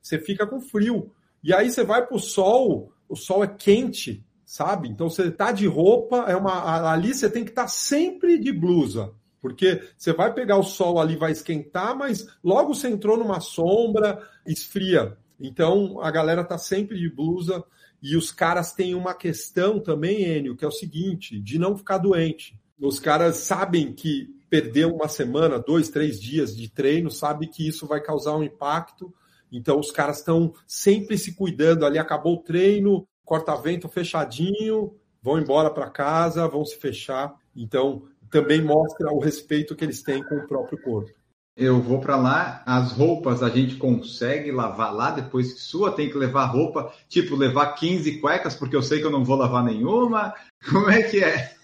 você 0.00 0.16
fica 0.16 0.46
com 0.46 0.60
frio. 0.60 1.10
E 1.42 1.52
aí 1.52 1.72
você 1.72 1.82
vai 1.82 2.06
pro 2.06 2.20
sol, 2.20 2.92
o 3.08 3.16
sol 3.16 3.42
é 3.42 3.48
quente, 3.48 4.24
sabe? 4.44 4.88
Então 4.88 5.10
você 5.10 5.28
tá 5.28 5.50
de 5.50 5.66
roupa, 5.66 6.26
é 6.28 6.36
uma 6.36 6.92
ali 6.92 7.12
você 7.12 7.28
tem 7.28 7.42
que 7.42 7.50
estar 7.50 7.62
tá 7.62 7.68
sempre 7.68 8.38
de 8.38 8.52
blusa, 8.52 9.12
porque 9.40 9.82
você 9.98 10.12
vai 10.12 10.32
pegar 10.32 10.56
o 10.56 10.62
sol 10.62 11.00
ali, 11.00 11.16
vai 11.16 11.32
esquentar, 11.32 11.96
mas 11.96 12.28
logo 12.44 12.76
você 12.76 12.88
entrou 12.88 13.16
numa 13.16 13.40
sombra, 13.40 14.24
esfria. 14.46 15.16
Então 15.40 16.00
a 16.00 16.12
galera 16.12 16.44
tá 16.44 16.56
sempre 16.56 16.96
de 16.96 17.10
blusa 17.10 17.64
e 18.02 18.16
os 18.16 18.30
caras 18.32 18.72
têm 18.72 18.94
uma 18.94 19.14
questão 19.14 19.78
também, 19.78 20.22
Enio, 20.24 20.56
que 20.56 20.64
é 20.64 20.68
o 20.68 20.72
seguinte, 20.72 21.40
de 21.40 21.58
não 21.58 21.76
ficar 21.76 21.98
doente. 21.98 22.58
Os 22.80 22.98
caras 22.98 23.36
sabem 23.36 23.92
que 23.92 24.28
perder 24.48 24.86
uma 24.86 25.08
semana, 25.08 25.58
dois, 25.58 25.88
três 25.88 26.20
dias 26.20 26.56
de 26.56 26.68
treino, 26.68 27.10
sabe 27.10 27.46
que 27.46 27.66
isso 27.66 27.86
vai 27.86 28.00
causar 28.00 28.36
um 28.36 28.42
impacto. 28.42 29.12
Então 29.52 29.78
os 29.78 29.90
caras 29.90 30.18
estão 30.18 30.54
sempre 30.66 31.18
se 31.18 31.34
cuidando 31.34 31.84
ali, 31.84 31.98
acabou 31.98 32.34
o 32.34 32.42
treino, 32.42 33.06
corta-vento 33.24 33.88
fechadinho, 33.88 34.94
vão 35.22 35.38
embora 35.38 35.70
para 35.70 35.90
casa, 35.90 36.48
vão 36.48 36.64
se 36.64 36.76
fechar. 36.76 37.34
Então, 37.54 38.04
também 38.30 38.62
mostra 38.62 39.12
o 39.12 39.18
respeito 39.18 39.76
que 39.76 39.84
eles 39.84 40.02
têm 40.02 40.22
com 40.22 40.36
o 40.36 40.46
próprio 40.46 40.80
corpo. 40.80 41.19
Eu 41.56 41.80
vou 41.80 42.00
para 42.00 42.16
lá, 42.16 42.62
as 42.64 42.92
roupas 42.92 43.42
a 43.42 43.48
gente 43.50 43.76
consegue 43.76 44.50
lavar 44.50 44.94
lá 44.94 45.10
depois 45.10 45.52
que 45.52 45.60
sua, 45.60 45.92
tem 45.92 46.08
que 46.08 46.16
levar 46.16 46.46
roupa, 46.46 46.92
tipo, 47.08 47.36
levar 47.36 47.74
15 47.74 48.20
cuecas, 48.20 48.54
porque 48.54 48.74
eu 48.74 48.82
sei 48.82 49.00
que 49.00 49.06
eu 49.06 49.10
não 49.10 49.24
vou 49.24 49.36
lavar 49.36 49.64
nenhuma. 49.64 50.34
Como 50.70 50.88
é 50.88 51.02
que 51.02 51.22
é? 51.22 51.54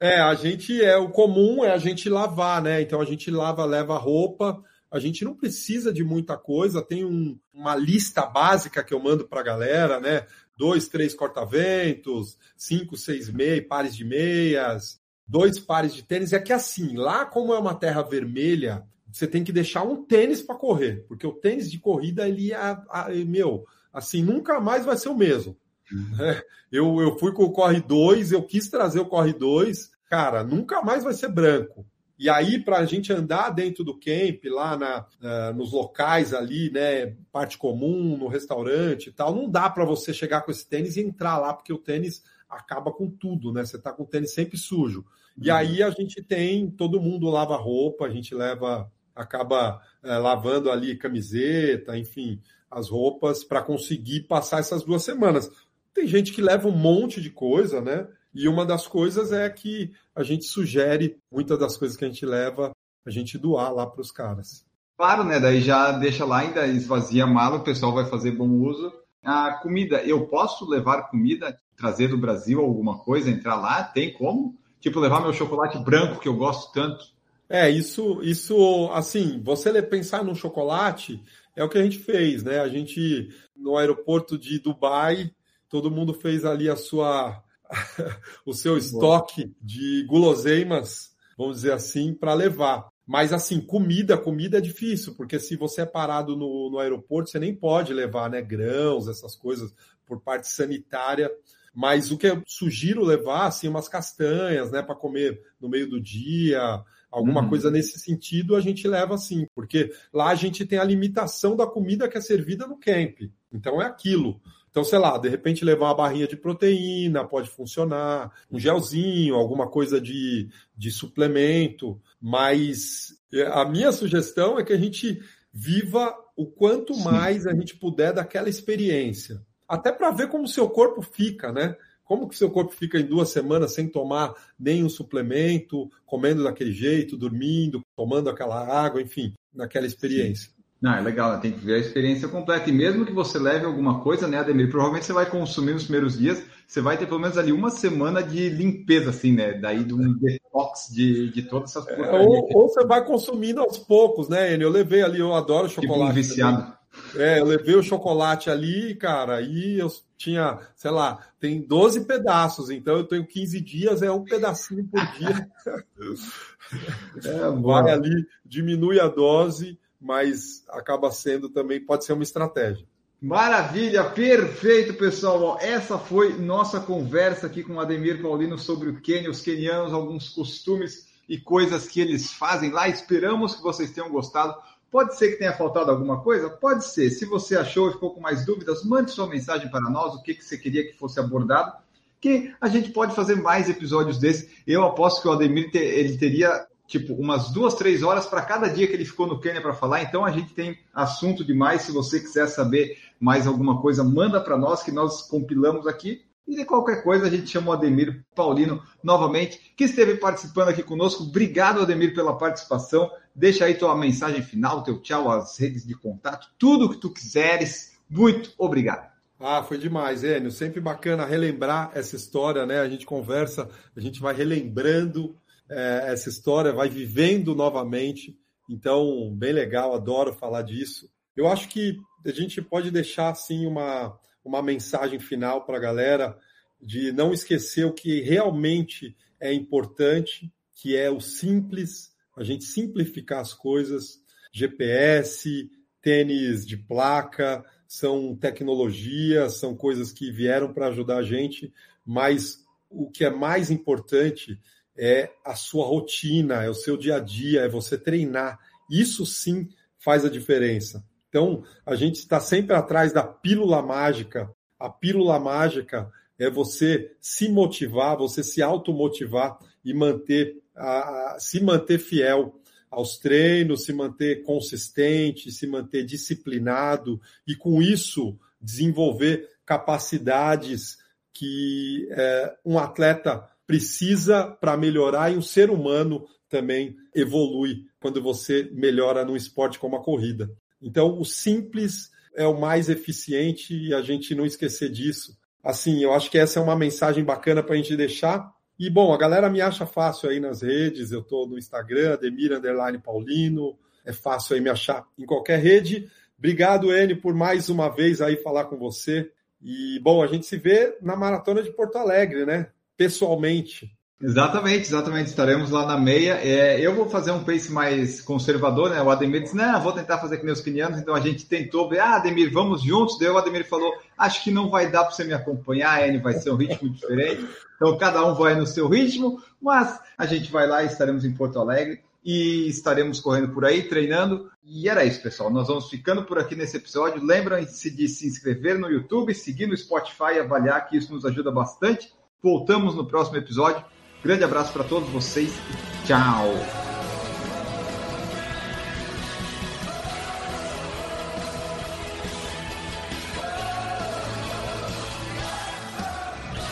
É, 0.00 0.20
a 0.20 0.34
gente 0.34 0.82
é 0.82 0.96
o 0.96 1.08
comum 1.08 1.64
é 1.64 1.72
a 1.72 1.78
gente 1.78 2.10
lavar, 2.10 2.60
né? 2.60 2.82
Então 2.82 3.00
a 3.00 3.04
gente 3.04 3.30
lava, 3.30 3.64
leva 3.64 3.96
roupa. 3.96 4.62
A 4.90 4.98
gente 5.00 5.24
não 5.24 5.34
precisa 5.34 5.92
de 5.92 6.04
muita 6.04 6.36
coisa, 6.36 6.80
tem 6.80 7.04
um, 7.04 7.36
uma 7.52 7.74
lista 7.74 8.24
básica 8.26 8.84
que 8.84 8.94
eu 8.94 9.00
mando 9.00 9.26
para 9.26 9.40
a 9.40 9.44
galera, 9.44 9.98
né? 9.98 10.24
dois, 10.56 10.88
três 10.88 11.14
corta-ventos, 11.14 12.38
cinco, 12.56 12.96
seis 12.96 13.28
meias, 13.28 13.66
pares 13.66 13.94
de 13.96 14.04
meias, 14.04 15.00
dois 15.26 15.58
pares 15.58 15.94
de 15.94 16.02
tênis. 16.02 16.32
É 16.32 16.38
que 16.38 16.52
assim, 16.52 16.96
lá 16.96 17.24
como 17.24 17.54
é 17.54 17.58
uma 17.58 17.74
terra 17.74 18.02
vermelha, 18.02 18.84
você 19.14 19.28
tem 19.28 19.44
que 19.44 19.52
deixar 19.52 19.84
um 19.84 20.04
tênis 20.04 20.42
para 20.42 20.56
correr, 20.56 21.04
porque 21.06 21.24
o 21.24 21.32
tênis 21.32 21.70
de 21.70 21.78
corrida 21.78 22.28
ele 22.28 22.52
é, 22.52 22.76
meu, 23.24 23.64
assim, 23.92 24.24
nunca 24.24 24.58
mais 24.58 24.84
vai 24.84 24.96
ser 24.96 25.08
o 25.08 25.16
mesmo. 25.16 25.56
Uhum. 25.92 26.24
É, 26.24 26.42
eu, 26.72 27.00
eu 27.00 27.16
fui 27.16 27.32
com 27.32 27.44
o 27.44 27.52
Corre 27.52 27.80
2, 27.80 28.32
eu 28.32 28.42
quis 28.42 28.68
trazer 28.68 28.98
o 28.98 29.06
Corre 29.06 29.32
2, 29.32 29.90
cara, 30.10 30.42
nunca 30.42 30.82
mais 30.82 31.04
vai 31.04 31.14
ser 31.14 31.28
branco. 31.28 31.86
E 32.18 32.28
aí, 32.28 32.58
para 32.58 32.78
a 32.78 32.84
gente 32.84 33.12
andar 33.12 33.50
dentro 33.50 33.84
do 33.84 33.98
camp, 33.98 34.44
lá 34.46 34.76
na, 34.76 35.52
nos 35.52 35.72
locais 35.72 36.34
ali, 36.34 36.70
né, 36.70 37.14
parte 37.30 37.56
comum, 37.56 38.16
no 38.16 38.26
restaurante 38.26 39.08
e 39.08 39.12
tal, 39.12 39.32
não 39.32 39.48
dá 39.48 39.70
para 39.70 39.84
você 39.84 40.12
chegar 40.12 40.42
com 40.42 40.50
esse 40.50 40.68
tênis 40.68 40.96
e 40.96 41.02
entrar 41.02 41.38
lá, 41.38 41.52
porque 41.54 41.72
o 41.72 41.78
tênis 41.78 42.22
acaba 42.48 42.92
com 42.92 43.08
tudo, 43.08 43.52
né? 43.52 43.64
Você 43.64 43.78
tá 43.78 43.92
com 43.92 44.02
o 44.04 44.06
tênis 44.06 44.32
sempre 44.32 44.56
sujo. 44.56 45.04
E 45.36 45.50
uhum. 45.50 45.56
aí 45.56 45.82
a 45.82 45.90
gente 45.90 46.22
tem, 46.22 46.70
todo 46.70 47.00
mundo 47.00 47.28
lava 47.28 47.56
roupa, 47.56 48.06
a 48.06 48.10
gente 48.10 48.34
leva, 48.34 48.90
acaba 49.14 49.80
uh, 50.02 50.20
lavando 50.20 50.70
ali 50.70 50.96
camiseta, 50.96 51.96
enfim, 51.96 52.40
as 52.70 52.88
roupas 52.88 53.44
para 53.44 53.62
conseguir 53.62 54.22
passar 54.22 54.60
essas 54.60 54.82
duas 54.82 55.02
semanas. 55.02 55.50
Tem 55.92 56.06
gente 56.06 56.32
que 56.32 56.42
leva 56.42 56.68
um 56.68 56.76
monte 56.76 57.20
de 57.20 57.30
coisa, 57.30 57.80
né? 57.80 58.08
E 58.34 58.48
uma 58.48 58.66
das 58.66 58.86
coisas 58.86 59.30
é 59.30 59.48
que 59.48 59.92
a 60.14 60.24
gente 60.24 60.44
sugere 60.44 61.16
muitas 61.30 61.58
das 61.58 61.76
coisas 61.76 61.96
que 61.96 62.04
a 62.04 62.08
gente 62.08 62.26
leva, 62.26 62.72
a 63.06 63.10
gente 63.10 63.38
doar 63.38 63.72
lá 63.72 63.86
para 63.86 64.00
os 64.00 64.10
caras. 64.10 64.66
Claro, 64.96 65.22
né? 65.22 65.38
Daí 65.38 65.60
já 65.60 65.92
deixa 65.92 66.24
lá, 66.24 66.38
ainda 66.38 66.66
esvazia 66.66 67.24
a 67.24 67.28
mala, 67.28 67.56
o 67.56 67.64
pessoal 67.64 67.92
vai 67.92 68.06
fazer 68.06 68.32
bom 68.32 68.48
uso. 68.48 68.92
A 69.22 69.54
comida, 69.54 70.02
eu 70.02 70.26
posso 70.26 70.68
levar 70.68 71.08
comida, 71.08 71.58
trazer 71.76 72.08
do 72.08 72.18
Brasil 72.18 72.60
alguma 72.60 72.98
coisa, 72.98 73.30
entrar 73.30 73.56
lá? 73.56 73.82
Tem 73.84 74.12
como? 74.12 74.58
Tipo, 74.80 75.00
levar 75.00 75.20
meu 75.20 75.32
chocolate 75.32 75.78
branco, 75.78 76.20
que 76.20 76.28
eu 76.28 76.36
gosto 76.36 76.72
tanto. 76.72 77.13
É, 77.48 77.68
isso, 77.68 78.22
isso, 78.22 78.90
assim, 78.92 79.40
você 79.42 79.82
pensar 79.82 80.24
no 80.24 80.34
chocolate 80.34 81.22
é 81.54 81.62
o 81.62 81.68
que 81.68 81.78
a 81.78 81.82
gente 81.82 81.98
fez, 81.98 82.42
né? 82.42 82.60
A 82.60 82.68
gente, 82.68 83.28
no 83.56 83.76
aeroporto 83.76 84.38
de 84.38 84.58
Dubai, 84.58 85.30
todo 85.68 85.90
mundo 85.90 86.14
fez 86.14 86.44
ali 86.44 86.68
a 86.68 86.76
sua 86.76 87.42
o 88.44 88.52
seu 88.52 88.76
estoque 88.76 89.54
de 89.60 90.04
guloseimas, 90.06 91.14
vamos 91.36 91.56
dizer 91.56 91.72
assim, 91.72 92.14
para 92.14 92.34
levar. 92.34 92.88
Mas 93.06 93.32
assim, 93.32 93.60
comida, 93.60 94.16
comida 94.16 94.58
é 94.58 94.60
difícil, 94.60 95.14
porque 95.14 95.38
se 95.38 95.56
você 95.56 95.82
é 95.82 95.86
parado 95.86 96.36
no, 96.36 96.70
no 96.70 96.78
aeroporto, 96.78 97.30
você 97.30 97.38
nem 97.38 97.54
pode 97.54 97.92
levar 97.92 98.30
né, 98.30 98.40
grãos, 98.40 99.08
essas 99.08 99.36
coisas, 99.36 99.74
por 100.06 100.20
parte 100.20 100.48
sanitária. 100.48 101.30
Mas 101.74 102.10
o 102.10 102.16
que 102.16 102.28
eu 102.28 102.42
sugiro 102.46 103.04
levar, 103.04 103.46
assim, 103.46 103.68
umas 103.68 103.88
castanhas, 103.88 104.70
né, 104.70 104.80
para 104.80 104.94
comer 104.94 105.42
no 105.60 105.68
meio 105.68 105.88
do 105.88 106.00
dia, 106.00 106.82
alguma 107.14 107.42
uhum. 107.42 107.48
coisa 107.48 107.70
nesse 107.70 107.98
sentido, 107.98 108.56
a 108.56 108.60
gente 108.60 108.88
leva 108.88 109.14
assim, 109.14 109.46
porque 109.54 109.92
lá 110.12 110.30
a 110.30 110.34
gente 110.34 110.66
tem 110.66 110.78
a 110.78 110.84
limitação 110.84 111.54
da 111.54 111.66
comida 111.66 112.08
que 112.08 112.18
é 112.18 112.20
servida 112.20 112.66
no 112.66 112.76
camp. 112.76 113.20
Então 113.52 113.80
é 113.80 113.86
aquilo. 113.86 114.40
Então, 114.68 114.82
sei 114.82 114.98
lá, 114.98 115.16
de 115.16 115.28
repente 115.28 115.64
levar 115.64 115.86
uma 115.86 115.94
barrinha 115.94 116.26
de 116.26 116.36
proteína 116.36 117.24
pode 117.24 117.48
funcionar, 117.48 118.32
um 118.50 118.58
gelzinho, 118.58 119.36
alguma 119.36 119.68
coisa 119.68 120.00
de, 120.00 120.48
de 120.76 120.90
suplemento, 120.90 122.00
mas 122.20 123.16
é, 123.32 123.46
a 123.46 123.64
minha 123.64 123.92
sugestão 123.92 124.58
é 124.58 124.64
que 124.64 124.72
a 124.72 124.76
gente 124.76 125.22
viva 125.52 126.12
o 126.36 126.46
quanto 126.46 126.96
mais 126.98 127.46
a 127.46 127.54
gente 127.54 127.76
puder 127.76 128.12
daquela 128.12 128.48
experiência. 128.48 129.40
Até 129.68 129.92
para 129.92 130.10
ver 130.10 130.28
como 130.28 130.42
o 130.42 130.48
seu 130.48 130.68
corpo 130.68 131.00
fica, 131.00 131.52
né? 131.52 131.76
Como 132.04 132.28
que 132.28 132.36
seu 132.36 132.50
corpo 132.50 132.72
fica 132.72 132.98
em 132.98 133.06
duas 133.06 133.30
semanas 133.30 133.72
sem 133.72 133.88
tomar 133.88 134.34
nenhum 134.58 134.88
suplemento, 134.88 135.90
comendo 136.04 136.44
daquele 136.44 136.72
jeito, 136.72 137.16
dormindo, 137.16 137.80
tomando 137.96 138.28
aquela 138.28 138.66
água, 138.66 139.00
enfim, 139.00 139.32
naquela 139.54 139.86
experiência. 139.86 140.48
Sim. 140.48 140.54
Não, 140.84 140.92
é 140.92 141.00
legal, 141.00 141.40
tem 141.40 141.52
que 141.52 141.64
ver 141.64 141.76
a 141.76 141.78
experiência 141.78 142.28
completa. 142.28 142.68
E 142.68 142.72
mesmo 142.72 143.06
que 143.06 143.12
você 143.12 143.38
leve 143.38 143.64
alguma 143.64 144.00
coisa, 144.00 144.28
né, 144.28 144.36
Ademir? 144.36 144.68
Provavelmente 144.68 145.06
você 145.06 145.14
vai 145.14 145.24
consumir 145.24 145.72
nos 145.72 145.84
primeiros 145.84 146.18
dias, 146.18 146.44
você 146.66 146.82
vai 146.82 146.98
ter 146.98 147.06
pelo 147.06 147.20
menos 147.20 147.38
ali 147.38 147.52
uma 147.52 147.70
semana 147.70 148.22
de 148.22 148.50
limpeza, 148.50 149.08
assim, 149.08 149.32
né? 149.32 149.54
Daí 149.54 149.82
de 149.82 149.94
um 149.94 150.12
detox 150.18 150.90
de, 150.92 151.30
de 151.30 151.42
todas 151.44 151.70
essas 151.70 151.88
é, 151.88 152.10
ou, 152.20 152.48
ou, 152.52 152.68
você 152.68 152.84
vai 152.84 153.02
consumindo 153.02 153.60
aos 153.60 153.78
poucos, 153.78 154.28
né, 154.28 154.52
Enio? 154.52 154.66
Eu 154.66 154.70
levei 154.70 155.00
ali, 155.00 155.20
eu 155.20 155.32
adoro 155.32 155.70
chocolate. 155.70 155.98
Tipo 155.98 156.04
um 156.04 156.12
viciado. 156.12 156.58
Também. 156.58 156.74
É, 157.16 157.40
eu 157.40 157.46
levei 157.46 157.74
o 157.76 157.82
chocolate 157.82 158.50
ali, 158.50 158.94
cara, 158.94 159.40
e 159.40 159.78
eu 159.78 159.90
tinha, 160.24 160.58
sei 160.74 160.90
lá, 160.90 161.18
tem 161.38 161.60
12 161.60 162.06
pedaços, 162.06 162.70
então 162.70 162.96
eu 162.96 163.04
tenho 163.04 163.26
15 163.26 163.60
dias, 163.60 164.02
é 164.02 164.10
um 164.10 164.24
pedacinho 164.24 164.88
por 164.88 165.06
dia. 165.18 165.50
é, 167.24 167.50
Vai 167.60 167.90
ali, 167.92 168.26
diminui 168.44 168.98
a 168.98 169.06
dose, 169.06 169.78
mas 170.00 170.64
acaba 170.70 171.10
sendo 171.10 171.50
também, 171.50 171.78
pode 171.78 172.06
ser 172.06 172.14
uma 172.14 172.22
estratégia. 172.22 172.86
Maravilha, 173.20 174.04
perfeito, 174.04 174.94
pessoal. 174.94 175.58
Essa 175.60 175.98
foi 175.98 176.38
nossa 176.38 176.80
conversa 176.80 177.46
aqui 177.46 177.62
com 177.62 177.74
o 177.74 177.80
Ademir 177.80 178.20
Paulino 178.20 178.58
sobre 178.58 178.88
o 178.88 179.00
Quênia, 179.00 179.30
os 179.30 179.40
quenianos, 179.40 179.92
alguns 179.92 180.30
costumes 180.30 181.06
e 181.28 181.38
coisas 181.38 181.86
que 181.86 182.00
eles 182.00 182.32
fazem 182.32 182.70
lá. 182.70 182.88
Esperamos 182.88 183.54
que 183.54 183.62
vocês 183.62 183.90
tenham 183.92 184.10
gostado. 184.10 184.54
Pode 184.94 185.16
ser 185.16 185.32
que 185.32 185.38
tenha 185.38 185.52
faltado 185.52 185.90
alguma 185.90 186.20
coisa? 186.20 186.48
Pode 186.48 186.84
ser. 186.84 187.10
Se 187.10 187.24
você 187.24 187.56
achou 187.56 187.88
e 187.90 187.94
ficou 187.94 188.14
com 188.14 188.20
mais 188.20 188.46
dúvidas, 188.46 188.84
mande 188.84 189.10
sua 189.10 189.26
mensagem 189.26 189.68
para 189.68 189.90
nós, 189.90 190.14
o 190.14 190.22
que, 190.22 190.34
que 190.34 190.44
você 190.44 190.56
queria 190.56 190.86
que 190.86 190.96
fosse 190.96 191.18
abordado, 191.18 191.72
que 192.20 192.54
a 192.60 192.68
gente 192.68 192.92
pode 192.92 193.12
fazer 193.12 193.34
mais 193.34 193.68
episódios 193.68 194.18
desses. 194.18 194.48
Eu 194.64 194.84
aposto 194.84 195.20
que 195.20 195.26
o 195.26 195.32
Ademir 195.32 195.68
ele 195.74 196.16
teria 196.16 196.64
tipo 196.86 197.12
umas 197.14 197.50
duas, 197.50 197.74
três 197.74 198.04
horas 198.04 198.24
para 198.24 198.40
cada 198.42 198.68
dia 198.68 198.86
que 198.86 198.92
ele 198.92 199.04
ficou 199.04 199.26
no 199.26 199.40
Quênia 199.40 199.60
para 199.60 199.74
falar. 199.74 200.00
Então 200.00 200.24
a 200.24 200.30
gente 200.30 200.54
tem 200.54 200.78
assunto 200.94 201.44
demais. 201.44 201.82
Se 201.82 201.90
você 201.90 202.20
quiser 202.20 202.46
saber 202.46 202.96
mais 203.18 203.48
alguma 203.48 203.82
coisa, 203.82 204.04
manda 204.04 204.40
para 204.40 204.56
nós 204.56 204.84
que 204.84 204.92
nós 204.92 205.22
compilamos 205.22 205.88
aqui. 205.88 206.22
E 206.46 206.54
de 206.54 206.64
qualquer 206.64 207.02
coisa, 207.02 207.26
a 207.26 207.30
gente 207.30 207.48
chama 207.48 207.70
o 207.70 207.72
Ademir 207.72 208.24
Paulino 208.32 208.80
novamente, 209.02 209.72
que 209.76 209.84
esteve 209.84 210.14
participando 210.16 210.68
aqui 210.68 210.84
conosco. 210.84 211.24
Obrigado, 211.24 211.80
Ademir, 211.80 212.14
pela 212.14 212.38
participação. 212.38 213.10
Deixa 213.34 213.64
aí 213.64 213.74
tua 213.74 213.96
mensagem 213.96 214.42
final, 214.42 214.82
teu 214.82 215.00
tchau, 215.00 215.30
as 215.30 215.58
redes 215.58 215.84
de 215.86 215.94
contato, 215.94 216.48
tudo 216.58 216.90
que 216.90 216.98
tu 216.98 217.10
quiseres. 217.10 217.98
Muito 218.08 218.52
obrigado. 218.56 219.12
Ah, 219.40 219.62
foi 219.62 219.76
demais, 219.76 220.22
Enio. 220.22 220.50
Sempre 220.50 220.80
bacana 220.80 221.26
relembrar 221.26 221.90
essa 221.94 222.14
história, 222.14 222.64
né? 222.64 222.80
A 222.80 222.88
gente 222.88 223.04
conversa, 223.04 223.68
a 223.96 224.00
gente 224.00 224.20
vai 224.20 224.34
relembrando 224.34 225.36
é, 225.68 226.04
essa 226.06 226.28
história, 226.28 226.72
vai 226.72 226.88
vivendo 226.88 227.54
novamente. 227.54 228.38
Então, 228.70 229.34
bem 229.34 229.52
legal, 229.52 229.94
adoro 229.94 230.32
falar 230.32 230.62
disso. 230.62 231.10
Eu 231.36 231.48
acho 231.48 231.68
que 231.68 231.98
a 232.24 232.30
gente 232.30 232.62
pode 232.62 232.90
deixar 232.90 233.30
assim 233.30 233.66
uma 233.66 234.16
uma 234.44 234.62
mensagem 234.62 235.18
final 235.18 235.64
para 235.64 235.78
a 235.78 235.80
galera 235.80 236.38
de 236.80 237.10
não 237.12 237.32
esquecer 237.32 237.86
o 237.86 237.94
que 237.94 238.20
realmente 238.20 239.16
é 239.40 239.52
importante, 239.52 240.52
que 240.74 240.94
é 240.94 241.10
o 241.10 241.20
simples, 241.20 242.12
a 242.36 242.42
gente 242.42 242.64
simplificar 242.64 243.40
as 243.40 243.52
coisas. 243.52 244.22
GPS, 244.52 245.70
tênis 246.00 246.66
de 246.66 246.76
placa, 246.76 247.64
são 247.88 248.36
tecnologias, 248.36 249.58
são 249.58 249.76
coisas 249.76 250.12
que 250.12 250.30
vieram 250.30 250.72
para 250.72 250.88
ajudar 250.88 251.18
a 251.18 251.22
gente, 251.22 251.72
mas 252.04 252.64
o 252.90 253.10
que 253.10 253.24
é 253.24 253.30
mais 253.30 253.70
importante 253.70 254.60
é 254.96 255.30
a 255.44 255.54
sua 255.54 255.86
rotina, 255.86 256.62
é 256.62 256.68
o 256.68 256.74
seu 256.74 256.96
dia 256.96 257.16
a 257.16 257.20
dia, 257.20 257.62
é 257.62 257.68
você 257.68 257.98
treinar. 257.98 258.58
Isso 258.90 259.26
sim 259.26 259.68
faz 259.98 260.24
a 260.24 260.30
diferença. 260.30 261.04
Então, 261.28 261.64
a 261.84 261.96
gente 261.96 262.16
está 262.16 262.38
sempre 262.38 262.76
atrás 262.76 263.12
da 263.12 263.24
pílula 263.24 263.82
mágica. 263.82 264.48
A 264.78 264.88
pílula 264.88 265.38
mágica 265.40 266.10
é 266.38 266.48
você 266.48 267.12
se 267.20 267.48
motivar, 267.48 268.16
você 268.16 268.42
se 268.42 268.62
automotivar 268.62 269.58
e 269.84 269.92
manter, 269.92 270.62
a, 270.76 271.36
se 271.38 271.60
manter 271.60 271.98
fiel 271.98 272.60
aos 272.90 273.18
treinos, 273.18 273.84
se 273.84 273.92
manter 273.92 274.42
consistente, 274.42 275.50
se 275.50 275.66
manter 275.66 276.04
disciplinado 276.04 277.20
e, 277.46 277.54
com 277.56 277.82
isso, 277.82 278.38
desenvolver 278.60 279.48
capacidades 279.66 280.98
que 281.32 282.06
é, 282.10 282.56
um 282.64 282.78
atleta 282.78 283.48
precisa 283.66 284.44
para 284.44 284.76
melhorar 284.76 285.32
e 285.32 285.36
um 285.36 285.42
ser 285.42 285.70
humano 285.70 286.26
também 286.48 286.96
evolui 287.14 287.86
quando 287.98 288.22
você 288.22 288.70
melhora 288.72 289.24
num 289.24 289.34
esporte 289.34 289.78
como 289.78 289.96
a 289.96 290.02
corrida. 290.02 290.50
Então, 290.80 291.18
o 291.18 291.24
simples 291.24 292.10
é 292.36 292.46
o 292.46 292.60
mais 292.60 292.88
eficiente 292.88 293.74
e 293.74 293.94
a 293.94 294.02
gente 294.02 294.34
não 294.34 294.44
esquecer 294.44 294.90
disso. 294.90 295.36
Assim, 295.62 296.02
eu 296.02 296.12
acho 296.12 296.30
que 296.30 296.38
essa 296.38 296.60
é 296.60 296.62
uma 296.62 296.76
mensagem 296.76 297.24
bacana 297.24 297.62
para 297.62 297.74
a 297.74 297.76
gente 297.76 297.96
deixar. 297.96 298.52
E, 298.78 298.90
bom, 298.90 299.12
a 299.12 299.18
galera 299.18 299.48
me 299.48 299.60
acha 299.60 299.86
fácil 299.86 300.30
aí 300.30 300.40
nas 300.40 300.62
redes, 300.62 301.12
eu 301.12 301.20
estou 301.20 301.46
no 301.46 301.56
Instagram, 301.56 302.14
Ademir 302.14 302.52
Underline 302.52 302.98
Paulino, 302.98 303.78
é 304.04 304.12
fácil 304.12 304.54
aí 304.54 304.60
me 304.60 304.68
achar 304.68 305.06
em 305.16 305.24
qualquer 305.24 305.60
rede. 305.60 306.10
Obrigado, 306.36 306.92
Enio, 306.92 307.20
por 307.20 307.34
mais 307.34 307.68
uma 307.68 307.88
vez 307.88 308.20
aí 308.20 308.36
falar 308.36 308.64
com 308.64 308.76
você. 308.76 309.30
E, 309.62 309.98
bom, 310.00 310.22
a 310.22 310.26
gente 310.26 310.44
se 310.44 310.56
vê 310.56 310.98
na 311.00 311.16
Maratona 311.16 311.62
de 311.62 311.70
Porto 311.70 311.96
Alegre, 311.96 312.44
né? 312.44 312.70
Pessoalmente. 312.96 313.90
Exatamente, 314.22 314.86
exatamente. 314.86 315.26
Estaremos 315.26 315.70
lá 315.70 315.84
na 315.86 315.98
meia. 315.98 316.38
É, 316.42 316.80
eu 316.80 316.94
vou 316.94 317.08
fazer 317.08 317.30
um 317.30 317.44
pace 317.44 317.70
mais 317.70 318.20
conservador, 318.20 318.90
né? 318.90 319.02
O 319.02 319.10
Ademir 319.10 319.42
disse, 319.42 319.56
não, 319.56 319.80
vou 319.80 319.92
tentar 319.92 320.18
fazer 320.18 320.38
que 320.38 320.44
nem 320.44 320.52
os 320.52 320.60
quenianos. 320.60 320.98
Então 320.98 321.14
a 321.14 321.20
gente 321.20 321.46
tentou 321.46 321.88
ver, 321.88 321.98
ah, 321.98 322.16
Ademir, 322.16 322.52
vamos 322.52 322.82
juntos. 322.82 323.18
Daí 323.18 323.28
o 323.28 323.36
Ademir 323.36 323.68
falou, 323.68 323.92
acho 324.16 324.42
que 324.42 324.50
não 324.50 324.70
vai 324.70 324.90
dar 324.90 325.04
para 325.04 325.10
você 325.10 325.24
me 325.24 325.34
acompanhar, 325.34 326.08
N, 326.08 326.18
vai 326.18 326.34
ser 326.34 326.50
um 326.50 326.56
ritmo 326.56 326.88
diferente. 326.88 327.44
Então 327.76 327.98
cada 327.98 328.24
um 328.24 328.34
vai 328.34 328.54
no 328.54 328.66
seu 328.66 328.88
ritmo, 328.88 329.42
mas 329.60 330.00
a 330.16 330.26
gente 330.26 330.50
vai 330.50 330.66
lá 330.66 330.82
e 330.82 330.86
estaremos 330.86 331.24
em 331.24 331.34
Porto 331.34 331.58
Alegre 331.58 332.00
e 332.24 332.68
estaremos 332.68 333.20
correndo 333.20 333.52
por 333.52 333.64
aí, 333.64 333.82
treinando. 333.82 334.50
E 334.64 334.88
era 334.88 335.04
isso, 335.04 335.20
pessoal. 335.20 335.50
Nós 335.50 335.68
vamos 335.68 335.90
ficando 335.90 336.24
por 336.24 336.38
aqui 336.38 336.56
nesse 336.56 336.78
episódio. 336.78 337.22
Lembrem-se 337.22 337.90
de 337.90 338.08
se 338.08 338.26
inscrever 338.26 338.78
no 338.78 338.88
YouTube, 338.88 339.34
seguir 339.34 339.66
no 339.66 339.76
Spotify, 339.76 340.38
avaliar, 340.40 340.88
que 340.88 340.96
isso 340.96 341.12
nos 341.12 341.26
ajuda 341.26 341.50
bastante. 341.50 342.14
Voltamos 342.42 342.94
no 342.94 343.06
próximo 343.06 343.36
episódio. 343.36 343.84
Grande 344.24 344.42
abraço 344.42 344.72
para 344.72 344.82
todos 344.82 345.06
vocês 345.10 345.52
e 345.52 346.06
tchau! 346.06 346.54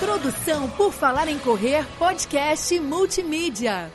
Produção 0.01 0.71
por 0.71 0.93
Falar 0.95 1.29
em 1.29 1.39
Correr, 1.39 1.85
podcast 1.99 2.81
multimídia. 2.81 3.93